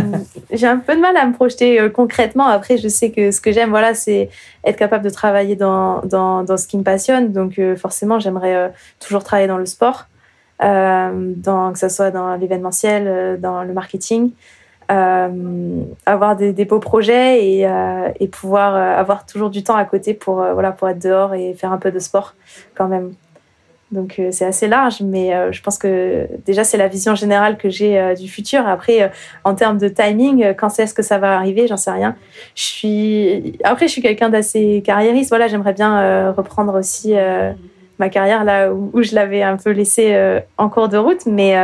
[0.52, 2.46] J'ai un peu de mal à me projeter euh, concrètement.
[2.46, 4.28] Après, je sais que ce que j'aime, voilà, c'est
[4.64, 7.32] être capable de travailler dans, dans, dans ce qui me passionne.
[7.32, 8.68] Donc, euh, forcément, j'aimerais euh,
[9.00, 10.08] toujours travailler dans le sport,
[10.60, 14.32] dans, que ce soit dans l'événementiel, dans le marketing.
[14.88, 17.68] Avoir des, beaux projets et,
[18.20, 21.72] et pouvoir avoir toujours du temps à côté pour, voilà, pour être dehors et faire
[21.72, 22.34] un peu de sport
[22.74, 23.12] quand même.
[23.90, 27.56] Donc euh, c'est assez large, mais euh, je pense que déjà c'est la vision générale
[27.56, 28.66] que j'ai euh, du futur.
[28.68, 29.10] Après,
[29.44, 32.14] en termes de timing, quand c'est ce que ça va arriver, j'en sais rien.
[32.54, 35.30] Je suis après je suis quelqu'un d'assez carriériste.
[35.30, 37.14] Voilà, j'aimerais bien reprendre aussi
[37.98, 41.56] ma carrière là où, je l'avais un peu laissée en cours de route, mais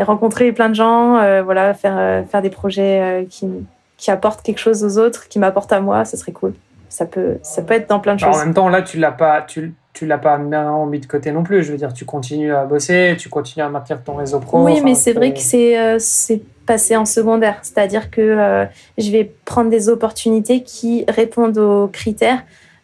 [0.00, 3.48] rencontrer plein de gens, voilà, faire faire des projets qui
[3.96, 6.54] qui apportent quelque chose aux autres, qui m'apportent à moi, ce serait cool.
[6.88, 8.40] Ça peut ça peut être dans plein de bah, choses.
[8.40, 11.44] En même temps, là, tu l'as pas tu tu l'as pas mis de côté non
[11.44, 11.62] plus.
[11.62, 14.62] Je veux dire, tu continues à bosser, tu continues à maintenir ton réseau pro.
[14.64, 17.58] Oui, mais c'est vrai que c'est euh, c'est passé en secondaire.
[17.62, 18.64] C'est-à-dire que euh,
[18.98, 22.42] je vais prendre des opportunités qui répondent aux critères.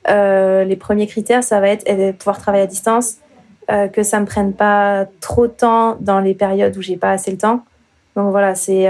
[0.09, 3.17] Euh, les premiers critères, ça va être de pouvoir travailler à distance,
[3.93, 7.31] que ça me prenne pas trop de temps dans les périodes où j'ai pas assez
[7.31, 7.65] le temps.
[8.17, 8.89] Donc voilà, c'est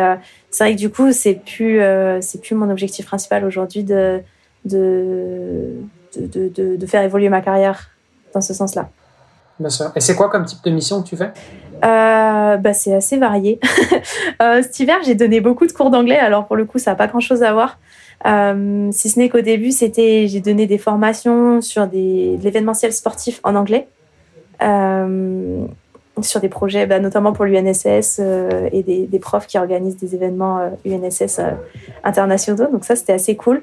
[0.51, 1.81] c'est vrai que du coup, c'est plus
[2.21, 4.21] c'est plus mon objectif principal aujourd'hui de
[4.65, 5.75] de,
[6.17, 7.91] de, de, de faire évoluer ma carrière
[8.35, 8.89] dans ce sens-là.
[9.59, 9.93] Bien sûr.
[9.95, 11.33] Et c'est quoi comme type de mission que tu fais?
[11.85, 13.61] Euh, bah, C'est assez varié.
[14.43, 16.97] euh, cet hiver, j'ai donné beaucoup de cours d'anglais, alors pour le coup, ça n'a
[16.97, 17.79] pas grand-chose à voir.
[18.27, 22.93] Euh, si ce n'est qu'au début, c'était j'ai donné des formations sur des, de l'événementiel
[22.93, 24.00] sportif en anglais, euh,
[26.23, 30.71] sur des projets, bah, notamment pour l'UNSS euh, et des, profs qui organisent des événements
[30.85, 31.51] UNSS euh,
[32.05, 32.67] internationaux.
[32.71, 33.63] Donc ça, c'était assez cool.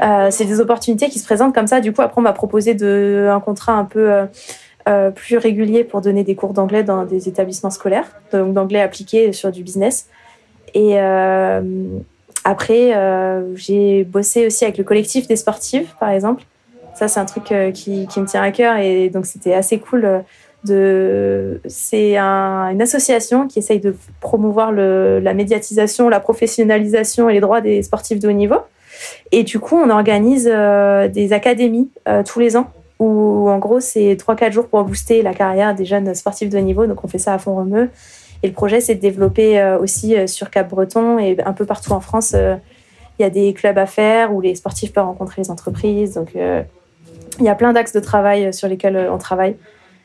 [0.00, 1.80] Euh, c'est des opportunités qui se présentent comme ça.
[1.80, 4.24] Du coup, après, on m'a proposé un contrat un peu euh,
[4.88, 9.32] euh, plus régulier pour donner des cours d'anglais dans des établissements scolaires, donc d'anglais appliqué
[9.32, 10.08] sur du business.
[10.74, 10.98] Et
[12.44, 12.92] après,
[13.54, 16.44] j'ai bossé aussi avec le collectif des sportives, par exemple.
[17.08, 20.24] C'est un truc qui, qui, me tient à cœur et donc c'était assez cool.
[20.64, 21.60] De...
[21.66, 27.60] C'est un, une association qui essaye de promouvoir la médiatisation, la professionnalisation et les droits
[27.60, 28.58] des sportifs de haut niveau.
[29.30, 33.80] Et du coup, on organise euh, des académies euh, tous les ans où en gros
[33.80, 36.86] c'est 3-4 jours pour booster la carrière des jeunes sportifs de haut niveau.
[36.86, 37.90] Donc on fait ça à fond remue.
[38.44, 42.00] Et le projet c'est de développer euh, aussi sur Cap-Breton et un peu partout en
[42.00, 42.36] France.
[43.18, 46.14] Il y a des clubs à faire où les sportifs peuvent rencontrer les entreprises.
[46.14, 46.36] Donc
[47.42, 49.56] il y a plein d'axes de travail sur lesquels on travaille.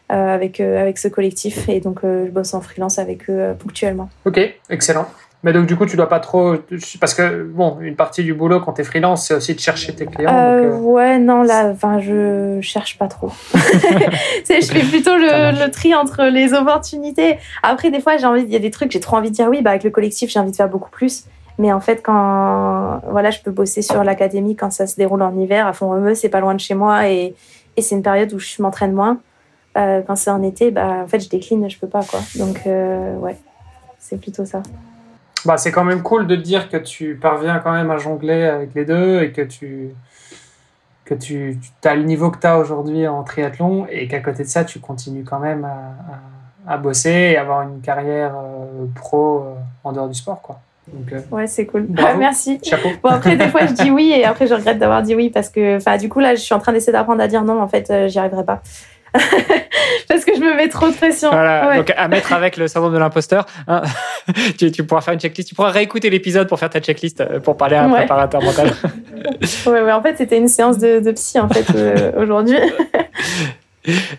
[0.09, 4.09] avec, avec ce collectif et donc je bosse en freelance avec eux ponctuellement.
[4.25, 4.39] Ok,
[4.69, 5.07] excellent.
[5.43, 6.55] Mais donc, du coup, tu dois pas trop.
[6.99, 9.93] Parce que, bon, une partie du boulot quand tu es freelance, c'est aussi de chercher
[9.93, 10.33] tes clients.
[10.33, 13.31] Euh, euh, Ouais, non, là, enfin, je cherche pas trop.
[13.53, 17.37] je fais plutôt le, le, tri entre les opportunités.
[17.61, 19.47] Après, des fois, j'ai envie, il y a des trucs, j'ai trop envie de dire
[19.47, 21.25] oui, bah, avec le collectif, j'ai envie de faire beaucoup plus.
[21.57, 25.35] Mais en fait, quand voilà, je peux bosser sur l'académie quand ça se déroule en
[25.37, 27.35] hiver à fond c'est pas loin de chez moi et,
[27.79, 29.19] c'est une période où je m'entraîne moins.
[29.77, 32.19] Euh, quand c'est en été, bah, en fait, je décline, je peux pas, quoi.
[32.35, 33.37] Donc, euh, ouais,
[33.99, 34.63] c'est plutôt ça
[35.45, 38.73] bah, c'est quand même cool de dire que tu parviens quand même à jongler avec
[38.75, 39.91] les deux et que tu
[41.05, 44.43] que tu, tu as le niveau que tu as aujourd'hui en triathlon et qu'à côté
[44.43, 49.39] de ça, tu continues quand même à, à, bosser et avoir une carrière euh, pro
[49.39, 49.53] euh,
[49.85, 50.41] en dehors du sport.
[50.41, 50.59] Quoi.
[50.93, 51.87] Donc, euh, ouais, c'est cool.
[52.17, 52.59] merci.
[52.63, 52.89] Chapeau.
[53.03, 55.49] Bon, après, des fois, je dis oui et après, je regrette d'avoir dit oui parce
[55.49, 57.61] que, du coup, là, je suis en train d'essayer d'apprendre à dire non.
[57.61, 58.61] En fait, j'y arriverai pas.
[60.07, 61.29] parce que je me mets trop de pression.
[61.29, 63.45] Voilà, donc à mettre avec le syndrome de l'imposteur.
[63.67, 63.81] Hein.
[64.57, 65.49] tu, tu, pourras faire une checklist.
[65.49, 68.71] Tu pourras réécouter l'épisode pour faire ta checklist euh, pour parler à un préparateur mental.
[69.65, 72.57] ouais, ouais, en fait, c'était une séance de, de psy en fait euh, aujourd'hui.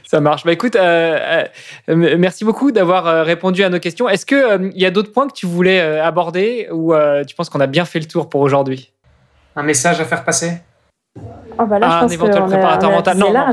[0.04, 0.44] Ça marche.
[0.44, 1.44] Bah écoute, euh,
[1.88, 4.08] euh merci beaucoup d'avoir répondu à nos questions.
[4.08, 6.94] Est-ce qu'il il y a d'autres points que tu voulais aborder ou
[7.26, 8.92] tu penses qu'on a bien fait le tour pour aujourd'hui?
[9.56, 10.52] Un message à faire passer?
[11.60, 13.18] Oh bah là, je ah, pense un éventuel préparateur mental.
[13.18, 13.32] Non.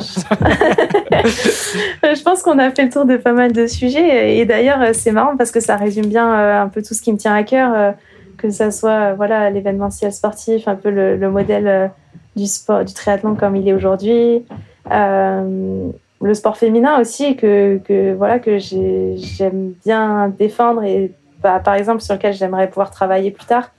[1.24, 4.38] je pense qu'on a fait le tour de pas mal de sujets.
[4.38, 7.18] Et d'ailleurs, c'est marrant parce que ça résume bien un peu tout ce qui me
[7.18, 7.96] tient à cœur,
[8.38, 11.92] que ça soit voilà l'événementiel sportif, un peu le, le modèle
[12.36, 14.46] du sport, du triathlon comme il est aujourd'hui.
[14.92, 15.90] Euh,
[16.22, 21.12] le sport féminin aussi que, que voilà que j'aime bien défendre et
[21.42, 23.72] bah, par exemple sur lequel j'aimerais pouvoir travailler plus tard.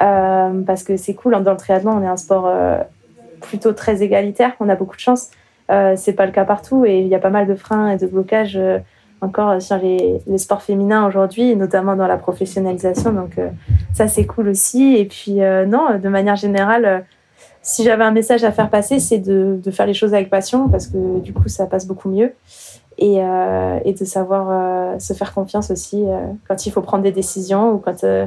[0.00, 2.78] Euh, parce que c'est cool dans le triathlon on est un sport euh,
[3.40, 5.30] plutôt très égalitaire on a beaucoup de chance.
[5.70, 7.96] Euh, c'est pas le cas partout et il y a pas mal de freins et
[7.96, 8.58] de blocages
[9.20, 13.12] encore sur les, les sports féminins aujourd'hui notamment dans la professionnalisation.
[13.12, 13.38] Donc
[13.92, 14.96] ça c'est cool aussi.
[14.96, 15.34] Et puis
[15.66, 17.04] non de manière générale
[17.64, 20.68] si j'avais un message à faire passer, c'est de, de, faire les choses avec passion
[20.68, 22.34] parce que du coup, ça passe beaucoup mieux.
[22.98, 27.02] Et, euh, et de savoir euh, se faire confiance aussi euh, quand il faut prendre
[27.02, 28.26] des décisions ou quand, euh,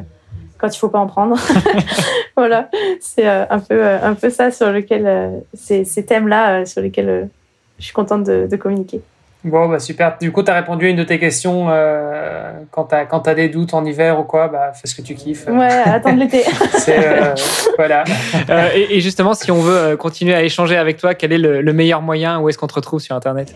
[0.58, 1.38] quand il faut pas en prendre.
[2.36, 2.70] voilà,
[3.00, 7.30] c'est euh, un, peu, un peu ça sur lequel, ces, ces thèmes-là sur lesquels
[7.78, 9.02] je suis contente de, de communiquer.
[9.48, 10.18] Bon, bah super.
[10.20, 11.68] Du coup, tu as répondu à une de tes questions.
[11.70, 15.02] Euh, quand tu as, as, des doutes en hiver ou quoi, bah, fais ce que
[15.02, 15.48] tu kiffes.
[15.48, 16.44] Ouais, attendre l'été.
[16.90, 17.34] euh,
[17.78, 18.04] voilà.
[18.50, 21.62] Euh, et, et, justement, si on veut continuer à échanger avec toi, quel est le,
[21.62, 22.40] le meilleur moyen?
[22.40, 23.56] Où est-ce qu'on te retrouve sur Internet?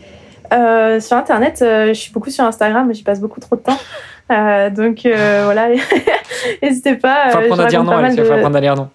[0.53, 3.79] Euh, Sur Internet, je suis beaucoup sur Instagram, mais j'y passe beaucoup trop de temps.
[4.69, 5.69] donc voilà,
[6.63, 7.29] n'hésitez pas.
[7.31, 8.27] Faut apprendre à dire non, Alexia, de...
[8.27, 8.89] faut apprendre à dire non.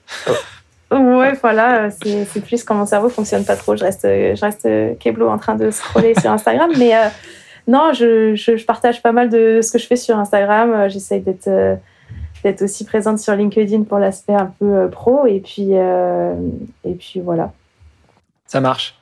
[0.90, 3.76] Ouais, voilà, c'est plus quand mon cerveau fonctionne pas trop.
[3.76, 4.68] Je reste, je reste
[5.00, 6.70] keblo en train de scroller sur Instagram.
[6.78, 7.08] Mais euh,
[7.66, 10.88] non, je, je, je, partage pas mal de ce que je fais sur Instagram.
[10.88, 11.74] J'essaye d'être euh,
[12.44, 15.26] d'être aussi présente sur LinkedIn pour l'aspect un peu euh, pro.
[15.26, 16.34] Et puis, euh,
[16.84, 17.52] et puis voilà.
[18.46, 18.96] Ça marche.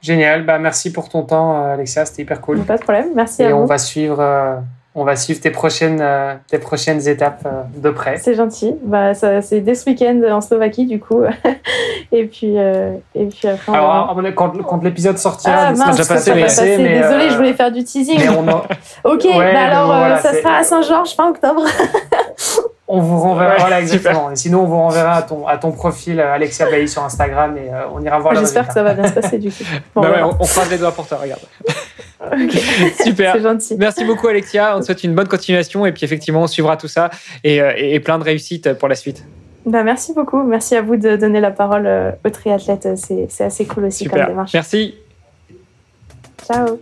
[0.00, 0.46] Génial.
[0.46, 2.06] Bah, merci pour ton temps, Alexia.
[2.06, 2.60] C'était hyper cool.
[2.60, 3.08] Pas de problème.
[3.16, 3.66] Merci et à on vous.
[3.66, 4.62] va suivre
[4.94, 8.16] on va suivre tes prochaines, euh, tes prochaines étapes euh, de près.
[8.16, 8.74] C'est gentil.
[8.82, 11.22] Bah, c'est dès ce week-end en Slovaquie, du coup.
[12.12, 14.32] et, puis, euh, et puis après, Alors, verra.
[14.32, 17.30] quand, quand l'épisode sortira, ah, mince, déjà passé, mais, passé, mais Désolée, euh...
[17.30, 18.18] je voulais faire du teasing.
[18.18, 18.64] Mais on a...
[19.04, 21.62] ok, ouais, bah alors, voilà, ça sera à Saint-Georges fin octobre.
[22.88, 24.32] on vous renverra, Ouais, voilà, exactement.
[24.32, 27.72] Et sinon, on vous renverra à ton, à ton profil Alexia Bailly sur Instagram et
[27.72, 29.62] euh, on ira voir le J'espère que ça va bien se passer, du coup.
[29.94, 31.42] Bon, bah ouais, on, on croise les doigts pour toi, regarde.
[32.20, 32.58] Okay.
[33.04, 33.34] Super.
[33.34, 33.76] C'est gentil.
[33.78, 34.76] Merci beaucoup, Alexia.
[34.76, 37.10] On te souhaite une bonne continuation et puis effectivement, on suivra tout ça
[37.44, 39.24] et, euh, et plein de réussites pour la suite.
[39.66, 40.42] Bah, merci beaucoup.
[40.42, 42.88] Merci à vous de donner la parole euh, aux triathlètes.
[42.96, 44.18] C'est assez cool aussi Super.
[44.18, 44.52] comme démarche.
[44.52, 44.94] Merci.
[46.44, 46.78] Ciao.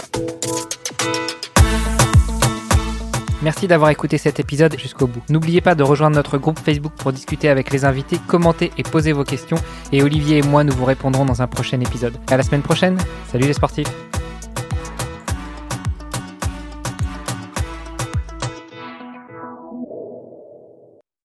[3.41, 5.23] Merci d'avoir écouté cet épisode jusqu'au bout.
[5.29, 9.13] N'oubliez pas de rejoindre notre groupe Facebook pour discuter avec les invités, commenter et poser
[9.13, 9.59] vos questions.
[9.93, 12.15] Et Olivier et moi, nous vous répondrons dans un prochain épisode.
[12.31, 12.99] À la semaine prochaine.
[13.31, 13.87] Salut les sportifs.